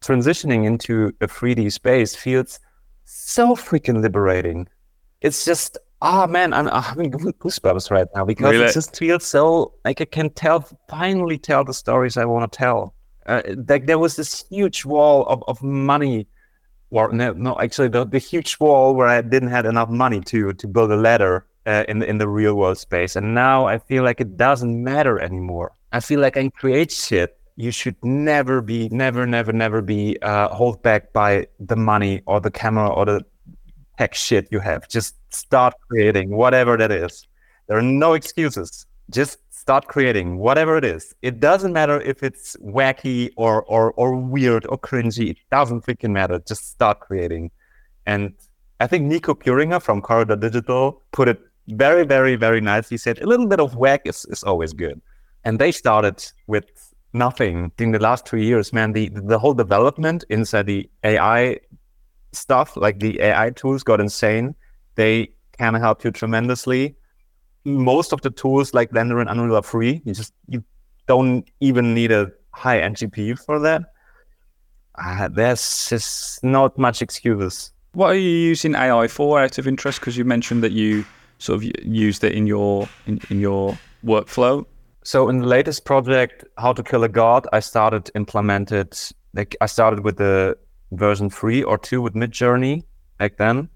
Transitioning 0.00 0.64
into 0.64 1.12
a 1.20 1.26
3D 1.26 1.72
space 1.72 2.14
feels 2.14 2.60
so 3.04 3.56
freaking 3.56 4.00
liberating. 4.00 4.68
It's 5.20 5.44
just, 5.44 5.76
ah, 6.02 6.26
man, 6.28 6.52
I'm, 6.52 6.68
I'm 6.68 6.82
having 6.82 7.10
goosebumps 7.10 7.90
right 7.90 8.06
now 8.14 8.24
because 8.24 8.52
Really? 8.52 8.66
it 8.66 8.74
just 8.74 8.96
feels 8.96 9.24
so 9.24 9.74
like 9.84 10.00
I 10.00 10.04
can 10.04 10.30
tell, 10.30 10.68
finally 10.88 11.38
tell 11.38 11.64
the 11.64 11.74
stories 11.74 12.16
I 12.16 12.26
want 12.26 12.52
to 12.52 12.56
tell. 12.56 12.94
Uh, 13.26 13.42
like 13.68 13.86
there 13.86 13.98
was 13.98 14.14
this 14.14 14.44
huge 14.48 14.84
wall 14.84 15.26
of, 15.26 15.42
of 15.48 15.60
money 15.64 16.28
or 16.96 17.12
no, 17.12 17.32
no, 17.32 17.58
actually 17.60 17.88
the, 17.88 18.04
the 18.04 18.18
huge 18.18 18.58
wall 18.58 18.94
where 18.94 19.06
I 19.08 19.20
didn't 19.20 19.50
have 19.50 19.66
enough 19.66 19.90
money 19.90 20.20
to 20.32 20.52
to 20.54 20.66
build 20.66 20.90
a 20.90 20.96
ladder 20.96 21.44
uh, 21.66 21.84
in 21.88 21.98
the 21.98 22.06
in 22.08 22.18
the 22.18 22.28
real 22.28 22.54
world 22.54 22.78
space, 22.78 23.16
and 23.16 23.34
now 23.34 23.66
I 23.66 23.78
feel 23.78 24.02
like 24.02 24.20
it 24.20 24.36
doesn't 24.36 24.82
matter 24.82 25.18
anymore. 25.20 25.72
I 25.92 26.00
feel 26.00 26.20
like 26.20 26.36
I 26.36 26.48
create 26.50 26.90
shit. 26.90 27.38
You 27.56 27.70
should 27.70 27.96
never 28.02 28.60
be, 28.60 28.88
never, 28.90 29.26
never, 29.26 29.52
never 29.52 29.80
be 29.80 30.18
uh, 30.20 30.48
hold 30.48 30.82
back 30.82 31.12
by 31.12 31.46
the 31.58 31.76
money 31.76 32.22
or 32.26 32.40
the 32.40 32.50
camera 32.50 32.88
or 32.88 33.06
the 33.06 33.24
tech 33.98 34.14
shit 34.14 34.48
you 34.50 34.60
have. 34.60 34.88
Just 34.88 35.14
start 35.32 35.74
creating 35.88 36.36
whatever 36.36 36.76
that 36.76 36.92
is. 36.92 37.26
There 37.66 37.78
are 37.78 37.82
no 37.82 38.12
excuses. 38.12 38.86
Just 39.10 39.38
start 39.66 39.88
creating 39.88 40.38
whatever 40.38 40.76
it 40.76 40.84
is. 40.84 41.12
It 41.22 41.40
doesn't 41.40 41.72
matter 41.72 42.00
if 42.00 42.22
it's 42.22 42.56
wacky 42.58 43.30
or 43.36 43.64
or 43.64 43.92
or 43.94 44.14
weird 44.14 44.64
or 44.68 44.78
cringy. 44.78 45.30
It 45.30 45.38
doesn't 45.50 45.84
freaking 45.84 46.12
matter. 46.12 46.38
Just 46.46 46.70
start 46.70 47.00
creating. 47.00 47.50
And 48.06 48.32
I 48.78 48.86
think 48.86 49.10
Niko 49.10 49.34
Pueringer 49.34 49.80
from 49.80 50.02
Corridor 50.02 50.36
Digital 50.36 51.02
put 51.10 51.26
it 51.26 51.40
very, 51.66 52.04
very, 52.04 52.36
very 52.36 52.60
nicely. 52.60 52.94
He 52.94 52.98
said 52.98 53.20
a 53.20 53.26
little 53.26 53.48
bit 53.48 53.58
of 53.58 53.74
whack 53.74 54.02
is, 54.04 54.24
is 54.26 54.44
always 54.44 54.72
good. 54.72 55.00
And 55.42 55.58
they 55.58 55.72
started 55.72 56.24
with 56.46 56.66
nothing 57.12 57.72
in 57.78 57.90
the 57.90 57.98
last 57.98 58.24
two 58.24 58.38
years, 58.50 58.72
man. 58.72 58.92
The 58.92 59.10
the 59.32 59.40
whole 59.40 59.54
development 59.64 60.22
inside 60.28 60.66
the 60.66 60.88
AI 61.02 61.58
stuff, 62.30 62.76
like 62.76 63.00
the 63.00 63.20
AI 63.20 63.50
tools, 63.50 63.82
got 63.82 64.00
insane. 64.00 64.54
They 64.94 65.32
can 65.58 65.74
help 65.74 66.04
you 66.04 66.12
tremendously. 66.12 66.94
Most 67.66 68.12
of 68.12 68.20
the 68.22 68.30
tools 68.30 68.72
like 68.72 68.90
Blender 68.90 69.20
and 69.20 69.28
Unreal 69.28 69.56
are 69.56 69.62
free. 69.62 70.00
You 70.04 70.14
just 70.14 70.32
you 70.48 70.64
don't 71.06 71.46
even 71.60 71.94
need 71.94 72.12
a 72.12 72.30
high 72.52 72.80
end 72.80 72.96
GPU 72.96 73.38
for 73.44 73.58
that. 73.60 73.82
Uh, 74.94 75.28
there's 75.28 75.88
just 75.88 76.42
not 76.42 76.78
much 76.78 77.02
excuses. 77.02 77.72
What 77.92 78.08
are 78.08 78.14
you 78.14 78.30
using 78.30 78.74
AI 78.74 79.08
for 79.08 79.40
out 79.40 79.58
of 79.58 79.66
interest? 79.66 80.00
Because 80.00 80.16
you 80.16 80.24
mentioned 80.24 80.62
that 80.62 80.72
you 80.72 81.04
sort 81.38 81.56
of 81.56 81.84
used 81.84 82.24
it 82.24 82.32
in 82.32 82.46
your 82.46 82.88
in, 83.06 83.20
in 83.30 83.40
your 83.40 83.78
workflow. 84.04 84.64
So 85.04 85.28
in 85.28 85.38
the 85.38 85.46
latest 85.46 85.84
project, 85.84 86.44
How 86.58 86.72
to 86.72 86.82
Kill 86.82 87.04
a 87.04 87.08
God, 87.08 87.46
I 87.52 87.60
started 87.60 88.10
implemented 88.14 88.98
like 89.34 89.56
I 89.60 89.66
started 89.66 90.00
with 90.00 90.16
the 90.16 90.56
version 90.92 91.30
three 91.30 91.62
or 91.62 91.78
two 91.78 92.00
with 92.00 92.14
Midjourney 92.14 92.84
back 93.18 93.36
then. 93.36 93.68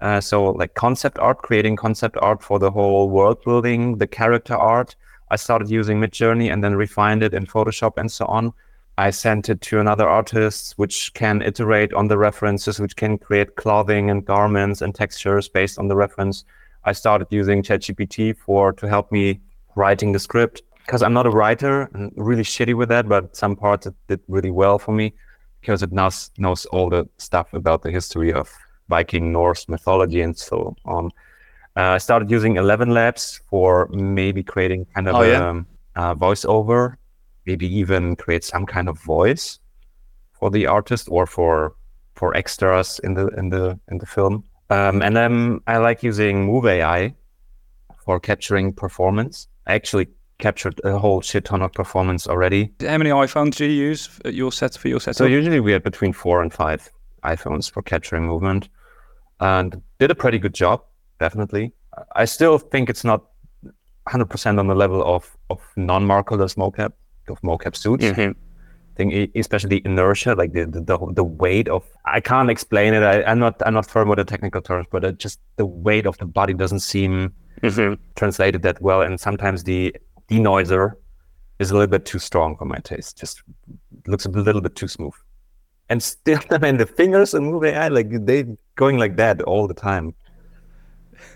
Uh, 0.00 0.20
so 0.20 0.50
like 0.50 0.74
concept 0.74 1.18
art, 1.18 1.38
creating 1.38 1.76
concept 1.76 2.16
art 2.20 2.42
for 2.42 2.58
the 2.58 2.70
whole 2.70 3.08
world 3.08 3.42
building, 3.44 3.98
the 3.98 4.06
character 4.06 4.54
art. 4.54 4.94
I 5.30 5.36
started 5.36 5.70
using 5.70 6.00
Midjourney 6.00 6.52
and 6.52 6.62
then 6.62 6.76
refined 6.76 7.22
it 7.22 7.34
in 7.34 7.46
Photoshop 7.46 7.94
and 7.96 8.10
so 8.10 8.26
on. 8.26 8.52
I 8.96 9.10
sent 9.10 9.48
it 9.48 9.60
to 9.60 9.78
another 9.78 10.08
artist, 10.08 10.74
which 10.76 11.14
can 11.14 11.42
iterate 11.42 11.92
on 11.92 12.08
the 12.08 12.18
references, 12.18 12.80
which 12.80 12.96
can 12.96 13.18
create 13.18 13.54
clothing 13.54 14.10
and 14.10 14.24
garments 14.24 14.82
and 14.82 14.94
textures 14.94 15.48
based 15.48 15.78
on 15.78 15.86
the 15.86 15.94
reference. 15.94 16.44
I 16.84 16.92
started 16.92 17.28
using 17.30 17.62
ChatGPT 17.62 18.36
for 18.36 18.72
to 18.72 18.88
help 18.88 19.12
me 19.12 19.40
writing 19.76 20.12
the 20.12 20.18
script 20.18 20.62
because 20.84 21.02
I'm 21.02 21.12
not 21.12 21.26
a 21.26 21.30
writer 21.30 21.88
and 21.92 22.12
really 22.16 22.42
shitty 22.42 22.74
with 22.74 22.88
that, 22.88 23.08
but 23.08 23.36
some 23.36 23.54
parts 23.54 23.86
it 23.86 23.94
did 24.08 24.20
really 24.26 24.50
well 24.50 24.78
for 24.78 24.92
me 24.92 25.12
because 25.60 25.82
it 25.82 25.92
knows 25.92 26.30
knows 26.38 26.66
all 26.66 26.88
the 26.88 27.08
stuff 27.18 27.52
about 27.52 27.82
the 27.82 27.90
history 27.90 28.32
of 28.32 28.50
Viking 28.88 29.32
Norse 29.32 29.68
mythology 29.68 30.20
and 30.22 30.36
so 30.36 30.74
on. 30.84 31.06
Uh, 31.76 31.94
I 31.94 31.98
started 31.98 32.30
using 32.30 32.56
Eleven 32.56 32.90
Labs 32.90 33.40
for 33.48 33.88
maybe 33.92 34.42
creating 34.42 34.86
kind 34.94 35.08
of 35.08 35.14
Oh, 35.14 35.22
a, 35.22 35.28
yeah? 35.28 35.48
um, 35.48 35.66
a 35.94 36.16
voiceover, 36.16 36.96
maybe 37.46 37.66
even 37.76 38.16
create 38.16 38.44
some 38.44 38.66
kind 38.66 38.88
of 38.88 39.00
voice 39.00 39.58
for 40.32 40.50
the 40.50 40.66
artist 40.66 41.08
or 41.10 41.26
for 41.26 41.74
for 42.14 42.34
extras 42.36 42.98
in 43.04 43.14
the 43.14 43.28
in 43.38 43.50
the 43.50 43.78
in 43.90 43.98
the 43.98 44.06
film. 44.06 44.42
Um, 44.70 45.02
and 45.02 45.16
then 45.16 45.60
I 45.66 45.78
like 45.78 46.02
using 46.02 46.44
Move 46.44 46.66
AI 46.66 47.14
for 48.04 48.18
capturing 48.20 48.72
performance. 48.72 49.48
I 49.66 49.74
actually 49.74 50.08
captured 50.38 50.80
a 50.84 50.98
whole 50.98 51.20
shit 51.20 51.44
ton 51.44 51.62
of 51.62 51.72
performance 51.72 52.26
already. 52.26 52.72
How 52.80 52.98
many 52.98 53.10
iPhones 53.10 53.56
do 53.56 53.64
you 53.66 53.88
use 53.90 54.08
at 54.24 54.34
your 54.34 54.52
set 54.52 54.76
for 54.76 54.88
your 54.88 55.00
setup? 55.00 55.16
So 55.16 55.24
usually 55.26 55.60
we 55.60 55.72
have 55.72 55.82
between 55.82 56.12
four 56.12 56.42
and 56.42 56.52
five 56.52 56.90
iPhones 57.24 57.70
for 57.70 57.82
capturing 57.82 58.24
movement, 58.26 58.68
and 59.40 59.80
did 59.98 60.10
a 60.10 60.14
pretty 60.14 60.38
good 60.38 60.54
job. 60.54 60.82
Definitely, 61.20 61.72
I 62.14 62.24
still 62.24 62.58
think 62.58 62.88
it's 62.88 63.04
not 63.04 63.24
100% 64.08 64.58
on 64.58 64.66
the 64.66 64.74
level 64.74 65.04
of 65.04 65.36
of 65.50 65.60
non-markerless 65.76 66.56
mocap 66.56 66.92
of 67.28 67.40
mocap 67.42 67.76
suits. 67.76 68.04
Mm-hmm. 68.04 68.30
I 68.30 68.94
think 68.96 69.30
especially 69.36 69.80
inertia, 69.84 70.34
like 70.34 70.52
the, 70.52 70.66
the 70.66 71.12
the 71.12 71.24
weight 71.24 71.68
of 71.68 71.84
I 72.04 72.20
can't 72.20 72.50
explain 72.50 72.94
it. 72.94 73.02
I, 73.02 73.30
am 73.30 73.38
not 73.38 73.62
I'm 73.64 73.74
not 73.74 73.86
firm 73.86 74.08
with 74.08 74.18
the 74.18 74.24
technical 74.24 74.60
terms, 74.60 74.86
but 74.90 75.04
it 75.04 75.18
just 75.18 75.40
the 75.56 75.66
weight 75.66 76.06
of 76.06 76.18
the 76.18 76.26
body 76.26 76.54
doesn't 76.54 76.80
seem 76.80 77.32
mm-hmm. 77.62 77.94
translated 78.16 78.62
that 78.62 78.80
well, 78.82 79.02
and 79.02 79.20
sometimes 79.20 79.64
the 79.64 79.94
denoiser 80.28 80.94
is 81.58 81.70
a 81.70 81.74
little 81.74 81.88
bit 81.88 82.04
too 82.04 82.18
strong 82.18 82.56
for 82.56 82.64
my 82.64 82.78
taste. 82.78 83.18
Just 83.18 83.42
looks 84.06 84.26
a 84.26 84.30
little 84.30 84.60
bit 84.60 84.74
too 84.74 84.88
smooth. 84.88 85.14
And 85.88 86.02
still, 86.02 86.40
I 86.50 86.58
mean, 86.58 86.76
the 86.76 86.86
fingers 86.86 87.34
and 87.34 87.46
moving 87.46 87.74
AI, 87.74 87.88
like 87.88 88.08
they 88.10 88.44
going 88.76 88.98
like 88.98 89.16
that 89.16 89.42
all 89.42 89.66
the 89.66 89.74
time. 89.74 90.14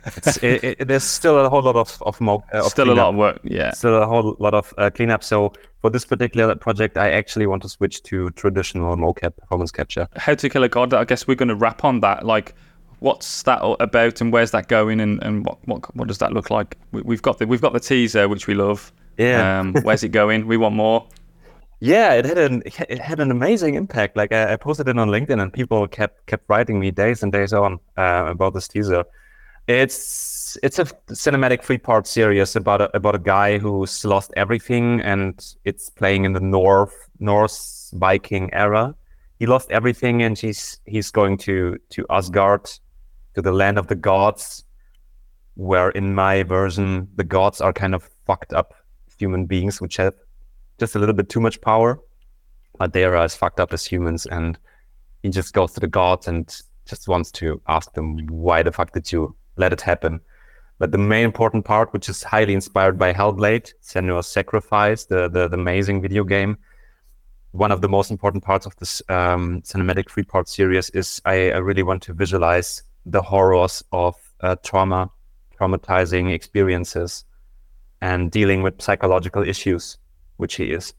it, 0.42 0.64
it, 0.64 0.88
there's 0.88 1.04
still 1.04 1.44
a 1.44 1.48
whole 1.48 1.62
lot 1.62 1.76
of 1.76 2.00
of, 2.02 2.20
mo- 2.20 2.44
uh, 2.52 2.58
of 2.58 2.66
still 2.66 2.86
cleanup. 2.86 2.98
a 2.98 3.02
lot 3.02 3.08
of 3.10 3.14
work. 3.16 3.40
Yeah, 3.44 3.70
still 3.72 4.02
a 4.02 4.06
whole 4.06 4.36
lot 4.38 4.54
of 4.54 4.72
uh, 4.78 4.90
cleanup. 4.90 5.22
So 5.22 5.52
for 5.80 5.90
this 5.90 6.04
particular 6.04 6.54
project, 6.56 6.96
I 6.96 7.10
actually 7.10 7.46
want 7.46 7.62
to 7.62 7.68
switch 7.68 8.02
to 8.04 8.30
traditional 8.30 8.96
mocap 8.96 9.36
performance 9.36 9.70
capture. 9.70 10.08
How 10.16 10.34
to 10.34 10.48
kill 10.48 10.64
a 10.64 10.68
god? 10.68 10.92
I 10.94 11.04
guess 11.04 11.26
we're 11.26 11.36
going 11.36 11.48
to 11.48 11.56
wrap 11.56 11.84
on 11.84 12.00
that. 12.00 12.24
Like, 12.26 12.54
what's 12.98 13.42
that 13.44 13.60
about, 13.80 14.20
and 14.20 14.32
where's 14.32 14.50
that 14.52 14.68
going, 14.68 15.00
and, 15.00 15.22
and 15.22 15.44
what, 15.44 15.58
what 15.66 15.96
what 15.96 16.08
does 16.08 16.18
that 16.18 16.32
look 16.32 16.50
like? 16.50 16.76
We, 16.90 17.14
have 17.14 17.22
got 17.22 17.38
the 17.38 17.46
we've 17.46 17.60
got 17.60 17.72
the 17.72 17.80
teaser, 17.80 18.28
which 18.28 18.46
we 18.46 18.54
love. 18.54 18.92
Yeah. 19.18 19.60
Um, 19.60 19.74
where's 19.82 20.02
it 20.02 20.08
going? 20.08 20.46
We 20.46 20.56
want 20.56 20.74
more. 20.74 21.06
Yeah, 21.84 22.12
it 22.12 22.24
had 22.24 22.38
an 22.38 22.62
it 22.64 23.00
had 23.00 23.18
an 23.18 23.32
amazing 23.32 23.74
impact. 23.74 24.16
Like 24.16 24.32
I, 24.32 24.52
I, 24.52 24.56
posted 24.56 24.86
it 24.86 24.96
on 24.96 25.08
LinkedIn, 25.08 25.42
and 25.42 25.52
people 25.52 25.88
kept 25.88 26.24
kept 26.26 26.48
writing 26.48 26.78
me 26.78 26.92
days 26.92 27.24
and 27.24 27.32
days 27.32 27.52
on 27.52 27.80
uh, 27.96 28.26
about 28.28 28.54
this 28.54 28.68
teaser. 28.68 29.04
It's 29.66 30.56
it's 30.62 30.78
a 30.78 30.84
cinematic 31.10 31.64
three 31.64 31.78
part 31.78 32.06
series 32.06 32.54
about 32.54 32.82
a, 32.82 32.96
about 32.96 33.16
a 33.16 33.18
guy 33.18 33.58
who's 33.58 34.04
lost 34.04 34.32
everything, 34.36 35.00
and 35.00 35.44
it's 35.64 35.90
playing 35.90 36.24
in 36.24 36.34
the 36.34 36.40
North 36.40 36.94
Norse 37.18 37.92
Viking 37.96 38.54
era. 38.54 38.94
He 39.40 39.46
lost 39.46 39.68
everything, 39.72 40.22
and 40.22 40.38
he's 40.38 40.78
he's 40.86 41.10
going 41.10 41.36
to 41.38 41.78
to 41.90 42.06
Asgard, 42.10 42.70
to 43.34 43.42
the 43.42 43.50
land 43.50 43.76
of 43.76 43.88
the 43.88 43.96
gods, 43.96 44.62
where 45.54 45.90
in 45.90 46.14
my 46.14 46.44
version 46.44 47.08
the 47.16 47.24
gods 47.24 47.60
are 47.60 47.72
kind 47.72 47.96
of 47.96 48.08
fucked 48.24 48.52
up 48.52 48.72
human 49.18 49.46
beings 49.46 49.80
which 49.80 49.96
have 49.96 50.14
just 50.78 50.94
a 50.94 50.98
little 50.98 51.14
bit 51.14 51.28
too 51.28 51.40
much 51.40 51.60
power. 51.60 52.00
But 52.78 52.92
they 52.92 53.04
are 53.04 53.16
as 53.16 53.36
fucked 53.36 53.60
up 53.60 53.72
as 53.72 53.84
humans, 53.84 54.26
and 54.26 54.58
he 55.22 55.28
just 55.28 55.52
goes 55.52 55.72
to 55.72 55.80
the 55.80 55.86
gods 55.86 56.26
and 56.26 56.48
just 56.86 57.08
wants 57.08 57.30
to 57.32 57.60
ask 57.68 57.92
them, 57.94 58.26
why 58.26 58.62
the 58.62 58.72
fuck 58.72 58.92
did 58.92 59.12
you 59.12 59.36
let 59.56 59.72
it 59.72 59.80
happen? 59.80 60.20
But 60.78 60.90
the 60.90 60.98
main 60.98 61.24
important 61.24 61.64
part, 61.64 61.92
which 61.92 62.08
is 62.08 62.22
highly 62.22 62.54
inspired 62.54 62.98
by 62.98 63.12
Hellblade, 63.12 63.72
Senua's 63.82 64.26
Sacrifice, 64.26 65.04
the, 65.04 65.28
the, 65.28 65.46
the 65.46 65.56
amazing 65.56 66.02
video 66.02 66.24
game, 66.24 66.58
one 67.52 67.70
of 67.70 67.82
the 67.82 67.88
most 67.88 68.10
important 68.10 68.42
parts 68.42 68.66
of 68.66 68.74
this 68.76 69.02
um, 69.08 69.62
cinematic 69.62 70.10
three 70.10 70.24
part 70.24 70.48
series 70.48 70.90
is 70.90 71.20
I, 71.24 71.52
I, 71.52 71.58
really 71.58 71.82
want 71.82 72.02
to 72.04 72.14
visualize 72.14 72.82
the 73.04 73.20
horrors 73.20 73.84
of 73.92 74.16
uh, 74.40 74.56
trauma, 74.64 75.10
traumatizing 75.60 76.32
experiences, 76.32 77.24
and 78.00 78.30
dealing 78.30 78.62
with 78.62 78.80
psychological 78.80 79.42
issues 79.42 79.98
which 80.36 80.56
he 80.56 80.72
is. 80.72 80.94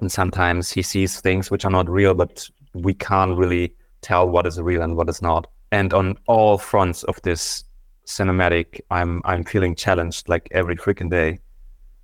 And 0.00 0.10
sometimes 0.10 0.70
he 0.70 0.82
sees 0.82 1.20
things 1.20 1.50
which 1.50 1.64
are 1.64 1.70
not 1.70 1.88
real, 1.88 2.14
but 2.14 2.48
we 2.74 2.94
can't 2.94 3.36
really 3.36 3.74
tell 4.00 4.28
what 4.28 4.46
is 4.46 4.60
real 4.60 4.82
and 4.82 4.96
what 4.96 5.08
is 5.08 5.20
not. 5.20 5.46
And 5.72 5.92
on 5.92 6.16
all 6.26 6.58
fronts 6.58 7.02
of 7.04 7.20
this 7.22 7.64
cinematic, 8.06 8.80
I'm 8.90 9.20
I'm 9.24 9.44
feeling 9.44 9.74
challenged 9.74 10.28
like 10.28 10.48
every 10.50 10.76
freaking 10.76 11.10
day. 11.10 11.38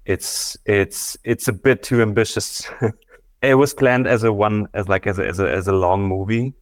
It's 0.04 0.56
it's 0.66 1.16
it's 1.24 1.48
a 1.48 1.52
bit 1.52 1.82
too 1.82 2.02
ambitious. 2.02 2.68
it 3.42 3.54
was 3.54 3.74
planned 3.74 4.06
as 4.06 4.22
a 4.22 4.32
one 4.32 4.68
as 4.74 4.88
like 4.88 5.06
as 5.06 5.18
a, 5.18 5.26
as 5.26 5.40
a 5.40 5.50
as 5.50 5.66
a 5.66 5.72
long 5.72 6.06
movie, 6.06 6.54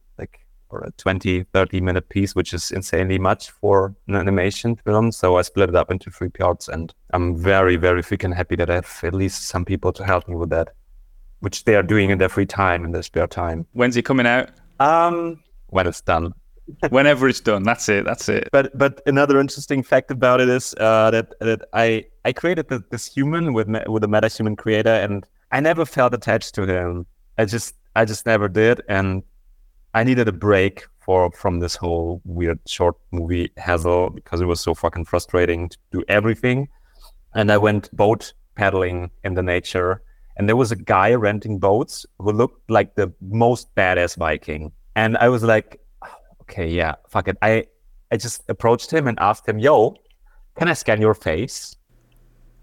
or 0.69 0.81
a 0.81 0.91
20, 0.91 1.43
30 1.43 1.81
minute 1.81 2.09
piece, 2.09 2.35
which 2.35 2.53
is 2.53 2.71
insanely 2.71 3.19
much 3.19 3.51
for 3.51 3.95
an 4.07 4.15
animation 4.15 4.75
film. 4.75 5.11
So 5.11 5.37
I 5.37 5.41
split 5.41 5.69
it 5.69 5.75
up 5.75 5.91
into 5.91 6.09
three 6.11 6.29
parts 6.29 6.67
and 6.67 6.93
I'm 7.13 7.37
very, 7.37 7.75
very 7.75 8.01
freaking 8.01 8.35
happy 8.35 8.55
that 8.57 8.69
I 8.69 8.75
have 8.75 8.99
at 9.03 9.13
least 9.13 9.47
some 9.47 9.65
people 9.65 9.91
to 9.93 10.03
help 10.03 10.27
me 10.27 10.35
with 10.35 10.49
that, 10.49 10.69
which 11.39 11.63
they 11.65 11.75
are 11.75 11.83
doing 11.83 12.09
in 12.09 12.17
their 12.17 12.29
free 12.29 12.45
time, 12.45 12.85
in 12.85 12.91
their 12.91 13.03
spare 13.03 13.27
time. 13.27 13.65
When's 13.73 13.97
it 13.97 14.03
coming 14.03 14.27
out? 14.27 14.49
Um, 14.79 15.43
when 15.67 15.87
it's 15.87 16.01
done. 16.01 16.33
Whenever 16.89 17.29
it's 17.29 17.41
done, 17.41 17.63
that's 17.63 17.87
it. 17.89 18.05
That's 18.05 18.27
it. 18.27 18.49
But 18.51 18.75
but 18.75 18.99
another 19.05 19.39
interesting 19.39 19.83
fact 19.83 20.09
about 20.09 20.41
it 20.41 20.49
is 20.49 20.73
uh, 20.79 21.11
that 21.11 21.37
that 21.39 21.61
I 21.73 22.05
I 22.25 22.33
created 22.33 22.67
this 22.89 23.05
human 23.05 23.53
with 23.53 23.67
with 23.87 24.03
a 24.03 24.07
metahuman 24.07 24.57
creator, 24.57 24.89
and 24.89 25.25
I 25.51 25.59
never 25.59 25.85
felt 25.85 26.15
attached 26.15 26.55
to 26.55 26.65
him. 26.65 27.05
I 27.37 27.45
just 27.45 27.75
I 27.95 28.05
just 28.05 28.25
never 28.25 28.47
did, 28.47 28.81
and 28.89 29.21
I 29.95 30.03
needed 30.03 30.27
a 30.27 30.33
break 30.33 30.85
for 30.99 31.31
from 31.31 31.61
this 31.61 31.75
whole 31.75 32.21
weird 32.25 32.59
short 32.67 32.95
movie 33.11 33.49
hassle 33.55 34.09
because 34.09 34.41
it 34.41 34.45
was 34.45 34.59
so 34.59 34.73
fucking 34.73 35.05
frustrating 35.05 35.69
to 35.69 35.77
do 35.91 36.03
everything. 36.09 36.67
And 37.33 37.49
I 37.49 37.57
went 37.57 37.89
boat 37.95 38.33
paddling 38.55 39.09
in 39.23 39.35
the 39.35 39.41
nature, 39.41 40.01
and 40.35 40.49
there 40.49 40.57
was 40.57 40.71
a 40.73 40.75
guy 40.75 41.13
renting 41.13 41.59
boats 41.59 42.05
who 42.19 42.33
looked 42.33 42.69
like 42.69 42.95
the 42.95 43.13
most 43.21 43.73
badass 43.75 44.17
Viking. 44.17 44.73
And 44.97 45.15
I 45.17 45.29
was 45.29 45.43
like, 45.43 45.79
okay, 46.41 46.67
yeah, 46.67 46.95
fuck 47.09 47.29
it. 47.29 47.37
I 47.41 47.65
I 48.11 48.17
just 48.17 48.43
approached 48.49 48.91
him 48.91 49.07
and 49.07 49.17
asked 49.19 49.47
him, 49.47 49.59
"Yo, 49.59 49.95
can 50.57 50.67
I 50.67 50.73
scan 50.73 50.99
your 50.99 51.13
face?" 51.13 51.77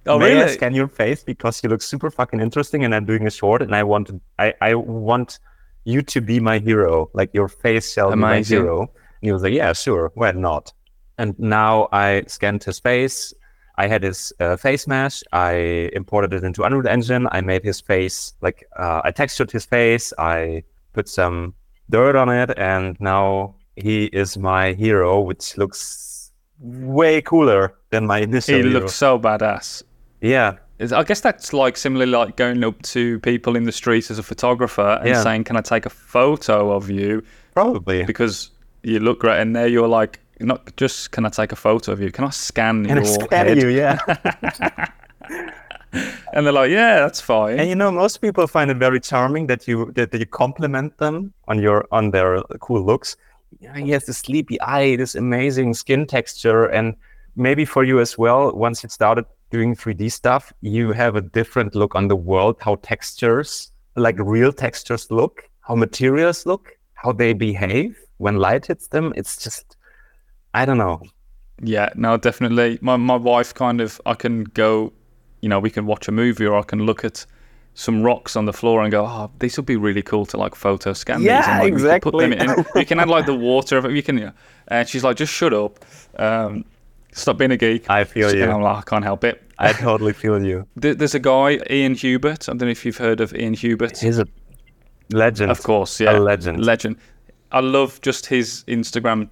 Oh, 0.04 0.18
May 0.18 0.34
really? 0.34 0.44
I 0.44 0.48
scan 0.48 0.74
your 0.74 0.88
face 0.88 1.22
because 1.24 1.62
you 1.62 1.70
look 1.70 1.80
super 1.80 2.10
fucking 2.10 2.40
interesting, 2.40 2.84
and 2.84 2.94
I'm 2.94 3.06
doing 3.06 3.26
a 3.26 3.30
short, 3.30 3.62
and 3.62 3.74
I 3.74 3.84
want 3.84 4.08
to, 4.08 4.20
I 4.38 4.52
I 4.60 4.74
want 4.74 5.38
you 5.84 6.02
to 6.02 6.20
be 6.20 6.40
my 6.40 6.58
hero. 6.58 7.10
Like 7.14 7.30
your 7.32 7.48
face 7.48 7.92
shall 7.92 8.12
Amazing. 8.12 8.58
be 8.58 8.62
my 8.62 8.66
hero. 8.66 8.80
And 8.80 8.88
he 9.22 9.32
was 9.32 9.42
like, 9.42 9.52
yeah, 9.52 9.72
sure, 9.72 10.10
why 10.14 10.32
not? 10.32 10.72
And 11.18 11.38
now 11.38 11.88
I 11.92 12.24
scanned 12.26 12.64
his 12.64 12.80
face. 12.80 13.34
I 13.78 13.86
had 13.86 14.02
his 14.02 14.32
uh, 14.38 14.56
face 14.56 14.86
mesh. 14.86 15.22
I 15.32 15.90
imported 15.92 16.32
it 16.34 16.44
into 16.44 16.62
Unreal 16.62 16.86
Engine. 16.88 17.26
I 17.32 17.40
made 17.40 17.64
his 17.64 17.80
face 17.80 18.34
like 18.40 18.66
uh, 18.76 19.00
I 19.04 19.10
textured 19.10 19.50
his 19.50 19.64
face. 19.64 20.12
I 20.18 20.64
put 20.92 21.08
some 21.08 21.54
dirt 21.88 22.16
on 22.16 22.28
it, 22.28 22.56
and 22.58 22.96
now 23.00 23.54
he 23.76 24.06
is 24.06 24.36
my 24.36 24.72
hero, 24.74 25.20
which 25.20 25.56
looks 25.56 26.32
way 26.60 27.22
cooler 27.22 27.74
than 27.90 28.06
my 28.06 28.18
initial. 28.18 28.56
He 28.56 28.62
hero. 28.62 28.80
looks 28.80 28.94
so 28.94 29.18
badass. 29.18 29.82
Yeah, 30.20 30.56
I 30.90 31.04
guess 31.04 31.20
that's 31.20 31.52
like 31.52 31.76
similarly 31.76 32.10
like 32.10 32.36
going 32.36 32.64
up 32.64 32.80
to 32.82 33.20
people 33.20 33.54
in 33.56 33.64
the 33.64 33.72
streets 33.72 34.10
as 34.10 34.18
a 34.18 34.22
photographer 34.22 34.98
and 35.00 35.08
Yeah. 35.08 35.22
saying, 35.22 35.44
"Can 35.44 35.56
I 35.56 35.60
take 35.60 35.86
a 35.86 35.90
photo 35.90 36.72
of 36.72 36.90
you?" 36.90 37.22
probably. 37.54 38.04
Because 38.04 38.50
you 38.82 38.98
look 38.98 39.20
great, 39.20 39.38
and 39.40 39.54
there 39.54 39.68
you're 39.68 39.86
like, 39.86 40.18
not 40.40 40.74
just 40.76 41.12
can 41.12 41.24
I 41.26 41.28
take 41.28 41.52
a 41.52 41.56
photo 41.56 41.92
of 41.92 42.00
you? 42.00 42.10
Can 42.10 42.24
I 42.24 42.30
scan 42.30 42.86
Can 42.86 42.98
I 42.98 43.02
scan 43.04 43.46
head? 43.46 43.58
you? 43.62 43.68
Yeah. 43.68 43.98
And 46.34 46.46
they're 46.46 46.52
like, 46.54 46.70
"Yeah, 46.70 47.00
that's 47.00 47.20
fine." 47.20 47.58
And 47.60 47.68
you 47.68 47.74
know, 47.74 47.90
most 47.92 48.22
people 48.22 48.46
find 48.46 48.70
it 48.70 48.78
very 48.78 48.98
charming 48.98 49.46
that 49.48 49.68
you 49.68 49.92
that, 49.94 50.10
that 50.10 50.18
you 50.18 50.24
compliment 50.26 50.96
them 50.96 51.34
on 51.48 51.60
your 51.60 51.86
on 51.92 52.10
their 52.12 52.42
cool 52.60 52.82
looks. 52.82 53.14
Yeah, 53.60 53.76
he 53.76 53.90
has 53.90 54.06
this 54.06 54.16
sleepy 54.18 54.58
eye, 54.62 54.96
this 54.96 55.14
amazing 55.14 55.74
skin 55.74 56.06
texture, 56.06 56.64
and 56.64 56.96
maybe 57.36 57.66
for 57.66 57.84
you 57.84 58.00
as 58.00 58.16
well. 58.16 58.52
Once 58.56 58.82
you 58.82 58.88
started 58.88 59.26
doing 59.52 59.76
3D 59.76 60.10
stuff, 60.10 60.52
you 60.62 60.92
have 60.92 61.14
a 61.14 61.20
different 61.20 61.74
look 61.74 61.94
on 61.94 62.08
the 62.08 62.16
world. 62.16 62.56
How 62.60 62.76
textures, 62.76 63.70
like 63.94 64.16
real 64.18 64.52
textures, 64.52 65.10
look, 65.10 65.48
how 65.60 65.76
materials 65.76 66.46
look, 66.46 66.70
how 66.94 67.12
they 67.12 67.34
behave 67.34 67.96
when 68.16 68.36
light 68.36 68.66
hits 68.66 68.88
them. 68.88 69.12
It's 69.14 69.36
just, 69.44 69.76
I 70.54 70.64
don't 70.64 70.78
know. 70.78 71.02
Yeah, 71.62 71.90
no, 71.94 72.16
definitely. 72.16 72.78
My 72.80 72.96
my 72.96 73.16
wife 73.16 73.54
kind 73.54 73.80
of 73.80 74.00
I 74.06 74.14
can 74.14 74.44
go, 74.44 74.92
you 75.42 75.48
know, 75.48 75.60
we 75.60 75.70
can 75.70 75.86
watch 75.86 76.08
a 76.08 76.12
movie 76.12 76.46
or 76.46 76.56
I 76.58 76.62
can 76.62 76.86
look 76.86 77.04
at 77.04 77.24
some 77.74 78.02
rocks 78.02 78.36
on 78.36 78.44
the 78.46 78.52
floor 78.52 78.82
and 78.82 78.90
go, 78.90 79.04
oh, 79.04 79.30
these 79.38 79.56
would 79.56 79.66
be 79.66 79.76
really 79.76 80.02
cool 80.02 80.26
to 80.26 80.36
like 80.36 80.54
photo 80.54 80.92
scan 80.92 81.20
these. 81.20 81.26
Yeah, 81.26 81.60
and, 81.60 81.62
like, 81.62 81.74
we 81.74 81.88
can 81.88 82.00
Put 82.00 82.18
them 82.18 82.32
exactly. 82.32 82.64
in. 82.74 82.80
You 82.80 82.86
can 82.86 83.00
add 83.00 83.08
like 83.08 83.26
the 83.26 83.34
water 83.34 83.78
of 83.78 83.84
it. 83.84 83.92
You 83.92 84.02
can, 84.02 84.18
yeah. 84.18 84.32
And 84.68 84.88
she's 84.88 85.04
like, 85.04 85.16
just 85.16 85.32
shut 85.32 85.52
up. 85.52 85.84
Um, 86.16 86.64
stop 87.12 87.38
being 87.38 87.50
a 87.52 87.56
geek. 87.56 87.88
I 87.90 88.04
feel 88.04 88.28
And 88.28 88.38
you. 88.38 88.50
I'm 88.50 88.62
like, 88.62 88.76
I 88.78 88.82
can't 88.82 89.04
help 89.04 89.24
it. 89.24 89.42
I 89.58 89.72
totally 89.72 90.12
feel 90.12 90.44
you. 90.44 90.66
There's 90.76 91.14
a 91.14 91.20
guy, 91.20 91.60
Ian 91.70 91.94
Hubert. 91.94 92.48
I 92.48 92.52
don't 92.52 92.62
know 92.62 92.68
if 92.68 92.84
you've 92.84 92.96
heard 92.96 93.20
of 93.20 93.34
Ian 93.34 93.54
Hubert. 93.54 93.98
He's 93.98 94.18
a 94.18 94.26
legend. 95.10 95.50
Of 95.50 95.62
course, 95.62 96.00
yeah. 96.00 96.16
A 96.16 96.20
legend. 96.20 96.64
Legend. 96.64 96.96
I 97.52 97.60
love 97.60 98.00
just 98.00 98.26
his 98.26 98.64
Instagram 98.66 99.28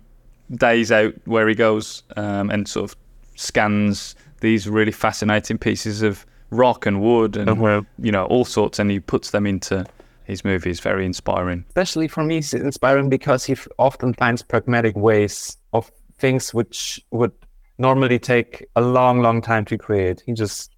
days 0.52 0.92
out 0.92 1.14
where 1.24 1.48
he 1.48 1.54
goes 1.54 2.02
um, 2.16 2.50
and 2.50 2.68
sort 2.68 2.90
of 2.90 2.96
scans 3.36 4.14
these 4.40 4.68
really 4.68 4.92
fascinating 4.92 5.58
pieces 5.58 6.02
of 6.02 6.24
rock 6.50 6.86
and 6.86 7.00
wood 7.00 7.36
and 7.36 7.48
Uh-huh. 7.48 7.82
you 7.98 8.12
know 8.12 8.24
all 8.26 8.44
sorts, 8.44 8.78
and 8.78 8.90
he 8.90 9.00
puts 9.00 9.30
them 9.30 9.46
into 9.46 9.84
his 10.24 10.44
movies. 10.44 10.80
Very 10.80 11.06
inspiring. 11.06 11.64
especially 11.68 12.08
for 12.08 12.22
me, 12.22 12.38
it's 12.38 12.52
inspiring 12.54 13.08
because 13.08 13.44
he 13.44 13.56
often 13.78 14.14
finds 14.14 14.42
pragmatic 14.42 14.94
ways 14.96 15.56
of 15.72 15.90
things 16.18 16.52
which 16.52 17.00
would 17.10 17.32
normally 17.80 18.18
take 18.18 18.66
a 18.76 18.80
long, 18.80 19.20
long 19.20 19.40
time 19.42 19.64
to 19.64 19.78
create. 19.78 20.22
He 20.26 20.32
just, 20.34 20.70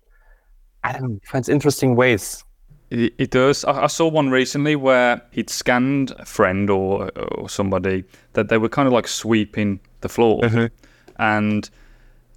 I 0.85 0.93
don't 0.93 1.03
know, 1.03 1.19
finds 1.25 1.49
interesting 1.49 1.97
ways. 1.97 2.45
It, 2.91 3.15
it 3.19 3.31
does. 3.31 3.65
I, 3.65 3.85
I 3.85 3.87
saw 3.89 4.09
one 4.09 4.31
recently 4.31 4.77
where 4.77 5.21
he'd 5.33 5.51
scanned 5.51 6.13
a 6.19 6.25
friend 6.25 6.71
or 6.71 7.11
or 7.19 7.49
somebody 7.49 8.05
that 8.35 8.49
they 8.49 8.59
were 8.59 8.69
kind 8.69 8.87
of 8.87 8.93
like 8.93 9.09
sweeping 9.09 9.81
the 10.01 10.09
floor, 10.09 10.43
mm-hmm. 10.43 10.67
and 11.19 11.69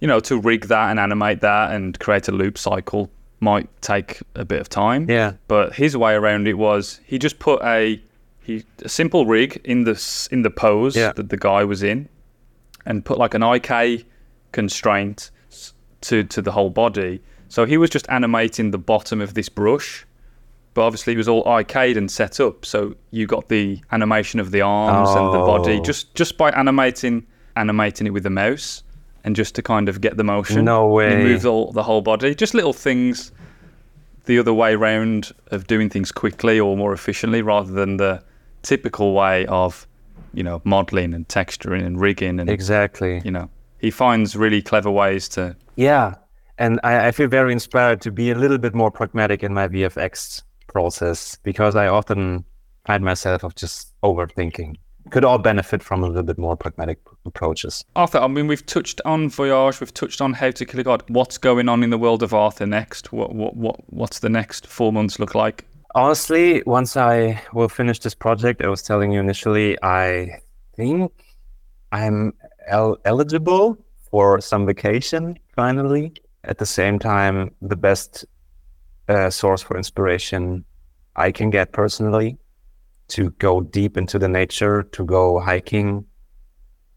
you 0.00 0.08
know 0.08 0.20
to 0.20 0.38
rig 0.40 0.66
that 0.66 0.90
and 0.90 0.98
animate 0.98 1.40
that 1.40 1.72
and 1.72 1.98
create 1.98 2.28
a 2.28 2.32
loop 2.32 2.58
cycle 2.58 3.10
might 3.40 3.68
take 3.82 4.20
a 4.34 4.44
bit 4.44 4.60
of 4.60 4.68
time. 4.68 5.08
Yeah. 5.08 5.34
But 5.46 5.74
his 5.74 5.96
way 5.96 6.14
around 6.14 6.48
it 6.48 6.54
was 6.54 7.00
he 7.04 7.18
just 7.18 7.38
put 7.38 7.62
a 7.62 8.00
he 8.42 8.64
a 8.82 8.88
simple 8.88 9.26
rig 9.26 9.60
in 9.64 9.84
the 9.84 10.28
in 10.30 10.42
the 10.42 10.50
pose 10.50 10.96
Yeah. 10.96 11.12
that 11.12 11.28
the 11.28 11.36
guy 11.36 11.64
was 11.64 11.82
in, 11.82 12.08
and 12.86 13.04
put 13.04 13.18
like 13.18 13.34
an 13.34 13.42
IK 13.42 14.06
constraint 14.60 15.30
to 16.08 16.24
to 16.24 16.40
the 16.42 16.52
whole 16.52 16.70
body. 16.70 17.20
So 17.48 17.64
he 17.66 17.76
was 17.82 17.90
just 17.90 18.06
animating 18.08 18.70
the 18.72 18.78
bottom 18.92 19.20
of 19.20 19.34
this 19.34 19.48
brush, 19.48 20.04
but 20.74 20.82
obviously 20.86 21.12
it 21.14 21.16
was 21.16 21.28
all 21.28 21.44
IK'd 21.60 21.96
and 21.96 22.10
set 22.10 22.40
up. 22.40 22.64
So 22.66 22.76
you 23.12 23.26
got 23.26 23.48
the 23.48 23.80
animation 23.92 24.40
of 24.40 24.50
the 24.50 24.62
arms 24.62 25.10
and 25.10 25.26
the 25.32 25.38
body 25.52 25.78
Oh. 25.78 25.82
just 25.90 26.14
just 26.14 26.36
by 26.36 26.50
animating 26.62 27.24
animating 27.56 28.06
it 28.06 28.12
with 28.16 28.24
the 28.24 28.30
mouse 28.44 28.82
and 29.24 29.34
just 29.36 29.54
to 29.56 29.62
kind 29.62 29.88
of 29.88 30.00
get 30.00 30.16
the 30.16 30.24
motion. 30.24 30.64
No 30.64 30.86
way. 30.88 31.22
move 31.22 31.42
the, 31.42 31.54
the 31.72 31.82
whole 31.82 32.02
body. 32.02 32.34
Just 32.34 32.54
little 32.54 32.72
things 32.74 33.32
the 34.26 34.38
other 34.40 34.52
way 34.62 34.74
round 34.76 35.32
of 35.54 35.66
doing 35.66 35.88
things 35.90 36.10
quickly 36.12 36.58
or 36.60 36.76
more 36.76 36.92
efficiently 36.92 37.42
rather 37.42 37.72
than 37.72 37.96
the 37.96 38.22
typical 38.62 39.14
way 39.14 39.46
of, 39.46 39.86
you 40.34 40.42
know, 40.42 40.60
modeling 40.64 41.14
and 41.14 41.26
texturing 41.28 41.84
and 41.86 42.00
rigging 42.00 42.40
and 42.40 42.50
Exactly. 42.50 43.22
you 43.24 43.30
know. 43.30 43.48
He 43.78 43.90
finds 43.90 44.36
really 44.36 44.62
clever 44.62 44.90
ways 44.90 45.28
to 45.30 45.56
Yeah. 45.76 46.14
And 46.58 46.80
I, 46.82 47.08
I 47.08 47.12
feel 47.12 47.28
very 47.28 47.52
inspired 47.52 48.00
to 48.02 48.10
be 48.10 48.30
a 48.30 48.34
little 48.34 48.58
bit 48.58 48.74
more 48.74 48.90
pragmatic 48.90 49.42
in 49.42 49.52
my 49.52 49.68
VFX 49.68 50.42
process 50.68 51.36
because 51.42 51.76
I 51.76 51.86
often 51.86 52.44
find 52.86 53.04
myself 53.04 53.44
of 53.44 53.54
just 53.54 53.92
overthinking. 54.02 54.76
Could 55.10 55.24
all 55.24 55.38
benefit 55.38 55.82
from 55.82 56.02
a 56.02 56.06
little 56.08 56.24
bit 56.24 56.38
more 56.38 56.56
pragmatic 56.56 56.98
approaches. 57.26 57.84
Arthur, 57.94 58.18
I 58.18 58.26
mean, 58.26 58.48
we've 58.48 58.64
touched 58.66 59.00
on 59.04 59.28
Voyage, 59.28 59.80
we've 59.80 59.94
touched 59.94 60.20
on 60.20 60.32
How 60.32 60.50
to 60.50 60.64
Kill 60.64 60.80
a 60.80 60.84
God. 60.84 61.04
What's 61.08 61.38
going 61.38 61.68
on 61.68 61.84
in 61.84 61.90
the 61.90 61.98
world 61.98 62.22
of 62.22 62.34
Arthur 62.34 62.66
next? 62.66 63.12
What, 63.12 63.34
what, 63.34 63.56
what, 63.56 63.76
what's 63.92 64.18
the 64.18 64.28
next 64.28 64.66
four 64.66 64.92
months 64.92 65.18
look 65.20 65.34
like? 65.34 65.64
Honestly, 65.94 66.62
once 66.66 66.96
I 66.96 67.40
will 67.52 67.68
finish 67.68 68.00
this 68.00 68.14
project, 68.14 68.62
I 68.62 68.68
was 68.68 68.82
telling 68.82 69.12
you 69.12 69.20
initially, 69.20 69.78
I 69.82 70.40
think 70.74 71.12
I'm 71.92 72.34
el- 72.66 72.98
eligible 73.04 73.78
for 74.10 74.40
some 74.40 74.66
vacation 74.66 75.38
finally. 75.54 76.12
At 76.44 76.58
the 76.58 76.66
same 76.66 76.98
time, 76.98 77.54
the 77.60 77.76
best 77.76 78.24
uh, 79.08 79.30
source 79.30 79.62
for 79.62 79.76
inspiration 79.76 80.64
I 81.16 81.32
can 81.32 81.50
get 81.50 81.72
personally 81.72 82.38
to 83.08 83.30
go 83.30 83.60
deep 83.60 83.96
into 83.96 84.18
the 84.18 84.28
nature, 84.28 84.82
to 84.82 85.04
go 85.04 85.40
hiking, 85.40 86.04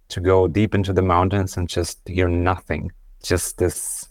to 0.09 0.19
go 0.19 0.47
deep 0.47 0.75
into 0.75 0.93
the 0.93 1.01
mountains 1.01 1.57
and 1.57 1.69
just 1.69 1.99
hear 2.07 2.27
nothing. 2.27 2.91
Just 3.23 3.57
this, 3.57 4.09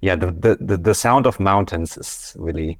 yeah, 0.00 0.16
the, 0.16 0.56
the, 0.60 0.76
the, 0.76 0.94
sound 0.94 1.26
of 1.26 1.40
mountains 1.40 1.96
is 1.96 2.36
really 2.38 2.78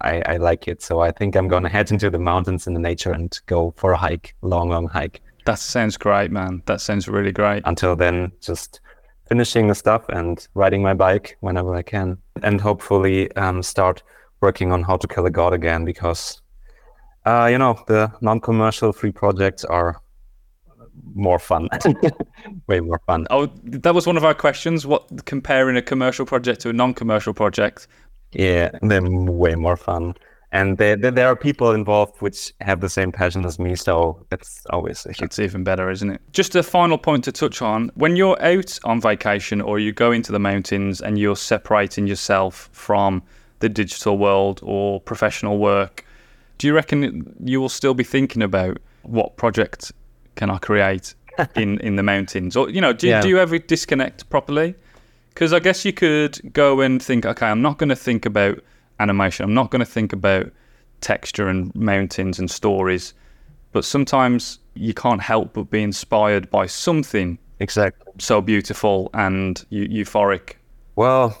I, 0.00 0.22
I 0.26 0.36
like 0.36 0.68
it. 0.68 0.82
So 0.82 1.00
I 1.00 1.10
think 1.10 1.34
I'm 1.34 1.48
gonna 1.48 1.68
head 1.68 1.90
into 1.90 2.10
the 2.10 2.18
mountains 2.18 2.66
in 2.66 2.74
the 2.74 2.80
nature 2.80 3.12
and 3.12 3.36
go 3.46 3.74
for 3.76 3.92
a 3.92 3.96
hike, 3.96 4.34
long, 4.42 4.70
long 4.70 4.86
hike. 4.88 5.20
That 5.48 5.58
sounds 5.58 5.96
great, 5.96 6.30
man. 6.30 6.62
That 6.66 6.78
sounds 6.78 7.08
really 7.08 7.32
great. 7.32 7.62
Until 7.64 7.96
then, 7.96 8.32
just 8.38 8.80
finishing 9.30 9.68
the 9.68 9.74
stuff 9.74 10.06
and 10.10 10.46
riding 10.52 10.82
my 10.82 10.92
bike 10.92 11.38
whenever 11.40 11.74
I 11.74 11.80
can, 11.80 12.18
and 12.42 12.60
hopefully 12.60 13.32
um, 13.32 13.62
start 13.62 14.02
working 14.42 14.72
on 14.72 14.82
how 14.82 14.98
to 14.98 15.08
kill 15.08 15.24
a 15.24 15.30
god 15.30 15.54
again 15.54 15.86
because, 15.86 16.42
uh, 17.24 17.48
you 17.50 17.56
know, 17.56 17.82
the 17.86 18.12
non-commercial 18.20 18.92
free 18.92 19.10
projects 19.10 19.64
are 19.64 20.02
more 21.14 21.38
fun, 21.38 21.70
way 22.66 22.80
more 22.80 23.00
fun. 23.06 23.26
Oh, 23.30 23.46
that 23.64 23.94
was 23.94 24.06
one 24.06 24.18
of 24.18 24.26
our 24.26 24.34
questions. 24.34 24.86
What 24.86 25.24
comparing 25.24 25.78
a 25.78 25.82
commercial 25.82 26.26
project 26.26 26.60
to 26.60 26.68
a 26.68 26.74
non-commercial 26.74 27.32
project? 27.32 27.88
Yeah, 28.32 28.68
they're 28.82 29.00
way 29.00 29.54
more 29.54 29.78
fun. 29.78 30.14
And 30.50 30.78
there, 30.78 30.96
there, 30.96 31.10
there 31.10 31.26
are 31.28 31.36
people 31.36 31.72
involved 31.72 32.22
which 32.22 32.54
have 32.62 32.80
the 32.80 32.88
same 32.88 33.12
passion 33.12 33.44
as 33.44 33.58
me, 33.58 33.76
so 33.76 34.24
it's 34.32 34.64
always 34.70 35.06
a 35.06 35.42
even 35.42 35.62
better, 35.62 35.90
isn't 35.90 36.10
it? 36.10 36.20
Just 36.32 36.56
a 36.56 36.62
final 36.62 36.96
point 36.96 37.24
to 37.24 37.32
touch 37.32 37.60
on. 37.60 37.90
When 37.94 38.16
you're 38.16 38.40
out 38.42 38.78
on 38.84 39.00
vacation 39.00 39.60
or 39.60 39.78
you 39.78 39.92
go 39.92 40.10
into 40.10 40.32
the 40.32 40.38
mountains 40.38 41.02
and 41.02 41.18
you're 41.18 41.36
separating 41.36 42.06
yourself 42.06 42.70
from 42.72 43.22
the 43.58 43.68
digital 43.68 44.16
world 44.16 44.60
or 44.62 45.00
professional 45.02 45.58
work, 45.58 46.06
do 46.56 46.66
you 46.66 46.74
reckon 46.74 47.34
you 47.44 47.60
will 47.60 47.68
still 47.68 47.94
be 47.94 48.04
thinking 48.04 48.42
about 48.42 48.78
what 49.02 49.36
project 49.36 49.92
can 50.36 50.48
I 50.48 50.58
create 50.58 51.14
in, 51.56 51.78
in 51.80 51.96
the 51.96 52.02
mountains? 52.02 52.56
Or, 52.56 52.70
you 52.70 52.80
know, 52.80 52.94
do, 52.94 53.06
Yeah. 53.08 53.20
do 53.20 53.28
you 53.28 53.38
ever 53.38 53.58
disconnect 53.58 54.30
properly? 54.30 54.74
Because 55.34 55.52
I 55.52 55.58
guess 55.60 55.84
you 55.84 55.92
could 55.92 56.52
go 56.54 56.80
and 56.80 57.02
think, 57.02 57.26
okay, 57.26 57.46
I'm 57.46 57.62
not 57.62 57.76
going 57.78 57.90
to 57.90 57.96
think 57.96 58.24
about 58.24 58.60
animation. 59.00 59.44
I'm 59.44 59.54
not 59.54 59.70
going 59.70 59.80
to 59.80 59.90
think 59.90 60.12
about 60.12 60.50
texture 61.00 61.48
and 61.48 61.74
mountains 61.74 62.38
and 62.38 62.50
stories. 62.50 63.14
But 63.72 63.84
sometimes 63.84 64.58
you 64.74 64.94
can't 64.94 65.20
help 65.20 65.52
but 65.54 65.70
be 65.70 65.82
inspired 65.82 66.50
by 66.50 66.66
something 66.66 67.38
Exactly. 67.60 68.12
so 68.18 68.40
beautiful 68.40 69.10
and 69.14 69.64
eu- 69.70 69.88
euphoric. 70.04 70.54
Well, 70.96 71.36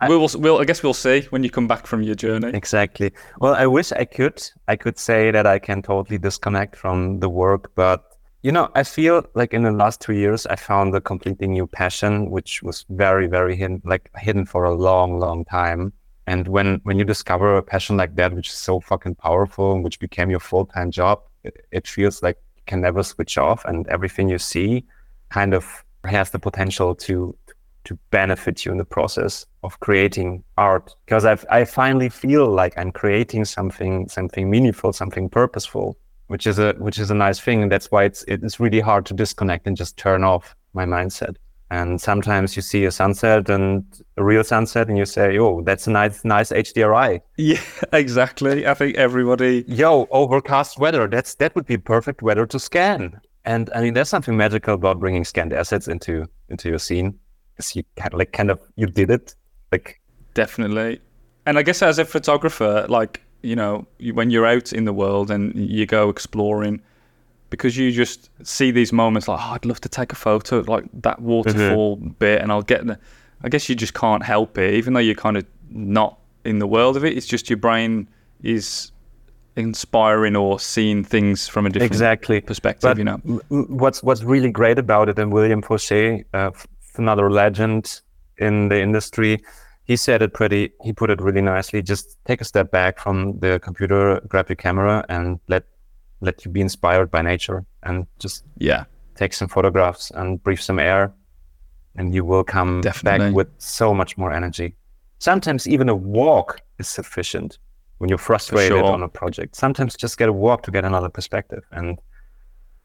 I- 0.00 0.08
we'll, 0.08 0.28
we'll, 0.36 0.58
I 0.60 0.64
guess 0.64 0.82
we'll 0.82 0.94
see 0.94 1.22
when 1.30 1.42
you 1.44 1.50
come 1.50 1.68
back 1.68 1.86
from 1.86 2.02
your 2.02 2.14
journey. 2.14 2.50
exactly. 2.54 3.12
Well, 3.40 3.54
I 3.54 3.66
wish 3.66 3.92
I 3.92 4.04
could. 4.04 4.42
I 4.68 4.76
could 4.76 4.98
say 4.98 5.30
that 5.30 5.46
I 5.46 5.58
can 5.58 5.82
totally 5.82 6.18
disconnect 6.18 6.76
from 6.76 7.20
the 7.20 7.28
work, 7.28 7.72
but 7.74 8.04
you 8.42 8.52
know, 8.52 8.70
I 8.76 8.84
feel 8.84 9.26
like 9.34 9.52
in 9.54 9.64
the 9.64 9.72
last 9.72 10.00
two 10.00 10.12
years, 10.12 10.46
I 10.46 10.54
found 10.56 10.94
a 10.94 11.00
completely 11.00 11.48
new 11.48 11.66
passion, 11.66 12.30
which 12.30 12.62
was 12.62 12.84
very, 12.90 13.26
very 13.26 13.56
hidden, 13.56 13.82
like 13.84 14.08
hidden 14.16 14.46
for 14.46 14.64
a 14.64 14.74
long, 14.74 15.18
long 15.18 15.44
time. 15.44 15.92
And 16.26 16.48
when 16.48 16.80
when 16.82 16.98
you 16.98 17.04
discover 17.04 17.56
a 17.56 17.62
passion 17.62 17.96
like 17.96 18.16
that, 18.16 18.34
which 18.34 18.48
is 18.48 18.54
so 18.54 18.80
fucking 18.80 19.14
powerful, 19.16 19.80
which 19.80 20.00
became 20.00 20.30
your 20.30 20.40
full 20.40 20.66
time 20.66 20.90
job, 20.90 21.22
it, 21.44 21.66
it 21.70 21.86
feels 21.86 22.22
like 22.22 22.36
you 22.56 22.62
can 22.66 22.80
never 22.80 23.02
switch 23.02 23.38
off, 23.38 23.64
and 23.64 23.86
everything 23.88 24.28
you 24.28 24.38
see 24.38 24.84
kind 25.28 25.54
of 25.54 25.84
has 26.04 26.30
the 26.30 26.38
potential 26.38 26.94
to 26.94 27.36
to 27.84 27.96
benefit 28.10 28.64
you 28.64 28.72
in 28.72 28.78
the 28.78 28.84
process 28.84 29.46
of 29.62 29.78
creating 29.78 30.42
art. 30.56 30.94
Because 31.04 31.24
I 31.24 31.38
I 31.48 31.64
finally 31.64 32.08
feel 32.08 32.48
like 32.48 32.76
I'm 32.76 32.90
creating 32.90 33.44
something 33.44 34.08
something 34.08 34.50
meaningful, 34.50 34.92
something 34.92 35.28
purposeful, 35.28 35.96
which 36.26 36.46
is 36.46 36.58
a 36.58 36.74
which 36.78 36.98
is 36.98 37.10
a 37.10 37.14
nice 37.14 37.38
thing, 37.38 37.62
and 37.62 37.70
that's 37.70 37.90
why 37.92 38.04
it's 38.04 38.24
it's 38.26 38.58
really 38.58 38.80
hard 38.80 39.06
to 39.06 39.14
disconnect 39.14 39.68
and 39.68 39.76
just 39.76 39.96
turn 39.96 40.24
off 40.24 40.56
my 40.72 40.84
mindset. 40.84 41.36
And 41.70 42.00
sometimes 42.00 42.54
you 42.54 42.62
see 42.62 42.84
a 42.84 42.92
sunset 42.92 43.50
and 43.50 43.84
a 44.16 44.24
real 44.24 44.44
sunset, 44.44 44.88
and 44.88 44.96
you 44.96 45.04
say, 45.04 45.36
"Oh, 45.38 45.62
that's 45.62 45.86
a 45.88 45.90
nice, 45.90 46.24
nice 46.24 46.52
HDRI." 46.52 47.20
Yeah, 47.36 47.60
exactly. 47.92 48.66
I 48.66 48.74
think 48.74 48.96
everybody. 48.96 49.64
Yo, 49.66 50.06
overcast 50.10 50.78
weather. 50.78 51.08
That's 51.08 51.34
that 51.36 51.54
would 51.56 51.66
be 51.66 51.76
perfect 51.76 52.22
weather 52.22 52.46
to 52.46 52.58
scan. 52.60 53.20
And 53.44 53.68
I 53.74 53.80
mean, 53.80 53.94
there's 53.94 54.08
something 54.08 54.36
magical 54.36 54.74
about 54.74 55.00
bringing 55.00 55.24
scanned 55.24 55.52
assets 55.52 55.88
into 55.88 56.26
into 56.48 56.68
your 56.68 56.78
scene, 56.78 57.18
because 57.56 57.74
you 57.74 57.82
kind 57.96 58.14
of 58.14 58.18
like 58.18 58.32
kind 58.32 58.50
of 58.50 58.60
you 58.76 58.86
did 58.86 59.10
it. 59.10 59.34
Like 59.72 60.00
Definitely. 60.36 61.00
And 61.46 61.58
I 61.58 61.62
guess 61.62 61.80
as 61.80 61.98
a 61.98 62.04
photographer, 62.04 62.84
like, 62.90 63.22
you 63.42 63.56
know, 63.56 63.86
when 64.12 64.28
you're 64.28 64.46
out 64.46 64.72
in 64.72 64.84
the 64.84 64.92
world 64.92 65.30
and 65.30 65.54
you 65.56 65.86
go 65.86 66.10
exploring, 66.10 66.82
because 67.50 67.76
you 67.76 67.92
just 67.92 68.30
see 68.42 68.70
these 68.70 68.92
moments 68.92 69.28
like, 69.28 69.38
oh, 69.40 69.52
I'd 69.52 69.64
love 69.64 69.80
to 69.82 69.88
take 69.88 70.12
a 70.12 70.16
photo, 70.16 70.64
like 70.66 70.84
that 71.02 71.20
waterfall 71.20 71.96
bit, 71.96 72.42
and 72.42 72.50
I'll 72.50 72.62
get 72.62 72.86
the. 72.86 72.98
I 73.42 73.48
guess 73.48 73.68
you 73.68 73.74
just 73.74 73.94
can't 73.94 74.22
help 74.22 74.58
it, 74.58 74.74
even 74.74 74.94
though 74.94 75.00
you're 75.00 75.14
kind 75.14 75.36
of 75.36 75.44
not 75.70 76.18
in 76.44 76.58
the 76.58 76.66
world 76.66 76.96
of 76.96 77.04
it. 77.04 77.16
It's 77.16 77.26
just 77.26 77.50
your 77.50 77.58
brain 77.58 78.08
is 78.42 78.92
inspiring 79.56 80.36
or 80.36 80.60
seeing 80.60 81.04
things 81.04 81.48
from 81.48 81.66
a 81.66 81.70
different 81.70 81.92
exactly. 81.92 82.40
perspective, 82.40 82.82
But 82.82 82.98
you 82.98 83.04
know. 83.04 83.16
what's 83.48 84.02
what's 84.02 84.22
really 84.22 84.50
great 84.50 84.78
about 84.78 85.08
it, 85.08 85.18
and 85.18 85.32
William 85.32 85.62
Faucher, 85.62 86.24
uh, 86.34 86.50
another 86.96 87.30
legend 87.30 88.00
in 88.38 88.68
the 88.68 88.80
industry, 88.80 89.42
he 89.84 89.96
said 89.96 90.22
it 90.22 90.34
pretty. 90.34 90.72
He 90.82 90.92
put 90.92 91.10
it 91.10 91.20
really 91.20 91.42
nicely. 91.42 91.82
Just 91.82 92.18
take 92.24 92.40
a 92.40 92.44
step 92.44 92.70
back 92.70 92.98
from 92.98 93.38
the 93.38 93.58
computer, 93.60 94.20
grab 94.28 94.48
your 94.48 94.56
camera, 94.56 95.04
and 95.08 95.40
let 95.48 95.64
let 96.20 96.44
you 96.44 96.50
be 96.50 96.60
inspired 96.60 97.10
by 97.10 97.22
nature, 97.22 97.64
and 97.82 98.06
just 98.18 98.44
Yeah. 98.58 98.84
take 99.14 99.32
some 99.34 99.48
photographs 99.48 100.10
and 100.12 100.42
breathe 100.42 100.60
some 100.60 100.78
air. 100.78 101.12
and 101.98 102.14
you 102.14 102.26
will 102.26 102.44
come 102.44 102.82
Definitely. 102.82 103.28
back 103.28 103.34
with 103.34 103.48
so 103.56 103.94
much 103.94 104.18
more 104.18 104.30
energy. 104.30 104.76
Sometimes 105.18 105.66
even 105.66 105.88
a 105.88 105.94
walk 105.94 106.60
is 106.78 106.88
sufficient 106.88 107.58
when 107.98 108.10
you're 108.10 108.18
frustrated 108.18 108.76
sure. 108.80 108.92
on 108.92 109.02
a 109.02 109.08
project. 109.08 109.56
Sometimes 109.56 109.96
just 109.96 110.18
get 110.18 110.28
a 110.28 110.32
walk 110.32 110.62
to 110.64 110.70
get 110.70 110.84
another 110.84 111.08
perspective 111.08 111.64
and 111.72 111.98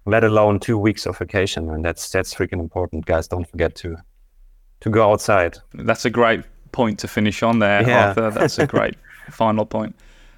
let 0.06 0.24
alone 0.24 0.60
two 0.62 0.78
weeks 0.78 1.06
of 1.06 1.18
vacation. 1.18 1.70
And 1.70 1.84
that's 1.84 2.10
that's 2.10 2.34
freaking 2.34 2.62
important. 2.62 3.06
Guys, 3.06 3.28
don't 3.28 3.46
forget 3.50 3.76
to 3.76 3.98
to 4.80 4.90
go 4.90 5.12
outside. 5.12 5.58
That's 5.74 6.06
a 6.06 6.10
great 6.10 6.46
point 6.72 6.98
to 7.00 7.08
finish 7.10 7.44
on 7.44 7.60
there, 7.60 7.82
Yeah. 7.86 8.08
Arthur. 8.08 8.32
That's 8.32 8.60
a 8.60 8.66
great 8.66 8.96
final 9.30 9.66
point. 9.66 9.94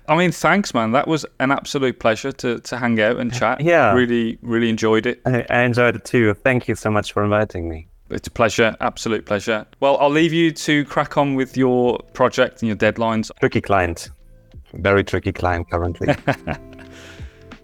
I 0.08 0.18
mean, 0.18 0.32
thanks, 0.32 0.74
man. 0.74 0.92
That 0.92 1.08
was 1.08 1.26
an 1.40 1.52
absolute 1.52 2.00
pleasure 2.00 2.32
to, 2.34 2.60
to 2.60 2.78
hang 2.78 3.00
out 3.02 3.18
and 3.18 3.34
chat. 3.40 3.62
Yeah. 3.62 3.94
Really, 3.94 4.38
really 4.42 4.70
enjoyed 4.70 5.06
it. 5.06 5.22
I, 5.26 5.46
I 5.50 5.62
enjoyed 5.62 5.96
it 5.96 6.06
too. 6.06 6.34
Thank 6.34 6.68
you 6.68 6.76
so 6.76 6.90
much 6.92 7.14
for 7.14 7.24
inviting 7.24 7.70
me. 7.70 7.88
It's 8.10 8.28
a 8.28 8.32
pleasure, 8.32 8.76
absolute 8.82 9.26
pleasure. 9.26 9.66
Well, 9.80 9.98
I'll 10.00 10.10
leave 10.10 10.34
you 10.34 10.52
to 10.52 10.86
crack 10.86 11.18
on 11.18 11.36
with 11.36 11.56
your 11.58 11.98
project 12.14 12.62
and 12.62 12.68
your 12.68 12.78
deadlines. 12.78 13.32
Tricky 13.40 13.62
client. 13.62 14.10
Very 14.74 15.04
tricky 15.04 15.32
client 15.32 15.70
currently. 15.70 16.16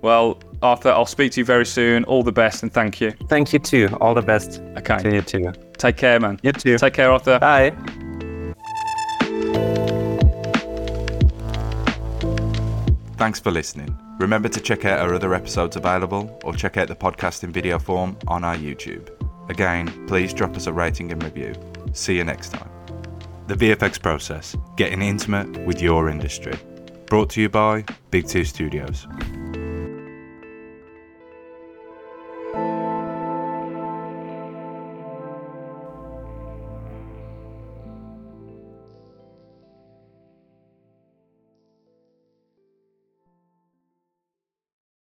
Well, 0.02 0.40
Arthur, 0.62 0.92
I'll 0.92 1.06
speak 1.06 1.34
to 1.34 1.42
you 1.42 1.46
very 1.46 1.66
soon. 1.66 2.06
All 2.06 2.24
the 2.24 2.32
best 2.32 2.64
and 2.64 2.72
thank 2.72 3.02
you. 3.02 3.12
Thank 3.28 3.52
you 3.52 3.60
too. 3.60 3.90
All 4.00 4.14
the 4.14 4.22
best 4.22 4.54
to 4.54 4.78
Okay. 4.80 5.14
you 5.16 5.22
too. 5.22 5.52
Take 5.78 5.98
care, 5.98 6.20
man. 6.20 6.40
You 6.42 6.54
too. 6.54 6.78
Take 6.78 6.94
care, 6.94 7.12
Arthur. 7.12 7.38
Bye. 7.40 8.09
Thanks 13.20 13.38
for 13.38 13.52
listening. 13.52 14.00
Remember 14.18 14.48
to 14.48 14.62
check 14.62 14.86
out 14.86 15.00
our 15.00 15.14
other 15.14 15.34
episodes 15.34 15.76
available 15.76 16.40
or 16.46 16.54
check 16.54 16.78
out 16.78 16.88
the 16.88 16.96
podcast 16.96 17.44
in 17.44 17.52
video 17.52 17.78
form 17.78 18.18
on 18.30 18.46
our 18.46 18.56
YouTube. 18.56 19.10
Again, 19.50 20.08
please 20.08 20.34
drop 20.34 20.56
us 20.56 20.68
a 20.68 20.74
rating 20.74 21.12
and 21.12 21.22
review. 21.22 21.54
See 21.92 22.16
you 22.16 22.24
next 22.24 22.54
time. 22.54 22.72
The 23.48 23.56
VFX 23.56 24.02
Process 24.02 24.56
Getting 24.78 25.02
Intimate 25.02 25.66
with 25.66 25.82
Your 25.82 26.08
Industry. 26.08 26.54
Brought 27.08 27.30
to 27.32 27.42
you 27.42 27.50
by 27.50 27.84
Big 28.10 28.26
Two 28.26 28.46
Studios. 28.46 29.06